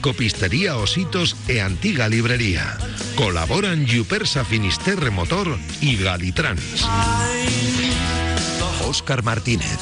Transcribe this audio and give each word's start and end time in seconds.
Copistería 0.00 0.76
Ositos 0.76 1.36
e 1.46 1.60
Antiga 1.60 2.08
Librería. 2.08 2.76
Colaboran 3.14 3.86
Yupersa 3.86 4.44
Finisterre 4.44 5.10
Motor 5.10 5.58
y 5.80 5.96
Galitrans. 5.96 6.88
Oscar 8.88 9.22
Martínez. 9.22 9.78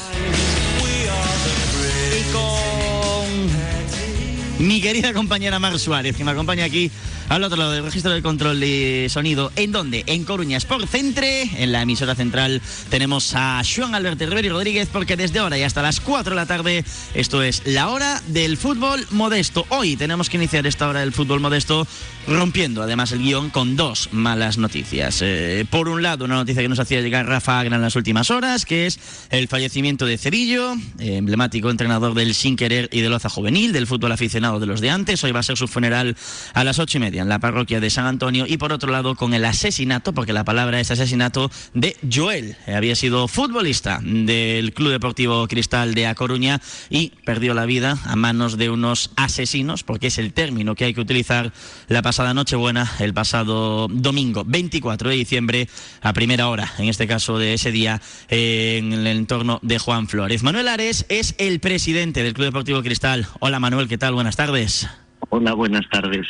mi 4.59 4.81
querida 4.81 5.13
compañera 5.13 5.57
Mar 5.57 5.79
Suárez, 5.79 6.15
que 6.15 6.23
me 6.23 6.31
acompaña 6.31 6.65
aquí 6.65 6.91
al 7.29 7.43
otro 7.43 7.57
lado 7.57 7.71
del 7.71 7.83
registro 7.83 8.11
del 8.11 8.23
control 8.23 8.59
de 8.59 9.07
sonido. 9.09 9.51
¿En 9.55 9.71
dónde? 9.71 10.03
En 10.07 10.23
Coruña 10.23 10.57
Sport 10.57 10.89
Centre, 10.89 11.43
en 11.63 11.71
la 11.71 11.83
emisora 11.83 12.15
central, 12.15 12.61
tenemos 12.89 13.33
a 13.35 13.61
Juan 13.63 13.93
Alberto 13.93 14.25
Riveri 14.25 14.49
Rodríguez, 14.49 14.89
porque 14.91 15.15
desde 15.15 15.39
ahora 15.39 15.57
y 15.57 15.63
hasta 15.63 15.83
las 15.83 16.01
4 16.01 16.31
de 16.31 16.35
la 16.35 16.47
tarde, 16.47 16.83
esto 17.13 17.43
es 17.43 17.61
la 17.65 17.89
hora 17.89 18.21
del 18.27 18.57
fútbol 18.57 19.05
modesto. 19.11 19.65
Hoy 19.69 19.95
tenemos 19.95 20.29
que 20.29 20.37
iniciar 20.37 20.65
esta 20.65 20.89
hora 20.89 21.01
del 21.01 21.13
fútbol 21.13 21.39
modesto 21.39 21.87
rompiendo 22.27 22.83
además 22.83 23.11
el 23.11 23.19
guion 23.19 23.49
con 23.49 23.75
dos 23.75 24.09
malas 24.11 24.57
noticias. 24.57 25.21
Eh, 25.21 25.65
por 25.69 25.89
un 25.89 26.03
lado, 26.03 26.25
una 26.25 26.35
noticia 26.35 26.61
que 26.61 26.69
nos 26.69 26.79
hacía 26.79 27.01
llegar 27.01 27.27
Rafa 27.27 27.59
Agra 27.59 27.75
en 27.75 27.81
las 27.81 27.95
últimas 27.95 28.29
horas, 28.29 28.65
que 28.65 28.85
es 28.85 28.99
el 29.29 29.47
fallecimiento 29.47 30.05
de 30.05 30.17
Cerillo, 30.17 30.73
eh, 30.99 31.17
emblemático 31.17 31.69
entrenador 31.69 32.13
del 32.13 32.33
Sin 32.33 32.55
Querer 32.55 32.89
y 32.91 33.01
del 33.01 33.13
Oza 33.13 33.29
Juvenil, 33.29 33.71
del 33.73 33.87
fútbol 33.87 34.11
aficionado 34.11 34.59
de 34.59 34.67
los 34.67 34.81
de 34.81 34.89
antes. 34.89 35.23
Hoy 35.23 35.31
va 35.31 35.39
a 35.39 35.43
ser 35.43 35.57
su 35.57 35.67
funeral 35.67 36.15
a 36.53 36.63
las 36.63 36.79
ocho 36.79 36.97
y 36.97 37.01
media 37.01 37.18
en 37.21 37.29
la 37.29 37.39
parroquia 37.39 37.79
de 37.79 37.89
San 37.89 38.05
Antonio. 38.05 38.45
Y 38.47 38.57
por 38.57 38.73
otro 38.73 38.91
lado, 38.91 39.15
con 39.15 39.33
el 39.33 39.45
asesinato, 39.45 40.13
porque 40.13 40.33
la 40.33 40.43
palabra 40.43 40.79
es 40.79 40.91
asesinato, 40.91 41.51
de 41.73 41.95
Joel. 42.11 42.55
Eh, 42.67 42.75
había 42.75 42.95
sido 42.95 43.27
futbolista 43.27 43.99
del 44.03 44.73
Club 44.73 44.91
Deportivo 44.91 45.47
Cristal 45.47 45.93
de 45.93 46.07
A 46.07 46.15
Coruña 46.15 46.61
y 46.89 47.13
perdió 47.25 47.53
la 47.53 47.65
vida 47.65 47.97
a 48.05 48.15
manos 48.15 48.57
de 48.57 48.69
unos 48.69 49.11
asesinos, 49.15 49.83
porque 49.83 50.07
es 50.07 50.17
el 50.17 50.33
término 50.33 50.75
que 50.75 50.85
hay 50.85 50.93
que 50.93 51.01
utilizar 51.01 51.51
la 51.87 52.01
pasada 52.01 52.33
Nochebuena, 52.33 52.91
el 52.99 53.13
pasado 53.13 53.87
domingo 53.89 54.43
24 54.45 55.09
de 55.09 55.15
diciembre, 55.15 55.69
a 56.01 56.13
primera 56.13 56.47
hora, 56.47 56.71
en 56.77 56.89
este 56.89 57.07
caso 57.07 57.37
de 57.37 57.53
ese 57.53 57.71
día, 57.71 58.01
en 58.29 58.93
el 58.93 59.07
entorno 59.07 59.59
de 59.61 59.79
Juan 59.79 60.07
Flores. 60.07 60.43
Manuel 60.43 60.67
Ares 60.67 61.05
es 61.09 61.35
el 61.37 61.59
presidente 61.59 62.23
del 62.23 62.33
Club 62.33 62.45
Deportivo 62.47 62.81
Cristal. 62.81 63.27
Hola 63.39 63.59
Manuel, 63.59 63.87
¿qué 63.87 63.97
tal? 63.97 64.13
Buenas 64.13 64.35
tardes. 64.35 64.87
Hola, 65.29 65.53
buenas 65.53 65.87
tardes. 65.89 66.25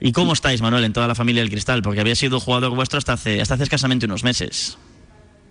¿Y 0.00 0.12
cómo 0.12 0.32
estáis, 0.32 0.60
Manuel, 0.60 0.84
en 0.84 0.92
toda 0.92 1.08
la 1.08 1.14
familia 1.14 1.42
del 1.42 1.50
Cristal? 1.50 1.82
Porque 1.82 2.00
había 2.00 2.14
sido 2.14 2.40
jugador 2.40 2.74
vuestro 2.74 2.98
hasta 2.98 3.14
hace, 3.14 3.40
hasta 3.40 3.54
hace 3.54 3.64
escasamente 3.64 4.06
unos 4.06 4.24
meses. 4.24 4.78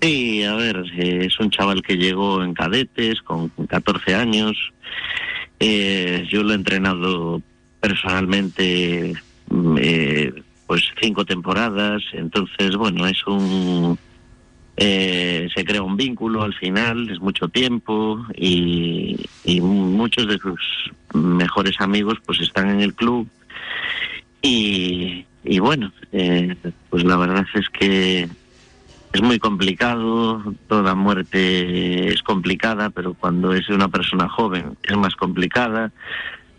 Sí, 0.01 0.43
a 0.43 0.53
ver, 0.55 0.83
eh, 0.97 1.25
es 1.25 1.39
un 1.39 1.49
chaval 1.49 1.81
que 1.81 1.97
llegó 1.97 2.43
en 2.43 2.53
cadetes 2.53 3.21
con 3.21 3.49
14 3.49 4.13
años. 4.13 4.55
Eh, 5.59 6.27
yo 6.29 6.43
lo 6.43 6.51
he 6.51 6.55
entrenado 6.55 7.41
personalmente 7.79 9.13
mm, 9.49 9.77
eh, 9.79 10.33
pues 10.67 10.83
cinco 10.99 11.25
temporadas, 11.25 12.01
entonces 12.13 12.75
bueno, 12.75 13.07
es 13.07 13.25
un 13.27 13.97
eh, 14.77 15.47
se 15.55 15.63
crea 15.63 15.81
un 15.81 15.95
vínculo 15.95 16.43
al 16.43 16.53
final, 16.53 17.09
es 17.09 17.19
mucho 17.19 17.47
tiempo 17.47 18.25
y, 18.35 19.15
y 19.45 19.61
muchos 19.61 20.27
de 20.27 20.37
sus 20.37 20.91
mejores 21.13 21.75
amigos 21.79 22.17
pues 22.25 22.41
están 22.41 22.69
en 22.69 22.81
el 22.81 22.93
club 22.93 23.29
y, 24.47 25.59
bueno, 25.59 25.91
eh, 26.11 26.55
pues 26.89 27.03
la 27.03 27.17
verdad 27.17 27.45
es 27.55 27.67
que 27.69 28.29
es 29.13 29.21
muy 29.21 29.39
complicado, 29.39 30.53
toda 30.67 30.93
muerte 30.93 32.09
es 32.09 32.21
complicada, 32.21 32.89
pero 32.89 33.13
cuando 33.13 33.53
es 33.53 33.69
una 33.69 33.87
persona 33.87 34.29
joven 34.29 34.77
es 34.83 34.95
más 34.97 35.15
complicada, 35.15 35.91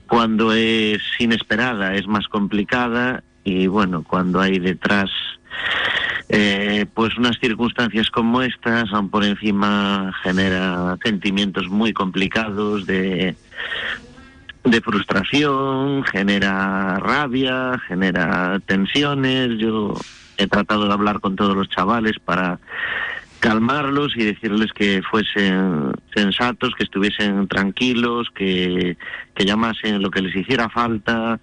cuando 0.08 0.52
es 0.52 1.00
inesperada 1.18 1.94
es 1.94 2.06
más 2.06 2.26
complicada 2.28 3.22
y 3.44 3.66
bueno, 3.66 4.02
cuando 4.02 4.40
hay 4.40 4.58
detrás 4.58 5.10
eh, 6.28 6.86
pues 6.92 7.16
unas 7.16 7.38
circunstancias 7.38 8.10
como 8.10 8.42
estas, 8.42 8.92
aún 8.92 9.10
por 9.10 9.24
encima 9.24 10.12
genera 10.22 10.96
sentimientos 11.04 11.68
muy 11.68 11.92
complicados 11.92 12.86
de, 12.86 13.36
de 14.66 14.80
frustración, 14.80 16.02
genera 16.04 16.96
rabia, 16.96 17.80
genera 17.86 18.60
tensiones. 18.66 19.58
Yo 19.58 19.94
he 20.36 20.46
tratado 20.48 20.86
de 20.86 20.92
hablar 20.92 21.20
con 21.20 21.36
todos 21.36 21.56
los 21.56 21.68
chavales 21.68 22.14
para 22.24 22.58
calmarlos 23.38 24.16
y 24.16 24.24
decirles 24.24 24.72
que 24.72 25.02
fuesen 25.08 25.92
sensatos, 26.14 26.74
que 26.74 26.84
estuviesen 26.84 27.46
tranquilos, 27.46 28.28
que, 28.34 28.96
que 29.34 29.44
llamasen 29.44 30.02
lo 30.02 30.10
que 30.10 30.22
les 30.22 30.34
hiciera 30.34 30.68
falta, 30.68 31.38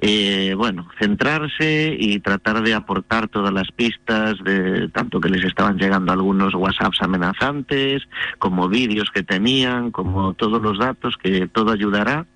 eh, 0.00 0.54
bueno, 0.56 0.88
centrarse 0.98 1.96
y 1.98 2.18
tratar 2.20 2.62
de 2.62 2.74
aportar 2.74 3.28
todas 3.28 3.52
las 3.52 3.70
pistas, 3.70 4.34
de 4.42 4.88
tanto 4.88 5.20
que 5.20 5.28
les 5.28 5.44
estaban 5.44 5.76
llegando 5.76 6.12
algunos 6.12 6.54
WhatsApps 6.54 7.02
amenazantes, 7.02 8.02
como 8.38 8.68
vídeos 8.68 9.10
que 9.14 9.22
tenían, 9.22 9.92
como 9.92 10.34
todos 10.34 10.60
los 10.60 10.78
datos, 10.78 11.16
que 11.16 11.46
todo 11.46 11.70
ayudará 11.70 12.26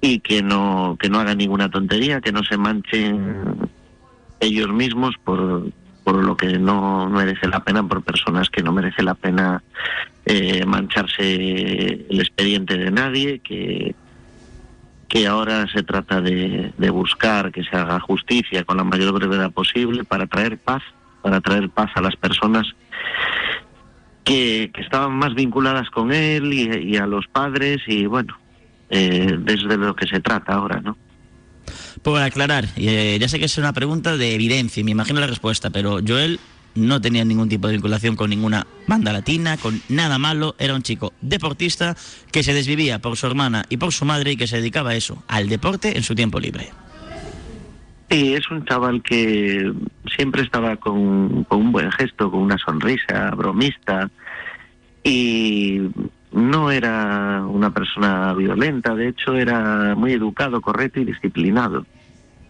y 0.00 0.20
que 0.20 0.42
no, 0.42 0.96
que 1.00 1.08
no 1.08 1.20
hagan 1.20 1.38
ninguna 1.38 1.70
tontería, 1.70 2.20
que 2.20 2.32
no 2.32 2.42
se 2.44 2.56
manchen 2.56 3.70
ellos 4.40 4.68
mismos 4.72 5.14
por 5.24 5.64
por 6.06 6.24
lo 6.24 6.36
que 6.36 6.56
no 6.56 7.10
merece 7.10 7.48
la 7.48 7.64
pena, 7.64 7.82
por 7.82 8.00
personas 8.00 8.48
que 8.48 8.62
no 8.62 8.70
merece 8.70 9.02
la 9.02 9.14
pena 9.14 9.64
eh, 10.24 10.64
mancharse 10.64 11.34
el 12.08 12.20
expediente 12.20 12.78
de 12.78 12.92
nadie, 12.92 13.40
que, 13.40 13.92
que 15.08 15.26
ahora 15.26 15.66
se 15.66 15.82
trata 15.82 16.20
de, 16.20 16.72
de 16.78 16.90
buscar 16.90 17.50
que 17.50 17.64
se 17.64 17.76
haga 17.76 17.98
justicia 17.98 18.62
con 18.62 18.76
la 18.76 18.84
mayor 18.84 19.14
brevedad 19.14 19.50
posible 19.50 20.04
para 20.04 20.28
traer 20.28 20.58
paz, 20.58 20.84
para 21.22 21.40
traer 21.40 21.70
paz 21.70 21.90
a 21.96 22.00
las 22.00 22.14
personas 22.14 22.68
que, 24.22 24.70
estaban 24.78 25.12
más 25.12 25.34
vinculadas 25.34 25.90
con 25.90 26.12
él 26.12 26.52
y 26.52 26.96
a 26.98 27.06
los 27.06 27.26
padres 27.26 27.82
y 27.88 28.06
bueno, 28.06 28.38
eh, 28.90 29.36
desde 29.38 29.76
lo 29.76 29.94
que 29.94 30.06
se 30.06 30.20
trata 30.20 30.54
ahora, 30.54 30.80
¿no? 30.80 30.96
Por 32.02 32.20
aclarar, 32.20 32.66
eh, 32.76 33.16
ya 33.20 33.28
sé 33.28 33.38
que 33.38 33.46
es 33.46 33.58
una 33.58 33.72
pregunta 33.72 34.16
de 34.16 34.34
evidencia 34.34 34.80
y 34.80 34.84
me 34.84 34.92
imagino 34.92 35.18
la 35.18 35.26
respuesta, 35.26 35.70
pero 35.70 35.98
Joel 36.06 36.38
no 36.76 37.00
tenía 37.00 37.24
ningún 37.24 37.48
tipo 37.48 37.66
de 37.66 37.74
vinculación 37.74 38.16
con 38.16 38.30
ninguna 38.30 38.66
banda 38.86 39.12
latina, 39.12 39.56
con 39.56 39.80
nada 39.88 40.18
malo, 40.18 40.54
era 40.58 40.74
un 40.74 40.82
chico 40.82 41.12
deportista 41.20 41.96
que 42.30 42.42
se 42.42 42.54
desvivía 42.54 43.00
por 43.00 43.16
su 43.16 43.26
hermana 43.26 43.64
y 43.68 43.78
por 43.78 43.92
su 43.92 44.04
madre 44.04 44.32
y 44.32 44.36
que 44.36 44.46
se 44.46 44.58
dedicaba 44.58 44.90
a 44.90 44.94
eso, 44.94 45.22
al 45.26 45.48
deporte 45.48 45.96
en 45.96 46.02
su 46.02 46.14
tiempo 46.14 46.38
libre. 46.38 46.70
Sí, 48.10 48.34
es 48.34 48.48
un 48.50 48.64
chaval 48.64 49.02
que 49.02 49.72
siempre 50.14 50.42
estaba 50.42 50.76
con, 50.76 51.42
con 51.44 51.60
un 51.60 51.72
buen 51.72 51.90
gesto, 51.90 52.30
con 52.30 52.40
una 52.40 52.58
sonrisa, 52.58 53.30
bromista 53.30 54.08
y 55.02 55.80
no 56.36 56.70
era 56.70 57.42
una 57.48 57.70
persona 57.70 58.34
violenta, 58.34 58.94
de 58.94 59.08
hecho 59.08 59.34
era 59.34 59.94
muy 59.96 60.12
educado, 60.12 60.60
correcto 60.60 61.00
y 61.00 61.06
disciplinado. 61.06 61.86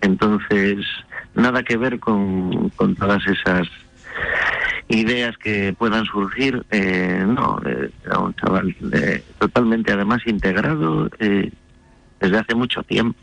Entonces, 0.01 0.85
nada 1.35 1.63
que 1.63 1.77
ver 1.77 2.01
con, 2.01 2.69
con 2.71 2.97
todas 2.97 3.23
esas 3.29 3.69
ideas 4.89 5.39
que 5.39 5.73
puedan 5.73 6.05
surgir. 6.05 6.67
Eh, 6.71 7.25
no, 7.27 7.61
eh, 7.65 7.91
era 8.05 8.19
un 8.19 8.35
chaval 8.35 8.75
eh, 8.93 9.23
totalmente 9.39 9.93
además 9.93 10.21
integrado 10.27 11.09
eh, 11.21 11.53
desde 12.19 12.39
hace 12.39 12.55
mucho 12.57 12.83
tiempo 12.83 13.17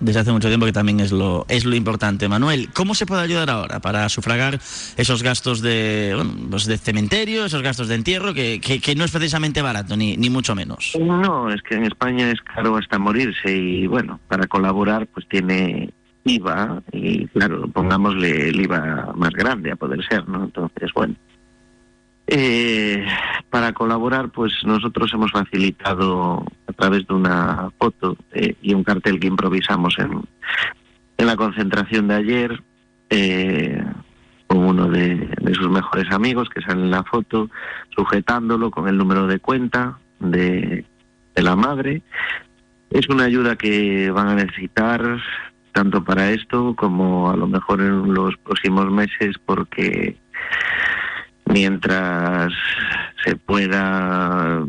desde 0.00 0.20
hace 0.20 0.32
mucho 0.32 0.48
tiempo 0.48 0.66
que 0.66 0.72
también 0.72 1.00
es 1.00 1.12
lo 1.12 1.44
es 1.48 1.64
lo 1.64 1.74
importante. 1.74 2.28
Manuel, 2.28 2.68
¿cómo 2.74 2.94
se 2.94 3.06
puede 3.06 3.22
ayudar 3.22 3.50
ahora 3.50 3.80
para 3.80 4.08
sufragar 4.08 4.54
esos 4.96 5.22
gastos 5.22 5.60
de 5.60 6.12
bueno, 6.14 6.32
pues 6.50 6.66
de 6.66 6.78
cementerio, 6.78 7.44
esos 7.44 7.62
gastos 7.62 7.88
de 7.88 7.94
entierro, 7.96 8.34
que, 8.34 8.60
que, 8.60 8.80
que, 8.80 8.94
no 8.94 9.04
es 9.04 9.10
precisamente 9.10 9.62
barato, 9.62 9.96
ni, 9.96 10.16
ni 10.16 10.30
mucho 10.30 10.54
menos? 10.54 10.96
No, 11.00 11.50
es 11.50 11.62
que 11.62 11.74
en 11.74 11.84
España 11.84 12.30
es 12.30 12.40
caro 12.42 12.76
hasta 12.76 12.98
morirse 12.98 13.54
y 13.54 13.86
bueno, 13.86 14.20
para 14.28 14.46
colaborar 14.46 15.06
pues 15.08 15.26
tiene 15.28 15.90
IVA 16.24 16.82
y 16.92 17.26
claro, 17.28 17.68
pongámosle 17.68 18.48
el 18.48 18.60
IVA 18.60 19.12
más 19.16 19.30
grande 19.30 19.72
a 19.72 19.76
poder 19.76 20.04
ser, 20.08 20.28
¿no? 20.28 20.44
Entonces, 20.44 20.90
bueno. 20.94 21.14
Eh, 22.30 23.06
para 23.48 23.72
colaborar, 23.72 24.28
pues 24.28 24.52
nosotros 24.62 25.10
hemos 25.14 25.32
facilitado 25.32 26.44
a 26.66 26.72
través 26.74 27.06
de 27.06 27.14
una 27.14 27.70
foto 27.78 28.18
eh, 28.32 28.54
y 28.60 28.74
un 28.74 28.84
cartel 28.84 29.18
que 29.18 29.28
improvisamos 29.28 29.96
en, 29.98 30.20
la 31.16 31.36
concentración 31.36 32.06
de 32.08 32.14
ayer 32.14 32.62
eh, 33.08 33.82
con 34.46 34.58
uno 34.58 34.88
de, 34.88 35.26
sus 35.54 35.70
mejores 35.70 36.12
amigos 36.12 36.50
que 36.50 36.60
sale 36.60 36.82
en 36.82 36.90
la 36.90 37.02
foto, 37.02 37.48
sujetándolo 37.96 38.70
con 38.70 38.88
el 38.88 38.98
número 38.98 39.26
de 39.26 39.38
cuenta 39.38 39.98
de 40.20 40.84
la 41.34 41.56
madre. 41.56 42.02
Es 42.90 43.08
una 43.08 43.24
ayuda 43.24 43.56
que 43.56 44.10
van 44.10 44.28
a 44.28 44.34
necesitar 44.34 45.18
tanto 45.72 46.04
para 46.04 46.30
esto 46.30 46.74
como 46.76 47.30
a 47.30 47.36
lo 47.36 47.46
mejor 47.46 47.80
en 47.80 48.12
los 48.12 48.36
próximos 48.36 48.90
meses 48.90 49.36
porque 49.46 50.18
mientras 51.52 52.52
se 53.24 53.36
pueda, 53.36 54.64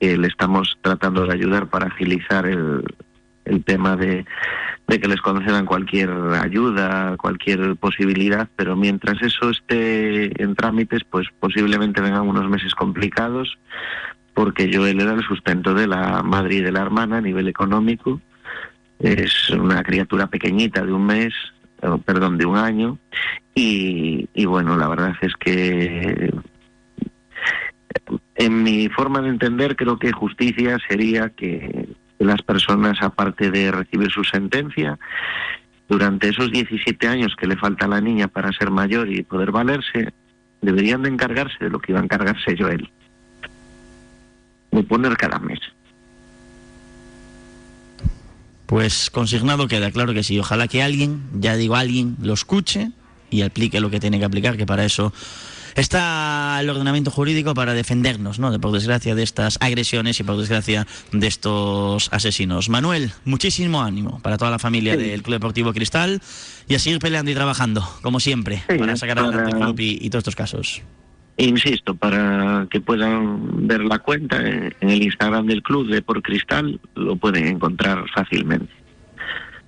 que 0.00 0.16
le 0.16 0.28
estamos 0.28 0.78
tratando 0.80 1.26
de 1.26 1.34
ayudar 1.34 1.68
para 1.68 1.86
agilizar 1.86 2.46
el, 2.46 2.84
el 3.44 3.64
tema 3.64 3.96
de, 3.96 4.24
de 4.88 5.00
que 5.00 5.08
les 5.08 5.20
concedan 5.20 5.66
cualquier 5.66 6.10
ayuda, 6.10 7.16
cualquier 7.16 7.76
posibilidad, 7.76 8.48
pero 8.56 8.76
mientras 8.76 9.20
eso 9.22 9.50
esté 9.50 10.42
en 10.42 10.54
trámites, 10.54 11.02
pues 11.08 11.26
posiblemente 11.38 12.00
vengan 12.00 12.28
unos 12.28 12.48
meses 12.48 12.74
complicados, 12.74 13.58
porque 14.34 14.70
yo 14.70 14.86
él 14.86 15.00
era 15.00 15.14
el 15.14 15.22
sustento 15.24 15.74
de 15.74 15.86
la 15.86 16.22
madre 16.22 16.56
y 16.56 16.60
de 16.60 16.72
la 16.72 16.80
hermana 16.80 17.18
a 17.18 17.20
nivel 17.20 17.48
económico. 17.48 18.20
Es 18.98 19.50
una 19.50 19.82
criatura 19.82 20.28
pequeñita 20.28 20.84
de 20.84 20.92
un 20.92 21.06
mes, 21.06 21.34
perdón, 22.04 22.38
de 22.38 22.46
un 22.46 22.56
año, 22.56 22.98
y, 23.54 24.28
y 24.34 24.44
bueno, 24.46 24.76
la 24.76 24.88
verdad 24.88 25.14
es 25.20 25.34
que 25.34 26.32
en 28.36 28.62
mi 28.62 28.88
forma 28.88 29.20
de 29.20 29.28
entender 29.28 29.76
creo 29.76 29.98
que 29.98 30.12
justicia 30.12 30.78
sería 30.88 31.30
que 31.30 31.88
las 32.18 32.42
personas, 32.42 32.98
aparte 33.02 33.50
de 33.50 33.70
recibir 33.70 34.10
su 34.10 34.24
sentencia, 34.24 34.98
durante 35.88 36.28
esos 36.28 36.50
17 36.50 37.06
años 37.08 37.34
que 37.36 37.46
le 37.46 37.56
falta 37.56 37.84
a 37.84 37.88
la 37.88 38.00
niña 38.00 38.28
para 38.28 38.52
ser 38.52 38.70
mayor 38.70 39.12
y 39.12 39.22
poder 39.22 39.50
valerse, 39.50 40.12
deberían 40.60 41.02
de 41.02 41.10
encargarse 41.10 41.56
de 41.60 41.70
lo 41.70 41.80
que 41.80 41.92
iba 41.92 42.00
a 42.00 42.04
encargarse 42.04 42.54
yo 42.56 42.68
él. 42.68 42.88
De 44.70 44.82
poner 44.84 45.16
cada 45.16 45.38
mes. 45.38 45.60
Pues 48.72 49.10
consignado 49.10 49.68
queda, 49.68 49.90
claro 49.90 50.14
que 50.14 50.22
sí. 50.22 50.38
Ojalá 50.38 50.66
que 50.66 50.82
alguien, 50.82 51.24
ya 51.34 51.56
digo 51.56 51.76
alguien, 51.76 52.16
lo 52.22 52.32
escuche 52.32 52.90
y 53.28 53.42
aplique 53.42 53.80
lo 53.80 53.90
que 53.90 54.00
tiene 54.00 54.18
que 54.18 54.24
aplicar, 54.24 54.56
que 54.56 54.64
para 54.64 54.86
eso 54.86 55.12
está 55.74 56.56
el 56.58 56.70
ordenamiento 56.70 57.10
jurídico 57.10 57.52
para 57.52 57.74
defendernos, 57.74 58.38
¿no? 58.38 58.50
De, 58.50 58.58
por 58.58 58.72
desgracia, 58.72 59.14
de 59.14 59.24
estas 59.24 59.58
agresiones 59.60 60.18
y 60.20 60.22
por 60.22 60.38
desgracia 60.38 60.86
de 61.12 61.26
estos 61.26 62.08
asesinos. 62.12 62.70
Manuel, 62.70 63.12
muchísimo 63.26 63.82
ánimo 63.82 64.20
para 64.22 64.38
toda 64.38 64.50
la 64.50 64.58
familia 64.58 64.96
del 64.96 65.22
Club 65.22 65.34
Deportivo 65.34 65.74
Cristal 65.74 66.22
y 66.66 66.74
a 66.74 66.78
seguir 66.78 66.98
peleando 66.98 67.30
y 67.30 67.34
trabajando, 67.34 67.86
como 68.00 68.20
siempre, 68.20 68.62
para 68.66 68.96
sacar 68.96 69.18
adelante 69.18 69.50
el 69.50 69.56
club 69.58 69.78
y, 69.80 69.98
y, 70.00 70.08
todos 70.08 70.22
estos 70.22 70.36
casos. 70.36 70.80
Insisto, 71.36 71.94
para 71.94 72.66
que 72.70 72.80
puedan 72.80 73.66
ver 73.66 73.80
la 73.82 73.98
cuenta 73.98 74.36
en, 74.36 74.74
en 74.80 74.90
el 74.90 75.02
Instagram 75.02 75.46
del 75.46 75.62
club 75.62 75.88
de 75.88 76.02
Por 76.02 76.22
Cristal, 76.22 76.78
lo 76.94 77.16
pueden 77.16 77.46
encontrar 77.46 78.04
fácilmente 78.14 78.82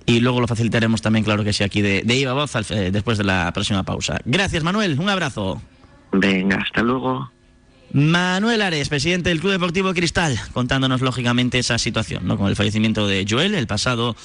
y 0.06 0.20
luego 0.20 0.40
lo 0.40 0.46
facilitaremos 0.46 1.02
también, 1.02 1.24
claro 1.24 1.44
que 1.44 1.52
sí, 1.52 1.64
aquí 1.64 1.80
de, 1.80 2.02
de 2.02 2.16
Iba 2.16 2.34
Voz 2.34 2.54
al, 2.56 2.66
eh, 2.70 2.90
después 2.90 3.18
de 3.18 3.24
la 3.24 3.50
próxima 3.52 3.82
pausa. 3.84 4.20
Gracias, 4.24 4.62
Manuel. 4.62 4.98
Un 4.98 5.08
abrazo. 5.08 5.62
Venga, 6.12 6.56
hasta 6.56 6.82
luego. 6.82 7.30
Manuel 7.92 8.62
Ares, 8.62 8.88
presidente 8.88 9.28
del 9.30 9.40
Club 9.40 9.52
Deportivo 9.52 9.94
Cristal, 9.94 10.38
contándonos 10.52 11.00
lógicamente 11.00 11.58
esa 11.58 11.78
situación, 11.78 12.26
¿no? 12.26 12.36
Con 12.36 12.48
el 12.48 12.56
fallecimiento 12.56 13.06
de 13.06 13.24
Joel 13.28 13.54
el 13.54 13.66
pasado 13.66 14.16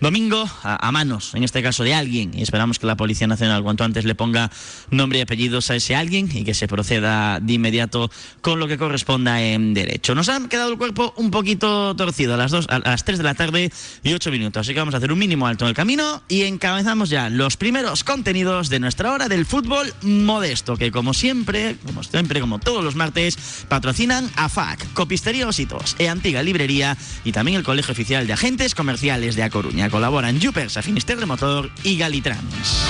domingo 0.00 0.48
a, 0.62 0.86
a, 0.86 0.92
manos, 0.92 1.34
en 1.34 1.44
este 1.44 1.62
caso 1.62 1.84
de 1.84 1.94
alguien, 1.94 2.32
y 2.34 2.42
esperamos 2.42 2.78
que 2.78 2.86
la 2.86 2.96
Policía 2.96 3.26
Nacional 3.26 3.62
cuanto 3.62 3.84
antes 3.84 4.04
le 4.04 4.14
ponga 4.14 4.50
nombre 4.90 5.18
y 5.18 5.22
apellidos 5.22 5.70
a 5.70 5.76
ese 5.76 5.96
alguien 5.96 6.28
y 6.32 6.44
que 6.44 6.54
se 6.54 6.68
proceda 6.68 7.40
de 7.40 7.52
inmediato 7.52 8.10
con 8.40 8.58
lo 8.58 8.68
que 8.68 8.78
corresponda 8.78 9.42
en 9.42 9.74
derecho. 9.74 10.14
Nos 10.14 10.28
han 10.28 10.48
quedado 10.48 10.70
el 10.70 10.78
cuerpo 10.78 11.14
un 11.16 11.30
poquito 11.30 11.94
torcido 11.96 12.34
a 12.34 12.36
las, 12.36 12.50
dos, 12.50 12.66
a 12.68 12.78
las 12.78 13.04
3 13.04 13.18
de 13.18 13.24
la 13.24 13.34
tarde 13.34 13.72
y 14.02 14.12
8 14.12 14.30
minutos, 14.30 14.60
así 14.60 14.72
que 14.72 14.80
vamos 14.80 14.94
a 14.94 14.98
hacer 14.98 15.12
un 15.12 15.18
mínimo 15.18 15.46
alto 15.46 15.64
en 15.64 15.70
el 15.70 15.74
camino 15.74 16.22
y 16.28 16.42
encabezamos 16.42 17.10
ya 17.10 17.30
los 17.30 17.56
primeros 17.56 18.04
contenidos 18.04 18.68
de 18.68 18.80
nuestra 18.80 19.12
hora 19.12 19.28
del 19.28 19.46
fútbol 19.46 19.92
modesto, 20.02 20.76
que 20.76 20.90
como 20.90 21.14
siempre, 21.14 21.76
como 21.84 22.02
siempre, 22.02 22.40
como 22.40 22.58
todos 22.58 22.84
los 22.84 22.94
martes, 22.94 23.64
patrocinan 23.68 24.30
AFAC, 24.36 24.92
Copistería 24.92 25.48
Ositos, 25.48 25.96
E 25.98 26.08
Antiga 26.08 26.42
Librería 26.42 26.96
y 27.24 27.32
también 27.32 27.56
el 27.56 27.64
Colegio 27.64 27.92
Oficial 27.92 28.26
de 28.26 28.32
Agentes 28.32 28.74
Comerciales 28.74 29.36
de 29.36 29.42
A 29.42 29.50
Coruña. 29.50 29.83
Colaboran 29.90 30.40
Jupers, 30.40 30.78
Finisterre 30.82 31.26
Motor 31.26 31.70
y 31.82 31.96
Galitrans. 31.96 32.86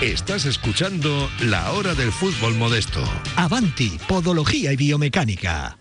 Estás 0.00 0.44
escuchando 0.44 1.30
La 1.40 1.72
Hora 1.72 1.94
del 1.94 2.12
Fútbol 2.12 2.54
Modesto. 2.54 3.02
Avanti, 3.36 3.98
Podología 4.06 4.72
y 4.72 4.76
Biomecánica. 4.76 5.78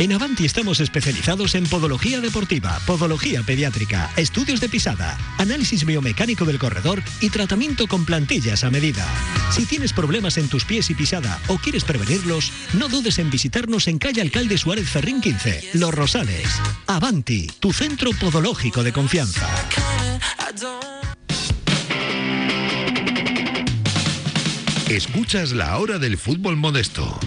En 0.00 0.12
Avanti 0.12 0.44
estamos 0.44 0.78
especializados 0.78 1.56
en 1.56 1.64
podología 1.66 2.20
deportiva, 2.20 2.78
podología 2.86 3.42
pediátrica, 3.42 4.08
estudios 4.16 4.60
de 4.60 4.68
pisada, 4.68 5.18
análisis 5.38 5.84
biomecánico 5.84 6.44
del 6.44 6.60
corredor 6.60 7.02
y 7.20 7.30
tratamiento 7.30 7.88
con 7.88 8.04
plantillas 8.04 8.62
a 8.62 8.70
medida. 8.70 9.04
Si 9.50 9.66
tienes 9.66 9.92
problemas 9.92 10.38
en 10.38 10.48
tus 10.48 10.64
pies 10.64 10.88
y 10.90 10.94
pisada 10.94 11.40
o 11.48 11.58
quieres 11.58 11.82
prevenirlos, 11.82 12.52
no 12.74 12.88
dudes 12.88 13.18
en 13.18 13.28
visitarnos 13.28 13.88
en 13.88 13.98
calle 13.98 14.20
Alcalde 14.20 14.56
Suárez 14.56 14.88
Ferrín 14.88 15.20
15, 15.20 15.70
Los 15.74 15.92
Rosales. 15.92 16.46
Avanti, 16.86 17.48
tu 17.58 17.72
centro 17.72 18.12
podológico 18.12 18.84
de 18.84 18.92
confianza. 18.92 19.48
Escuchas 24.88 25.50
la 25.50 25.76
hora 25.76 25.98
del 25.98 26.16
fútbol 26.16 26.54
modesto. 26.54 27.18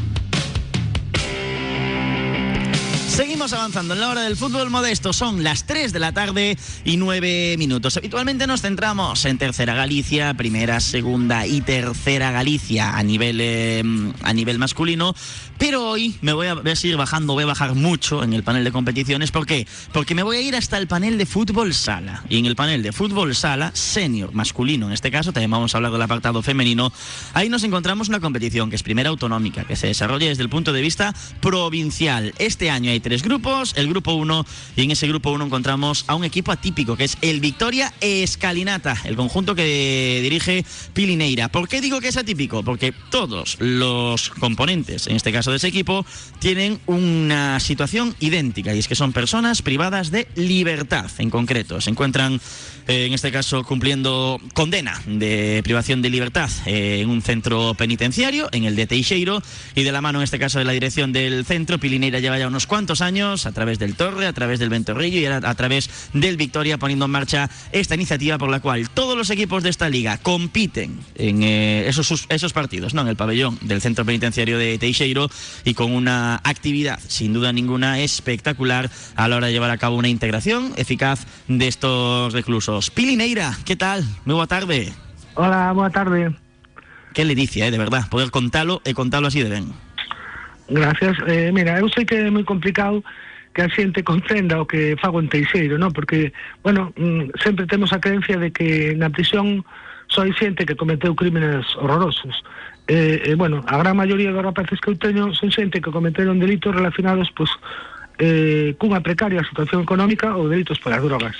Seguimos 3.21 3.53
avanzando 3.53 3.93
en 3.93 3.99
la 3.99 4.09
hora 4.09 4.21
del 4.21 4.35
fútbol 4.35 4.71
modesto. 4.71 5.13
Son 5.13 5.43
las 5.43 5.67
3 5.67 5.93
de 5.93 5.99
la 5.99 6.11
tarde 6.11 6.57
y 6.83 6.97
9 6.97 7.55
minutos. 7.59 7.95
Habitualmente 7.95 8.47
nos 8.47 8.63
centramos 8.63 9.25
en 9.25 9.37
tercera 9.37 9.75
Galicia, 9.75 10.33
primera, 10.33 10.79
segunda 10.79 11.45
y 11.45 11.61
tercera 11.61 12.31
Galicia 12.31 12.97
a 12.97 13.03
nivel, 13.03 13.37
eh, 13.39 13.83
a 14.23 14.33
nivel 14.33 14.57
masculino. 14.57 15.13
Pero 15.61 15.87
hoy 15.87 16.15
me 16.21 16.33
voy 16.33 16.47
a, 16.47 16.55
voy 16.55 16.71
a, 16.71 16.75
seguir 16.75 16.97
bajando, 16.97 17.33
voy 17.33 17.43
a 17.43 17.45
bajar 17.45 17.75
mucho 17.75 18.23
en 18.23 18.33
el 18.33 18.41
panel 18.41 18.63
de 18.63 18.71
competiciones. 18.71 19.29
¿Por 19.29 19.45
qué? 19.45 19.67
Porque 19.93 20.15
me 20.15 20.23
voy 20.23 20.37
a 20.37 20.41
ir 20.41 20.55
hasta 20.55 20.75
el 20.79 20.87
panel 20.87 21.19
de 21.19 21.27
fútbol 21.27 21.75
sala. 21.75 22.23
Y 22.29 22.39
en 22.39 22.47
el 22.47 22.55
panel 22.55 22.81
de 22.81 22.91
fútbol 22.91 23.35
sala, 23.35 23.69
senior, 23.75 24.33
masculino 24.33 24.87
en 24.87 24.93
este 24.93 25.11
caso, 25.11 25.33
también 25.33 25.51
vamos 25.51 25.75
a 25.75 25.77
hablar 25.77 25.91
del 25.91 26.01
apartado 26.01 26.41
femenino. 26.41 26.91
Ahí 27.35 27.47
nos 27.47 27.63
encontramos 27.63 28.09
una 28.09 28.19
competición 28.19 28.71
que 28.71 28.75
es 28.75 28.81
primera 28.81 29.11
autonómica, 29.11 29.63
que 29.63 29.75
se 29.75 29.85
desarrolla 29.85 30.29
desde 30.29 30.41
el 30.41 30.49
punto 30.49 30.73
de 30.73 30.81
vista 30.81 31.13
provincial. 31.41 32.33
Este 32.39 32.71
año 32.71 32.89
hay 32.89 32.99
tres 32.99 33.21
grupos, 33.21 33.73
el 33.77 33.87
grupo 33.87 34.13
1, 34.13 34.45
y 34.77 34.81
en 34.81 34.89
ese 34.89 35.07
grupo 35.07 35.29
1 35.29 35.45
encontramos 35.45 36.05
a 36.07 36.15
un 36.15 36.23
equipo 36.23 36.51
atípico, 36.51 36.97
que 36.97 37.03
es 37.03 37.19
el 37.21 37.39
Victoria 37.39 37.93
Escalinata, 38.01 38.97
el 39.03 39.15
conjunto 39.15 39.53
que 39.53 40.21
dirige 40.23 40.65
Pilineira. 40.95 41.49
¿Por 41.49 41.67
qué 41.69 41.81
digo 41.81 42.01
que 42.01 42.07
es 42.07 42.17
atípico? 42.17 42.63
Porque 42.63 42.93
todos 43.11 43.57
los 43.59 44.31
componentes, 44.31 45.05
en 45.05 45.15
este 45.15 45.31
caso 45.31 45.50
de 45.51 45.57
ese 45.57 45.67
equipo, 45.67 46.05
tienen 46.39 46.79
una 46.85 47.59
situación 47.59 48.15
idéntica, 48.19 48.73
y 48.73 48.79
es 48.79 48.87
que 48.87 48.95
son 48.95 49.13
personas 49.13 49.61
privadas 49.61 50.11
de 50.11 50.27
libertad, 50.35 51.09
en 51.17 51.29
concreto. 51.29 51.81
Se 51.81 51.89
encuentran, 51.89 52.39
eh, 52.87 53.05
en 53.05 53.13
este 53.13 53.31
caso, 53.31 53.63
cumpliendo 53.63 54.39
condena 54.53 55.01
de 55.05 55.61
privación 55.63 56.01
de 56.01 56.09
libertad 56.09 56.49
eh, 56.65 57.01
en 57.01 57.09
un 57.09 57.21
centro 57.21 57.73
penitenciario, 57.75 58.49
en 58.51 58.65
el 58.65 58.75
de 58.75 58.87
Teixeiro, 58.87 59.41
y 59.75 59.83
de 59.83 59.91
la 59.91 60.01
mano, 60.01 60.19
en 60.19 60.23
este 60.23 60.39
caso, 60.39 60.59
de 60.59 60.65
la 60.65 60.71
dirección 60.71 61.13
del 61.13 61.45
centro, 61.45 61.79
Pilineira 61.79 62.19
lleva 62.19 62.39
ya 62.39 62.47
unos 62.47 62.67
cuantos 62.67 63.01
años, 63.01 63.45
a 63.45 63.51
través 63.51 63.79
del 63.79 63.95
Torre, 63.95 64.27
a 64.27 64.33
través 64.33 64.59
del 64.59 64.69
Ventorrillo 64.69 65.19
y 65.19 65.25
a, 65.25 65.53
través 65.55 65.89
del 66.13 66.37
Victoria, 66.37 66.77
poniendo 66.77 67.05
en 67.05 67.11
marcha 67.11 67.49
esta 67.71 67.95
iniciativa 67.95 68.37
por 68.37 68.49
la 68.49 68.59
cual 68.59 68.89
todos 68.89 69.17
los 69.17 69.29
equipos 69.29 69.63
de 69.63 69.69
esta 69.69 69.89
liga 69.89 70.17
compiten 70.17 70.99
en 71.15 71.43
eh, 71.43 71.87
esos, 71.87 72.25
esos 72.29 72.53
partidos, 72.53 72.93
¿no? 72.93 73.01
en 73.01 73.07
el 73.07 73.15
pabellón 73.15 73.57
del 73.61 73.81
centro 73.81 74.05
penitenciario 74.05 74.57
de 74.57 74.77
Teixeiro 74.77 75.29
y 75.63 75.73
con 75.73 75.91
una 75.91 76.35
actividad, 76.43 76.99
sin 76.99 77.33
duda 77.33 77.53
ninguna, 77.53 77.99
espectacular 77.99 78.89
a 79.15 79.27
la 79.27 79.37
hora 79.37 79.47
de 79.47 79.53
llevar 79.53 79.71
a 79.71 79.77
cabo 79.77 79.95
una 79.95 80.07
integración 80.07 80.73
eficaz 80.77 81.25
de 81.47 81.67
estos 81.67 82.33
reclusos. 82.33 82.89
Pilineira, 82.91 83.57
¿qué 83.65 83.75
tal? 83.75 84.03
Muy 84.25 84.35
buena 84.35 84.47
tarde. 84.47 84.93
Hola, 85.35 85.71
buena 85.73 85.89
tarde. 85.89 86.35
Qué 87.13 87.25
ledicia, 87.25 87.67
eh, 87.67 87.71
de 87.71 87.77
verdad, 87.77 88.07
poder 88.09 88.31
contarlo 88.31 88.81
e 88.85 88.93
contarlo 88.93 89.27
así 89.27 89.43
de 89.43 89.49
ben. 89.49 89.73
Gracias. 90.69 91.17
Eh, 91.27 91.51
mira, 91.51 91.79
eu 91.79 91.89
sei 91.91 92.05
que 92.05 92.15
é 92.15 92.31
moi 92.31 92.47
complicado 92.47 93.03
que 93.53 93.61
a 93.61 93.67
xente 93.67 94.03
comprenda 94.03 94.61
o 94.61 94.65
que 94.65 94.95
fago 94.95 95.19
en 95.19 95.27
Teixeiro, 95.27 95.77
¿no? 95.77 95.91
Porque, 95.91 96.31
bueno, 96.63 96.93
mm, 96.95 97.35
sempre 97.43 97.67
temos 97.67 97.91
a 97.91 97.99
creencia 97.99 98.39
de 98.39 98.51
que 98.51 98.95
na 98.95 99.11
prisión 99.11 99.67
só 100.07 100.23
hai 100.23 100.31
xente 100.31 100.63
que 100.63 100.79
cometeu 100.79 101.11
crímenes 101.11 101.67
horrorosos. 101.75 102.43
Eh, 102.87 103.21
eh, 103.25 103.35
bueno, 103.35 103.63
a 103.67 103.77
gran 103.77 103.95
maioría 103.95 104.31
dos 104.31 104.43
rapaces 104.43 104.79
teño 104.99 105.33
son 105.33 105.51
xente 105.51 105.81
que 105.81 105.91
cometeron 105.91 106.39
delitos 106.39 106.73
relacionados, 106.73 107.29
pues, 107.35 107.49
eh, 108.19 108.75
cunha 108.77 109.01
precaria 109.01 109.41
situación 109.43 109.81
económica 109.81 110.35
ou 110.35 110.49
delitos 110.49 110.77
polas 110.77 111.01
drogas. 111.01 111.37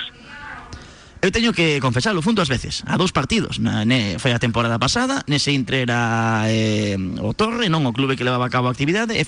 Eu 1.21 1.29
teño 1.29 1.53
que 1.53 1.77
confesarlo, 1.77 2.25
fun 2.25 2.33
dúas 2.33 2.49
veces, 2.49 2.81
a 2.89 2.97
dous 2.97 3.13
partidos. 3.13 3.61
Na, 3.61 3.85
ne, 3.85 4.17
temporada 4.41 4.81
pasada, 4.81 5.21
nese 5.29 5.53
intre 5.53 5.85
era 5.85 6.49
eh, 6.49 6.97
o 7.21 7.37
Torre, 7.37 7.69
non 7.69 7.85
o 7.85 7.93
clube 7.93 8.17
que 8.17 8.25
levaba 8.25 8.49
a 8.49 8.53
cabo 8.53 8.65
a 8.65 8.73
actividade, 8.73 9.13
e 9.13 9.21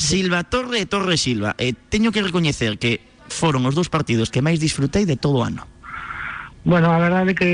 Silva 0.00 0.48
Torre 0.48 0.80
e 0.80 0.88
Torre 0.88 1.20
Silva. 1.20 1.52
E 1.60 1.76
teño 1.76 2.08
que 2.08 2.24
recoñecer 2.24 2.80
que 2.80 3.04
foron 3.28 3.68
os 3.68 3.76
dous 3.76 3.92
partidos 3.92 4.32
que 4.32 4.40
máis 4.40 4.56
disfrutei 4.56 5.04
de 5.04 5.20
todo 5.20 5.44
o 5.44 5.44
ano. 5.44 5.68
Bueno, 6.66 6.90
a 6.90 6.98
verdade 6.98 7.30
é 7.30 7.34
que 7.34 7.52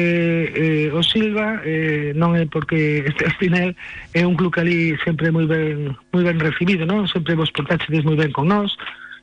eh, 0.57 0.89
o 0.89 1.05
Silva 1.05 1.61
eh, 1.69 2.17
non 2.17 2.33
é 2.33 2.49
porque 2.49 3.05
este 3.05 3.29
Espinel 3.29 3.77
é 4.17 4.25
un 4.25 4.33
club 4.33 4.57
que 4.57 4.65
ali 4.65 4.97
sempre 5.05 5.29
moi 5.29 5.45
ben 5.45 5.93
moi 6.17 6.25
ben 6.25 6.41
recibido, 6.41 6.89
non? 6.89 7.05
Sempre 7.05 7.37
vos 7.37 7.53
portaxedes 7.53 8.09
moi 8.09 8.17
ben 8.17 8.33
con 8.33 8.49
nós. 8.49 8.73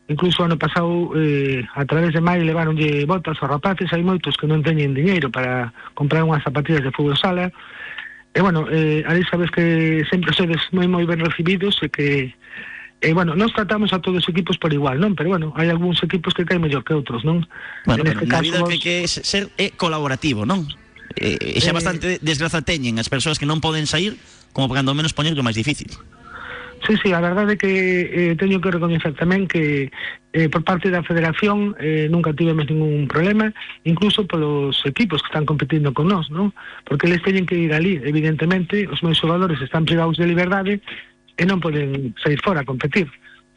Incluso 0.05 0.45
ano 0.45 0.61
pasado 0.61 1.17
eh, 1.17 1.65
a 1.73 1.89
través 1.89 2.13
de 2.13 2.21
Mai 2.21 2.45
levaronlle 2.45 3.09
botas 3.09 3.41
aos 3.41 3.49
rapaces, 3.49 3.89
hai 3.89 4.05
moitos 4.05 4.37
que 4.37 4.45
non 4.45 4.61
teñen 4.61 4.93
diñeiro 4.93 5.33
para 5.33 5.73
comprar 5.97 6.21
unhas 6.21 6.45
zapatillas 6.45 6.85
de 6.85 6.93
fútbol 6.93 7.17
sala. 7.17 7.49
E 8.29 8.45
bueno, 8.45 8.69
eh, 8.69 9.01
sabes 9.25 9.49
que 9.49 10.05
sempre 10.05 10.37
sodes 10.37 10.69
moi 10.69 10.85
moi 10.85 11.09
ben 11.09 11.17
recibidos 11.17 11.81
e 11.81 11.89
que 11.89 12.37
E, 12.99 13.13
bueno, 13.13 13.31
nós 13.35 13.55
tratamos 13.55 13.93
a 13.95 14.03
todos 14.03 14.23
os 14.23 14.27
equipos 14.27 14.59
por 14.59 14.75
igual, 14.75 14.99
non? 14.99 15.15
Pero, 15.15 15.31
bueno, 15.31 15.55
hai 15.55 15.71
algúns 15.71 16.03
equipos 16.03 16.35
que 16.35 16.43
caen 16.43 16.59
mellor 16.59 16.83
que 16.83 16.91
outros, 16.91 17.23
non? 17.23 17.47
Bueno, 17.87 18.03
pero 18.03 18.27
na 18.27 18.43
vida 18.43 18.59
vos... 18.59 18.67
que, 18.75 18.79
que 18.79 18.95
ser 19.07 19.47
é 19.55 19.71
colaborativo, 19.71 20.43
non? 20.43 20.67
Eh, 21.15 21.55
e 21.55 21.59
xa 21.63 21.71
eh... 21.71 21.77
bastante 21.79 22.07
desgraza 22.19 22.59
teñen 22.59 22.99
as 22.99 23.07
persoas 23.07 23.39
que 23.39 23.47
non 23.47 23.63
poden 23.63 23.87
sair 23.87 24.19
como 24.51 24.67
cando 24.67 24.91
menos 24.91 25.15
poñer 25.15 25.31
que 25.31 25.45
máis 25.45 25.55
difícil. 25.55 25.87
Sí, 26.87 26.95
sí, 27.03 27.11
a 27.11 27.19
verdade 27.19 27.55
é 27.55 27.59
que 27.59 27.71
eh, 27.71 28.35
teño 28.39 28.59
que 28.59 28.71
recoñecer 28.71 29.15
tamén 29.15 29.47
que 29.47 29.91
eh, 30.31 30.47
por 30.47 30.63
parte 30.63 30.87
da 30.87 31.03
federación 31.03 31.75
eh, 31.79 32.07
nunca 32.07 32.31
tivemos 32.31 32.67
ningún 32.67 33.07
problema, 33.07 33.51
incluso 33.83 34.23
polos 34.27 34.79
equipos 34.87 35.23
que 35.23 35.31
están 35.31 35.47
competindo 35.47 35.91
con 35.91 36.07
nós, 36.07 36.31
non? 36.31 36.55
Porque 36.87 37.07
eles 37.07 37.23
teñen 37.23 37.43
que 37.43 37.59
ir 37.59 37.71
ali, 37.75 37.99
evidentemente, 37.99 38.87
os 38.87 39.03
meus 39.03 39.19
xogadores 39.19 39.59
están 39.59 39.83
privados 39.83 40.15
de 40.15 40.27
liberdade 40.27 40.79
e 41.39 41.43
non 41.47 41.63
poden 41.63 42.11
sair 42.19 42.37
fora 42.43 42.61
a 42.61 42.67
competir. 42.67 43.07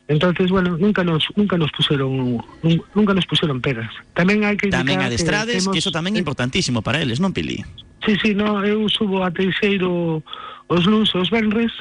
Entonces, 0.07 0.51
bueno, 0.51 0.79
nunca 0.79 1.03
nos 1.03 1.27
nunca 1.35 1.59
nos 1.59 1.71
puseron 1.73 2.39
nunca 2.95 3.15
nos 3.15 3.27
puseron 3.27 3.59
pegas. 3.59 3.91
Tamén 4.15 4.47
hai 4.47 4.55
que 4.55 4.71
Tamén 4.71 5.03
adestrades, 5.03 5.59
que, 5.59 5.67
temos, 5.67 5.75
que 5.75 5.83
iso 5.83 5.91
tamén 5.91 6.15
é 6.15 6.23
importantísimo 6.23 6.83
para 6.87 7.03
eles, 7.03 7.19
non, 7.19 7.35
Pili? 7.35 7.67
Sí, 8.07 8.15
sí, 8.23 8.31
no, 8.35 8.62
eu 8.62 8.87
subo 8.87 9.27
a 9.27 9.31
Teixeiro 9.35 10.23
os 10.71 10.83
luns 10.87 11.11
os 11.19 11.31
venres, 11.31 11.75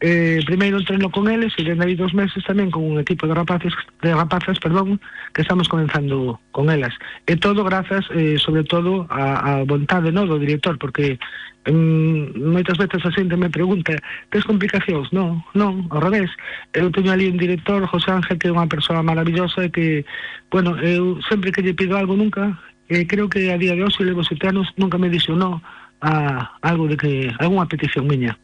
eh, 0.00 0.40
primeiro 0.46 0.78
entreno 0.78 1.10
con 1.10 1.26
eles 1.26 1.52
e 1.58 1.66
dende 1.66 1.84
aí 1.84 1.98
dos 1.98 2.14
meses 2.14 2.38
tamén 2.46 2.70
con 2.70 2.86
un 2.86 3.02
equipo 3.02 3.26
de 3.26 3.34
rapaces 3.34 3.74
de 3.98 4.14
rapazas, 4.14 4.62
perdón, 4.62 5.02
que 5.34 5.42
estamos 5.42 5.66
comenzando 5.66 6.38
con 6.54 6.70
elas. 6.70 6.94
E 7.26 7.34
todo 7.34 7.66
grazas, 7.66 8.06
eh, 8.14 8.38
sobre 8.38 8.62
todo, 8.62 9.10
a, 9.10 9.58
a 9.58 9.66
vontade 9.66 10.14
no, 10.14 10.22
do 10.22 10.38
director, 10.38 10.78
porque 10.78 11.18
mm, 11.66 12.38
moitas 12.38 12.78
veces 12.78 13.02
a 13.02 13.10
xente 13.10 13.34
me 13.34 13.50
pregunta 13.50 13.98
tes 14.30 14.46
complicacións? 14.46 15.10
Non, 15.10 15.42
non, 15.58 15.90
ao 15.90 15.98
revés 15.98 16.30
eu 16.70 16.94
teño 16.94 17.10
ali 17.10 17.26
un 17.26 17.38
director, 17.40 17.82
José 17.90 18.14
Ángel 18.14 18.38
que 18.38 18.48
é 18.48 18.54
unha 18.54 18.70
persoa 18.70 19.02
maravillosa 19.02 19.66
e 19.66 19.70
que 19.74 19.86
bueno, 20.46 20.78
eu 20.78 21.18
sempre 21.26 21.50
que 21.50 21.62
lle 21.62 21.74
pido 21.74 21.98
algo 21.98 22.14
nunca 22.14 22.54
eh, 22.88 23.04
creo 23.04 23.28
que 23.28 23.50
a 23.50 23.58
día 23.58 23.74
de 23.74 23.84
hoxe 23.84 24.06
levo 24.06 24.22
sete 24.24 24.48
anos 24.48 24.70
nunca 24.78 24.96
me 24.96 25.10
dixo 25.10 25.36
no 25.36 25.60
a 26.00 26.54
algo 26.62 26.86
de 26.86 26.96
que 26.96 27.12
algunha 27.42 27.66
petición 27.66 28.06
miña 28.06 28.38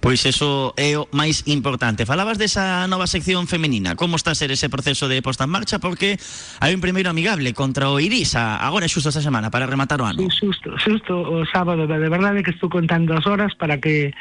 Pois 0.00 0.22
eso 0.26 0.78
é 0.78 0.94
o 0.94 1.10
máis 1.10 1.42
importante. 1.50 2.06
Falabas 2.06 2.38
desa 2.38 2.86
nova 2.86 3.10
sección 3.10 3.50
femenina. 3.50 3.98
Como 3.98 4.14
está 4.14 4.30
a 4.30 4.38
ser 4.38 4.54
ese 4.54 4.70
proceso 4.70 5.10
de 5.10 5.18
posta 5.26 5.44
en 5.44 5.50
marcha? 5.50 5.82
Porque 5.82 6.14
hai 6.62 6.70
un 6.70 6.78
primeiro 6.78 7.10
amigable 7.10 7.50
contra 7.50 7.90
o 7.90 7.98
Irisa, 7.98 8.62
agora 8.62 8.86
xusto 8.86 9.10
esta 9.10 9.24
semana, 9.24 9.50
para 9.50 9.66
rematar 9.66 9.98
o 9.98 10.06
ano. 10.06 10.22
Sí, 10.22 10.30
xusto, 10.30 10.70
xusto 10.78 11.18
o 11.18 11.42
sábado. 11.50 11.90
De 11.90 11.98
verdade 12.06 12.46
que 12.46 12.54
estou 12.54 12.70
contando 12.70 13.10
as 13.18 13.26
horas 13.26 13.58
para 13.58 13.82
que 13.82 14.14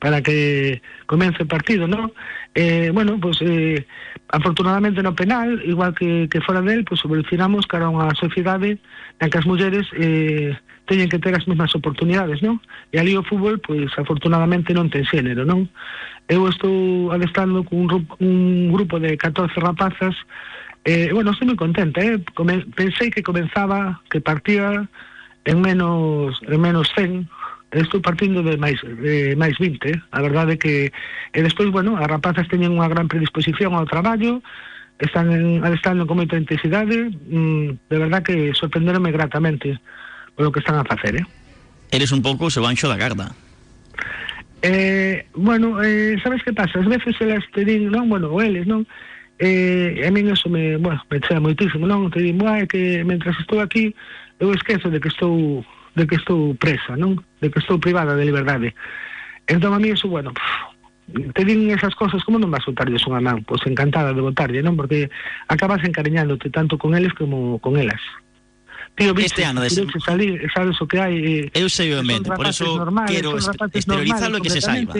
para 0.00 0.22
que 0.22 0.82
comence 1.06 1.44
o 1.44 1.46
partido, 1.46 1.86
non? 1.86 2.10
Eh, 2.56 2.90
bueno, 2.90 3.20
pues, 3.20 3.38
eh, 3.44 3.86
afortunadamente 4.32 5.04
no 5.04 5.14
penal, 5.14 5.60
igual 5.62 5.94
que, 5.94 6.26
que 6.26 6.40
fora 6.40 6.64
del, 6.64 6.82
pues, 6.82 7.04
evolucionamos 7.04 7.68
cara 7.68 7.86
a 7.86 7.94
unha 7.94 8.10
sociedade 8.16 8.80
na 9.20 9.28
que 9.28 9.38
as 9.38 9.46
mulleres 9.46 9.86
eh, 9.94 10.56
teñen 10.86 11.08
que 11.08 11.18
ter 11.18 11.34
as 11.34 11.46
mesmas 11.46 11.74
oportunidades, 11.74 12.40
non? 12.40 12.60
E 12.92 12.98
ali 13.00 13.16
o 13.16 13.26
fútbol, 13.26 13.58
pois, 13.60 13.90
afortunadamente 13.98 14.74
non 14.74 14.88
ten 14.88 15.04
xénero, 15.04 15.44
non? 15.44 15.68
Eu 16.30 16.46
estou 16.46 17.10
adestrando 17.10 17.66
con 17.66 17.88
un, 18.22 18.70
grupo, 18.70 19.02
de 19.02 19.16
14 19.16 19.58
rapazas 19.60 20.14
Eh, 20.84 21.12
bueno, 21.12 21.36
estou 21.36 21.44
moi 21.44 21.60
contenta, 21.60 22.00
eh? 22.00 22.16
Come, 22.32 22.64
pensei 22.72 23.12
que 23.12 23.20
comenzaba, 23.20 24.00
que 24.08 24.16
partía 24.16 24.88
en 25.44 25.60
menos 25.60 26.40
en 26.48 26.56
menos 26.56 26.88
100, 26.96 27.28
estou 27.72 28.00
partindo 28.00 28.42
de 28.42 28.56
máis 28.56 28.80
de 28.82 29.36
máis 29.36 29.60
20, 29.60 29.76
eh? 29.86 29.98
a 30.10 30.20
verdade 30.24 30.58
que 30.58 30.90
e 31.36 31.40
despois, 31.44 31.70
bueno, 31.70 31.94
as 32.00 32.08
rapazas 32.08 32.48
teñen 32.48 32.74
unha 32.74 32.90
gran 32.90 33.06
predisposición 33.06 33.76
ao 33.76 33.86
traballo, 33.86 34.42
están 34.98 35.30
en, 35.30 35.62
adestrando 35.62 36.04
con 36.04 36.18
moita 36.18 36.40
intensidade, 36.40 37.12
mm, 37.12 37.92
de 37.92 37.96
verdade 37.96 38.24
que 38.26 38.36
sorprenderonme 38.58 39.14
gratamente 39.14 39.78
o 40.46 40.52
que 40.52 40.60
están 40.60 40.76
a 40.80 40.84
facer, 40.84 41.16
eh? 41.16 41.26
Eres 41.90 42.12
un 42.12 42.22
pouco 42.22 42.46
o 42.46 42.52
seu 42.54 42.64
anxo 42.64 42.86
da 42.86 42.96
garda. 42.96 43.34
Eh, 44.62 45.26
bueno, 45.34 45.82
eh, 45.82 46.16
sabes 46.22 46.42
que 46.42 46.52
pasa? 46.52 46.80
As 46.80 46.86
veces 46.86 47.16
elas 47.20 47.44
te 47.52 47.64
din, 47.64 47.90
non, 47.90 48.08
bueno, 48.08 48.28
o 48.30 48.40
eles, 48.40 48.66
non? 48.66 48.86
Eh, 49.40 50.04
a 50.04 50.10
min 50.12 50.28
eso 50.28 50.52
me, 50.52 50.76
bueno, 50.76 51.00
me 51.08 51.20
chea 51.20 51.40
moitísimo, 51.40 51.88
non? 51.88 52.12
Te 52.12 52.20
din, 52.20 52.36
é 52.44 52.68
que 52.68 53.00
mentras 53.02 53.40
estou 53.40 53.64
aquí, 53.64 53.96
eu 54.38 54.52
esquezo 54.52 54.92
de 54.92 55.00
que 55.00 55.08
estou 55.08 55.64
de 55.96 56.04
que 56.06 56.16
estou 56.20 56.54
presa, 56.60 56.94
non? 56.94 57.18
De 57.40 57.48
que 57.48 57.58
estou 57.58 57.80
privada 57.80 58.14
de 58.14 58.28
liberdade. 58.28 58.76
Entón 59.48 59.72
a 59.74 59.80
mí 59.80 59.88
eso, 59.90 60.06
bueno, 60.06 60.30
pff, 60.36 61.32
te 61.34 61.44
din 61.44 61.70
esas 61.70 61.94
cosas, 61.96 62.22
como 62.22 62.38
non 62.38 62.52
vas 62.52 62.62
soltarles 62.62 63.02
unha 63.08 63.24
man? 63.24 63.42
Pois 63.42 63.64
encantada 63.64 64.12
de 64.12 64.22
votarlle, 64.22 64.62
non? 64.62 64.76
Porque 64.76 65.08
acabas 65.48 65.82
encariñándote 65.82 66.52
tanto 66.52 66.76
con 66.76 66.94
eles 66.94 67.16
como 67.16 67.58
con 67.58 67.80
elas. 67.80 68.00
Tío, 69.00 69.16
este 69.16 69.44
ano 69.48 69.64
de 69.64 69.70
salir, 70.04 70.44
sabes 70.52 70.76
o 70.76 70.84
que 70.84 71.00
hai. 71.00 71.48
Eh, 71.48 71.56
eu 71.56 71.72
sei 71.72 71.88
o 71.96 72.04
mente, 72.04 72.28
por 72.28 72.44
eso 72.44 72.68
normales, 72.76 73.16
quero 73.16 73.32
esterilizarlo 73.40 74.36
e 74.36 74.44
que 74.44 74.52
se 74.52 74.60
saiba. 74.60 74.92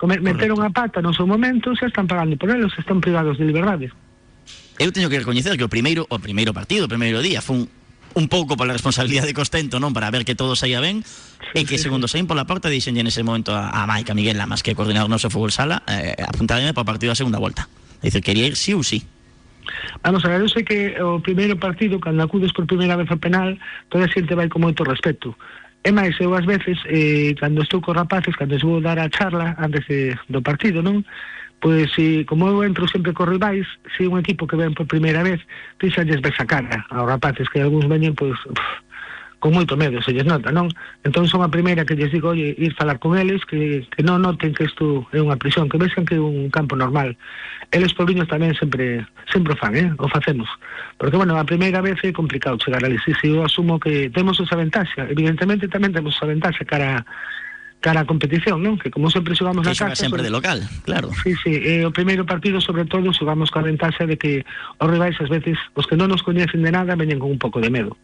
Come, 0.00 0.16
meteron 0.24 0.64
a 0.64 0.72
pata 0.72 1.04
no 1.04 1.12
seu 1.12 1.28
momento, 1.28 1.76
se 1.76 1.84
están 1.84 2.08
pagando 2.08 2.40
por 2.40 2.48
eles, 2.48 2.72
están 2.80 3.04
privados 3.04 3.36
de 3.36 3.44
liberdade. 3.44 3.92
Eu 4.80 4.88
teño 4.88 5.12
que 5.12 5.20
recoñecer 5.20 5.52
que 5.60 5.64
o 5.64 5.68
primeiro 5.68 6.08
o 6.08 6.16
primeiro 6.16 6.56
partido, 6.56 6.88
o 6.88 6.90
primeiro 6.90 7.20
día, 7.20 7.44
foi 7.44 7.60
un 7.60 7.68
un 8.16 8.32
pouco 8.32 8.56
pola 8.56 8.72
responsabilidade 8.72 9.28
de 9.28 9.36
Costento, 9.36 9.76
non, 9.76 9.92
para 9.92 10.08
ver 10.08 10.24
que 10.24 10.32
todo 10.32 10.56
saía 10.56 10.80
ben, 10.80 11.04
sí, 11.04 11.60
e 11.60 11.68
que 11.68 11.76
sí, 11.76 11.84
segundo 11.84 12.08
saín 12.08 12.24
pola 12.24 12.48
porta 12.48 12.72
dixenlle 12.72 13.04
nese 13.04 13.20
momento 13.20 13.52
a, 13.52 13.68
a 13.68 13.84
Maica 13.84 14.16
Miguel 14.16 14.40
Lamas, 14.40 14.64
que 14.64 14.72
é 14.72 14.74
coordinador 14.74 15.12
noso 15.12 15.28
fútbol 15.28 15.52
sala, 15.52 15.84
eh, 15.84 16.16
apuntademe 16.24 16.72
para 16.72 16.80
o 16.80 16.88
partido 16.88 17.12
da 17.12 17.20
segunda 17.20 17.36
volta. 17.36 17.68
Dice, 18.00 18.24
quería 18.24 18.48
ir 18.48 18.56
sí 18.56 18.72
ou 18.72 18.80
sí. 18.80 19.04
Vamos 20.02 20.24
a 20.24 20.28
ver, 20.28 20.40
eu 20.40 20.48
sei 20.48 20.62
que 20.62 20.94
o 21.00 21.20
primeiro 21.20 21.56
partido, 21.56 21.98
cando 21.98 22.22
acudes 22.22 22.52
por 22.52 22.66
primeira 22.66 22.96
vez 22.96 23.10
ao 23.10 23.18
penal, 23.18 23.56
toda 23.88 24.04
a 24.04 24.12
xente 24.12 24.34
vai 24.34 24.48
con 24.48 24.62
moito 24.62 24.84
respeto. 24.84 25.34
E 25.86 25.90
máis, 25.94 26.18
eu 26.18 26.34
ás 26.34 26.44
veces, 26.44 26.78
eh, 26.90 27.34
cando 27.38 27.62
estou 27.62 27.80
con 27.80 27.94
rapaces, 27.94 28.34
cando 28.34 28.58
vou 28.58 28.80
dar 28.82 28.98
a 28.98 29.10
charla 29.10 29.54
antes 29.58 29.86
de, 29.86 30.18
do 30.26 30.42
partido, 30.42 30.82
non? 30.82 31.06
Pois, 31.60 31.88
si, 31.94 32.24
como 32.28 32.48
eu 32.50 32.62
entro 32.64 32.86
sempre 32.86 33.14
con 33.14 33.30
rivais, 33.30 33.66
se 33.96 34.06
un 34.06 34.18
equipo 34.18 34.46
que 34.46 34.58
ven 34.58 34.74
por 34.74 34.86
primeira 34.86 35.22
vez, 35.22 35.40
ti 35.78 35.88
xa 35.88 36.04
lles 36.04 36.20
ves 36.20 36.36
a 36.38 36.46
cara 36.46 36.84
aos 36.90 37.08
rapaces, 37.08 37.48
que 37.48 37.62
algúns 37.62 37.88
veñen, 37.88 38.18
pois, 38.18 38.36
uf, 38.50 38.60
con 39.38 39.52
moito 39.52 39.76
medo, 39.76 40.00
se 40.00 40.12
lles 40.12 40.24
nota, 40.24 40.48
non? 40.48 40.72
Entón 41.04 41.28
son 41.28 41.44
a 41.44 41.52
primeira 41.52 41.84
que 41.84 41.94
lles 41.94 42.10
digo, 42.10 42.32
oye, 42.32 42.56
ir 42.56 42.72
falar 42.74 42.98
con 42.98 43.18
eles, 43.20 43.44
que, 43.44 43.84
que 43.92 44.02
non 44.02 44.24
noten 44.24 44.56
que 44.56 44.64
isto 44.64 45.04
é 45.12 45.20
unha 45.20 45.36
prisión, 45.36 45.68
que 45.68 45.76
vexan 45.76 46.08
que 46.08 46.16
é 46.16 46.22
un 46.22 46.48
campo 46.48 46.72
normal. 46.72 47.14
Eles 47.68 47.92
pobriños 47.92 48.26
tamén 48.32 48.56
sempre 48.56 49.04
sempre 49.28 49.52
o 49.52 49.58
fan, 49.60 49.76
eh? 49.76 49.92
o 50.00 50.08
facemos. 50.08 50.48
Porque, 50.96 51.20
bueno, 51.20 51.36
a 51.36 51.44
primeira 51.44 51.84
vez 51.84 52.00
é 52.00 52.16
complicado 52.16 52.56
chegar 52.58 52.80
ali, 52.80 52.96
si, 53.04 53.12
eu 53.28 53.44
asumo 53.44 53.76
que 53.76 54.08
temos 54.08 54.40
esa 54.40 54.56
ventaxa, 54.56 55.04
evidentemente 55.12 55.68
tamén 55.68 55.92
temos 55.92 56.16
esa 56.16 56.26
ventaxa 56.26 56.64
cara 56.64 57.04
cara 57.84 58.02
a 58.02 58.08
competición, 58.08 58.64
non? 58.64 58.80
Que 58.80 58.88
como 58.88 59.12
sempre 59.12 59.36
xogamos 59.36 59.62
na 59.62 59.76
casa... 59.76 59.94
sempre 59.94 60.24
de 60.24 60.32
local, 60.32 60.64
claro. 60.88 61.12
Sí, 61.22 61.36
sí, 61.44 61.54
eh, 61.60 61.84
o 61.84 61.92
primeiro 61.92 62.24
partido, 62.24 62.58
sobre 62.58 62.88
todo, 62.88 63.12
xogamos 63.12 63.52
coa 63.52 63.68
ventaxa 63.68 64.08
de 64.08 64.16
que 64.16 64.42
os 64.80 64.88
rivais, 64.88 65.14
ás 65.20 65.28
veces, 65.28 65.60
os 65.76 65.84
que 65.84 65.94
non 65.94 66.08
nos 66.08 66.24
coñecen 66.24 66.64
de 66.64 66.72
nada, 66.72 66.96
veñen 66.96 67.20
con 67.20 67.30
un 67.30 67.38
pouco 67.38 67.60
de 67.60 67.68
medo. 67.68 67.94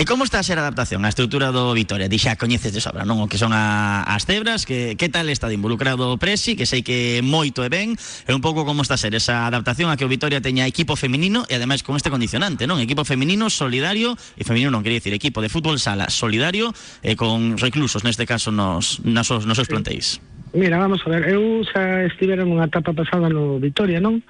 E 0.00 0.08
como 0.08 0.24
está 0.24 0.40
a 0.40 0.42
ser 0.42 0.56
a 0.56 0.64
adaptación 0.64 1.04
á 1.04 1.12
estrutura 1.12 1.52
do 1.52 1.76
Vitoria? 1.76 2.08
Dixa 2.08 2.32
coñeces 2.40 2.72
de 2.72 2.80
sobra, 2.80 3.04
non? 3.04 3.20
O 3.20 3.28
que 3.28 3.36
son 3.36 3.52
a, 3.52 4.00
as 4.08 4.24
cebras, 4.24 4.64
que, 4.64 4.96
que 4.96 5.12
tal 5.12 5.28
está 5.28 5.44
de 5.44 5.60
involucrado 5.60 6.08
o 6.08 6.16
Presi, 6.16 6.56
que 6.56 6.64
sei 6.64 6.80
que 6.80 7.20
moito 7.20 7.60
e 7.60 7.68
ben, 7.68 8.00
e 8.00 8.32
un 8.32 8.40
pouco 8.40 8.64
como 8.64 8.80
está 8.80 8.96
a 8.96 9.02
ser 9.04 9.12
esa 9.12 9.44
adaptación 9.44 9.92
a 9.92 10.00
que 10.00 10.08
o 10.08 10.08
Vitoria 10.08 10.40
teña 10.40 10.64
equipo 10.64 10.96
feminino 10.96 11.44
e 11.52 11.60
ademais 11.60 11.84
con 11.84 12.00
este 12.00 12.08
condicionante, 12.08 12.64
non? 12.64 12.80
Equipo 12.80 13.04
feminino 13.04 13.52
solidario, 13.52 14.16
e 14.16 14.42
feminino 14.48 14.72
non 14.72 14.80
quería 14.80 15.04
dicir 15.04 15.12
equipo 15.12 15.44
de 15.44 15.52
fútbol 15.52 15.76
sala 15.76 16.08
solidario 16.08 16.72
e 17.04 17.12
con 17.12 17.60
reclusos, 17.60 18.00
neste 18.00 18.24
caso, 18.24 18.48
nos, 18.48 19.04
nos, 19.04 19.28
nos 19.28 19.52
seus 19.52 19.68
plantéis. 19.68 20.16
Mira, 20.56 20.80
vamos 20.80 21.04
a 21.04 21.12
ver, 21.12 21.28
eu 21.28 21.60
xa 21.68 22.08
estivera 22.08 22.48
unha 22.48 22.72
etapa 22.72 22.96
pasada 22.96 23.28
no 23.28 23.60
Vitoria, 23.60 24.00
non? 24.00 24.24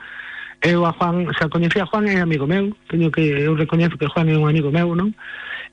Eu 0.67 0.83
a 0.83 0.91
Juan, 0.99 1.31
xa 1.39 1.47
coñecía 1.47 1.87
a 1.87 1.91
Juan 1.95 2.11
é 2.11 2.19
amigo 2.19 2.51
meu, 2.51 2.75
teño 2.91 3.15
que 3.15 3.23
eu 3.23 3.55
recoñezo 3.55 3.95
que 3.95 4.11
Juan 4.11 4.27
é 4.27 4.35
un 4.35 4.51
amigo 4.51 4.75
meu, 4.75 4.99
non? 4.99 5.15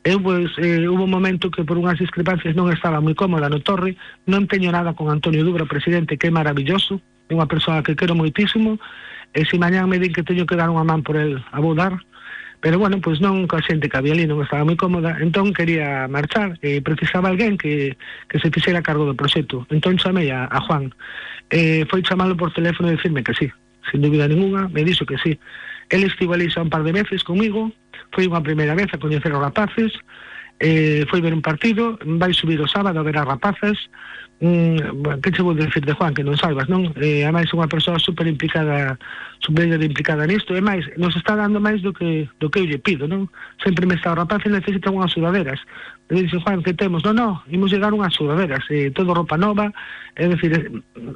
Eu, 0.08 0.24
pois, 0.24 0.48
eh, 0.58 0.88
hubo 0.88 1.04
un 1.04 1.12
momento 1.12 1.52
que 1.52 1.68
por 1.68 1.76
unhas 1.76 2.00
discrepancias 2.00 2.56
non 2.56 2.72
estaba 2.72 3.04
moi 3.04 3.12
cómoda 3.12 3.52
no 3.52 3.60
Torre, 3.60 4.00
non 4.24 4.48
teño 4.48 4.72
nada 4.72 4.96
con 4.96 5.12
Antonio 5.12 5.44
Dubra, 5.44 5.68
presidente, 5.68 6.16
que 6.16 6.32
é 6.32 6.32
maravilloso, 6.32 7.04
é 7.28 7.36
unha 7.36 7.52
persoa 7.52 7.84
que 7.84 8.00
quero 8.00 8.16
moitísimo, 8.16 8.80
e 9.36 9.44
se 9.44 9.60
mañán 9.60 9.92
me 9.92 10.00
din 10.00 10.16
que 10.16 10.24
teño 10.24 10.48
que 10.48 10.56
dar 10.56 10.72
unha 10.72 10.88
man 10.88 11.04
por 11.04 11.20
el, 11.20 11.44
a 11.52 11.60
vou 11.60 11.76
dar, 11.76 12.00
pero 12.64 12.80
bueno, 12.80 13.04
pois 13.04 13.20
non 13.20 13.52
coa 13.52 13.60
xente 13.60 13.92
que 13.92 14.00
había 14.00 14.16
ali 14.16 14.24
non 14.24 14.40
estaba 14.40 14.64
moi 14.64 14.80
cómoda, 14.80 15.20
entón 15.20 15.52
quería 15.52 16.08
marchar 16.08 16.56
e 16.64 16.80
precisaba 16.80 17.28
alguén 17.28 17.60
que, 17.60 18.00
que 18.32 18.40
se 18.40 18.48
fixera 18.48 18.80
cargo 18.80 19.04
do 19.04 19.20
proxecto. 19.20 19.68
Entón 19.68 20.00
chamei 20.00 20.32
a, 20.32 20.48
a 20.48 20.64
Juan. 20.64 20.88
Eh, 21.52 21.84
foi 21.84 22.00
chamalo 22.00 22.40
por 22.40 22.56
teléfono 22.56 22.88
e 22.88 22.96
dicirme 22.96 23.28
que 23.28 23.36
sí, 23.36 23.52
sin 23.92 24.00
dúbida 24.00 24.24
ninguna, 24.24 24.72
me 24.72 24.88
dixo 24.88 25.04
que 25.04 25.20
sí. 25.20 25.36
Ele 25.92 26.08
estivo 26.08 26.32
ali 26.32 26.48
xa 26.48 26.64
un 26.64 26.72
par 26.72 26.88
de 26.88 26.96
veces 26.96 27.28
comigo, 27.28 27.76
foi 28.12 28.28
unha 28.28 28.44
primeira 28.44 28.76
vez 28.76 28.90
a 28.94 29.02
coñecer 29.02 29.32
os 29.34 29.44
rapaces, 29.44 29.92
eh, 30.60 31.06
foi 31.10 31.22
ver 31.22 31.34
un 31.34 31.42
partido, 31.42 31.98
vai 32.02 32.34
subir 32.34 32.60
o 32.62 32.68
sábado 32.68 33.00
a 33.00 33.04
ver 33.04 33.18
as 33.18 33.26
rapazas, 33.26 33.78
mm, 34.42 35.22
que 35.22 35.32
che 35.32 35.42
vou 35.42 35.54
decir 35.54 35.86
de 35.86 35.94
Juan, 35.94 36.14
que 36.14 36.26
non 36.26 36.38
saibas, 36.38 36.66
non? 36.66 36.90
Eh, 36.98 37.26
a 37.26 37.32
máis 37.32 37.50
unha 37.54 37.70
persoa 37.70 38.02
super 38.02 38.26
implicada, 38.26 38.98
super 39.38 39.70
implicada 39.70 40.26
nisto, 40.26 40.58
e 40.58 40.62
máis, 40.62 40.86
nos 40.98 41.14
está 41.14 41.38
dando 41.38 41.62
máis 41.62 41.82
do 41.86 41.94
que 41.94 42.26
do 42.42 42.50
que 42.50 42.60
eu 42.62 42.66
lle 42.66 42.82
pido, 42.82 43.06
non? 43.06 43.30
Sempre 43.62 43.86
me 43.86 43.96
está 43.98 44.14
o 44.14 44.18
rapaz 44.18 44.42
e 44.46 44.50
necesita 44.50 44.90
unhas 44.90 45.14
sudaderas. 45.14 45.62
E 46.10 46.26
dice, 46.26 46.42
Juan, 46.42 46.66
que 46.66 46.74
temos? 46.74 47.06
Non, 47.06 47.14
non, 47.14 47.32
imos 47.54 47.70
llegar 47.70 47.94
unhas 47.94 48.18
sudaderas, 48.18 48.66
eh, 48.74 48.90
todo 48.90 49.14
roupa 49.14 49.38
nova, 49.38 49.70
é 50.18 50.26
dicir, 50.26 50.58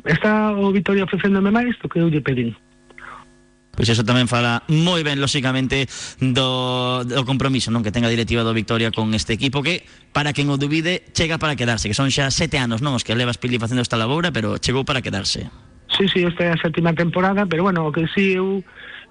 está 0.06 0.54
o 0.54 0.70
Vitoria 0.70 1.10
ofrecéndome 1.10 1.50
máis 1.50 1.74
do 1.82 1.90
que 1.90 1.98
eu 1.98 2.14
lle. 2.14 2.54
Pois 3.72 3.88
eso 3.88 4.04
tamén 4.04 4.28
fala 4.28 4.68
moi 4.68 5.00
ben, 5.02 5.24
lóxicamente, 5.24 5.88
do, 6.20 7.08
do 7.08 7.24
compromiso 7.24 7.72
non 7.72 7.82
que 7.82 7.96
tenga 7.96 8.12
a 8.12 8.14
directiva 8.14 8.44
do 8.44 8.52
Victoria 8.52 8.92
con 8.92 9.16
este 9.16 9.32
equipo 9.32 9.64
que, 9.64 9.88
para 10.12 10.36
quen 10.36 10.52
o 10.52 10.60
dubide, 10.60 11.08
chega 11.16 11.40
para 11.40 11.56
quedarse, 11.56 11.88
que 11.88 11.96
son 11.96 12.12
xa 12.12 12.28
sete 12.36 12.60
anos, 12.60 12.84
non? 12.84 13.00
Os 13.00 13.08
que 13.08 13.16
levas 13.16 13.40
Pili 13.40 13.58
facendo 13.64 13.80
esta 13.80 13.96
labora, 13.96 14.36
pero 14.36 14.60
chegou 14.60 14.84
para 14.84 15.00
quedarse. 15.00 15.48
Sí, 15.96 16.08
sí, 16.12 16.24
esta 16.24 16.48
é 16.48 16.52
a 16.52 16.60
sétima 16.60 16.92
temporada, 16.92 17.48
pero 17.48 17.64
bueno, 17.64 17.88
o 17.88 17.92
que 17.96 18.08
sí 18.12 18.36
eu 18.36 18.60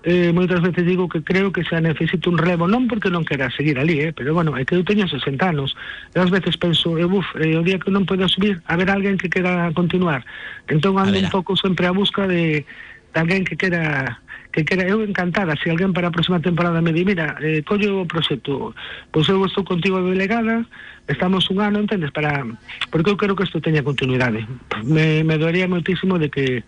eh, 0.03 0.33
moitas 0.33 0.61
veces 0.61 0.87
digo 0.87 1.09
que 1.09 1.21
creo 1.21 1.53
que 1.53 1.65
xa 1.65 1.81
necesito 1.81 2.33
un 2.33 2.41
relevo, 2.41 2.65
non 2.65 2.89
porque 2.89 3.13
non 3.13 3.25
quera 3.25 3.53
seguir 3.53 3.77
ali, 3.77 4.01
eh, 4.01 4.13
pero 4.17 4.33
bueno, 4.33 4.57
é 4.57 4.65
que 4.65 4.73
eu 4.73 4.85
teño 4.85 5.05
60 5.05 5.41
anos. 5.45 5.77
E 6.13 6.21
ás 6.21 6.33
veces 6.33 6.57
penso, 6.57 6.97
eh, 6.97 7.05
uf, 7.05 7.27
eh, 7.37 7.57
o 7.57 7.65
día 7.65 7.77
que 7.77 7.93
non 7.93 8.09
poida 8.09 8.25
subir, 8.29 8.65
a 8.65 8.81
ver 8.81 8.89
alguén 8.89 9.21
que 9.21 9.29
quera 9.29 9.69
continuar. 9.77 10.25
Entón 10.73 10.97
ando 10.97 11.21
un 11.21 11.29
pouco 11.29 11.53
sempre 11.57 11.85
a 11.85 11.93
busca 11.93 12.25
de, 12.25 12.65
de 12.65 13.19
alguén 13.21 13.45
que 13.45 13.61
quera 13.61 14.21
que 14.51 14.67
eu 14.75 15.03
encantada, 15.07 15.55
se 15.57 15.71
alguén 15.71 15.95
para 15.95 16.11
a 16.11 16.15
próxima 16.15 16.43
temporada 16.43 16.83
me 16.83 16.93
di, 16.93 17.07
mira, 17.07 17.39
eh, 17.39 17.63
collo 17.63 18.03
o 18.03 18.09
proxecto, 18.11 18.75
pois 19.15 19.29
eu 19.31 19.39
estou 19.47 19.63
contigo 19.63 20.03
de 20.03 20.11
delegada, 20.11 20.67
estamos 21.07 21.47
un 21.51 21.63
ano, 21.63 21.79
entendes, 21.79 22.11
para 22.11 22.43
porque 22.91 23.11
eu 23.11 23.17
quero 23.17 23.39
que 23.39 23.47
isto 23.47 23.63
teña 23.63 23.87
continuidade. 23.87 24.43
Me, 24.83 25.23
me 25.23 25.39
doería 25.39 25.71
moitísimo 25.71 26.19
de 26.19 26.29
que 26.31 26.67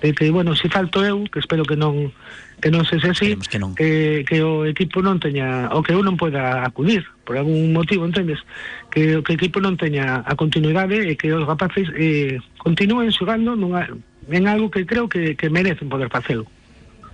de 0.00 0.14
que, 0.14 0.30
bueno, 0.30 0.54
se 0.54 0.68
falto 0.68 1.04
eu, 1.04 1.24
que 1.26 1.40
espero 1.40 1.64
que 1.64 1.74
non 1.74 2.14
que 2.62 2.70
non 2.70 2.86
se 2.86 2.98
así, 3.02 3.34
que, 3.34 3.58
non. 3.58 3.74
que, 3.74 4.22
que 4.26 4.42
o 4.42 4.66
equipo 4.66 5.02
non 5.02 5.18
teña, 5.18 5.70
o 5.74 5.82
que 5.82 5.94
eu 5.94 6.02
non 6.02 6.18
poda 6.18 6.62
acudir, 6.66 7.06
por 7.22 7.38
algún 7.38 7.74
motivo, 7.74 8.06
entendes? 8.06 8.42
Que, 8.90 9.22
que 9.22 9.32
o 9.34 9.38
equipo 9.38 9.58
non 9.58 9.78
teña 9.78 10.22
a 10.22 10.34
continuidade 10.38 11.02
e 11.06 11.18
que 11.18 11.34
os 11.34 11.46
rapaces 11.46 11.90
eh, 11.98 12.38
continúen 12.58 13.10
xogando 13.10 13.58
nunha, 13.58 13.90
en 14.30 14.44
algo 14.46 14.70
que 14.70 14.86
creo 14.86 15.10
que, 15.10 15.34
que 15.34 15.50
merecen 15.50 15.90
poder 15.90 16.10
facelo. 16.10 16.46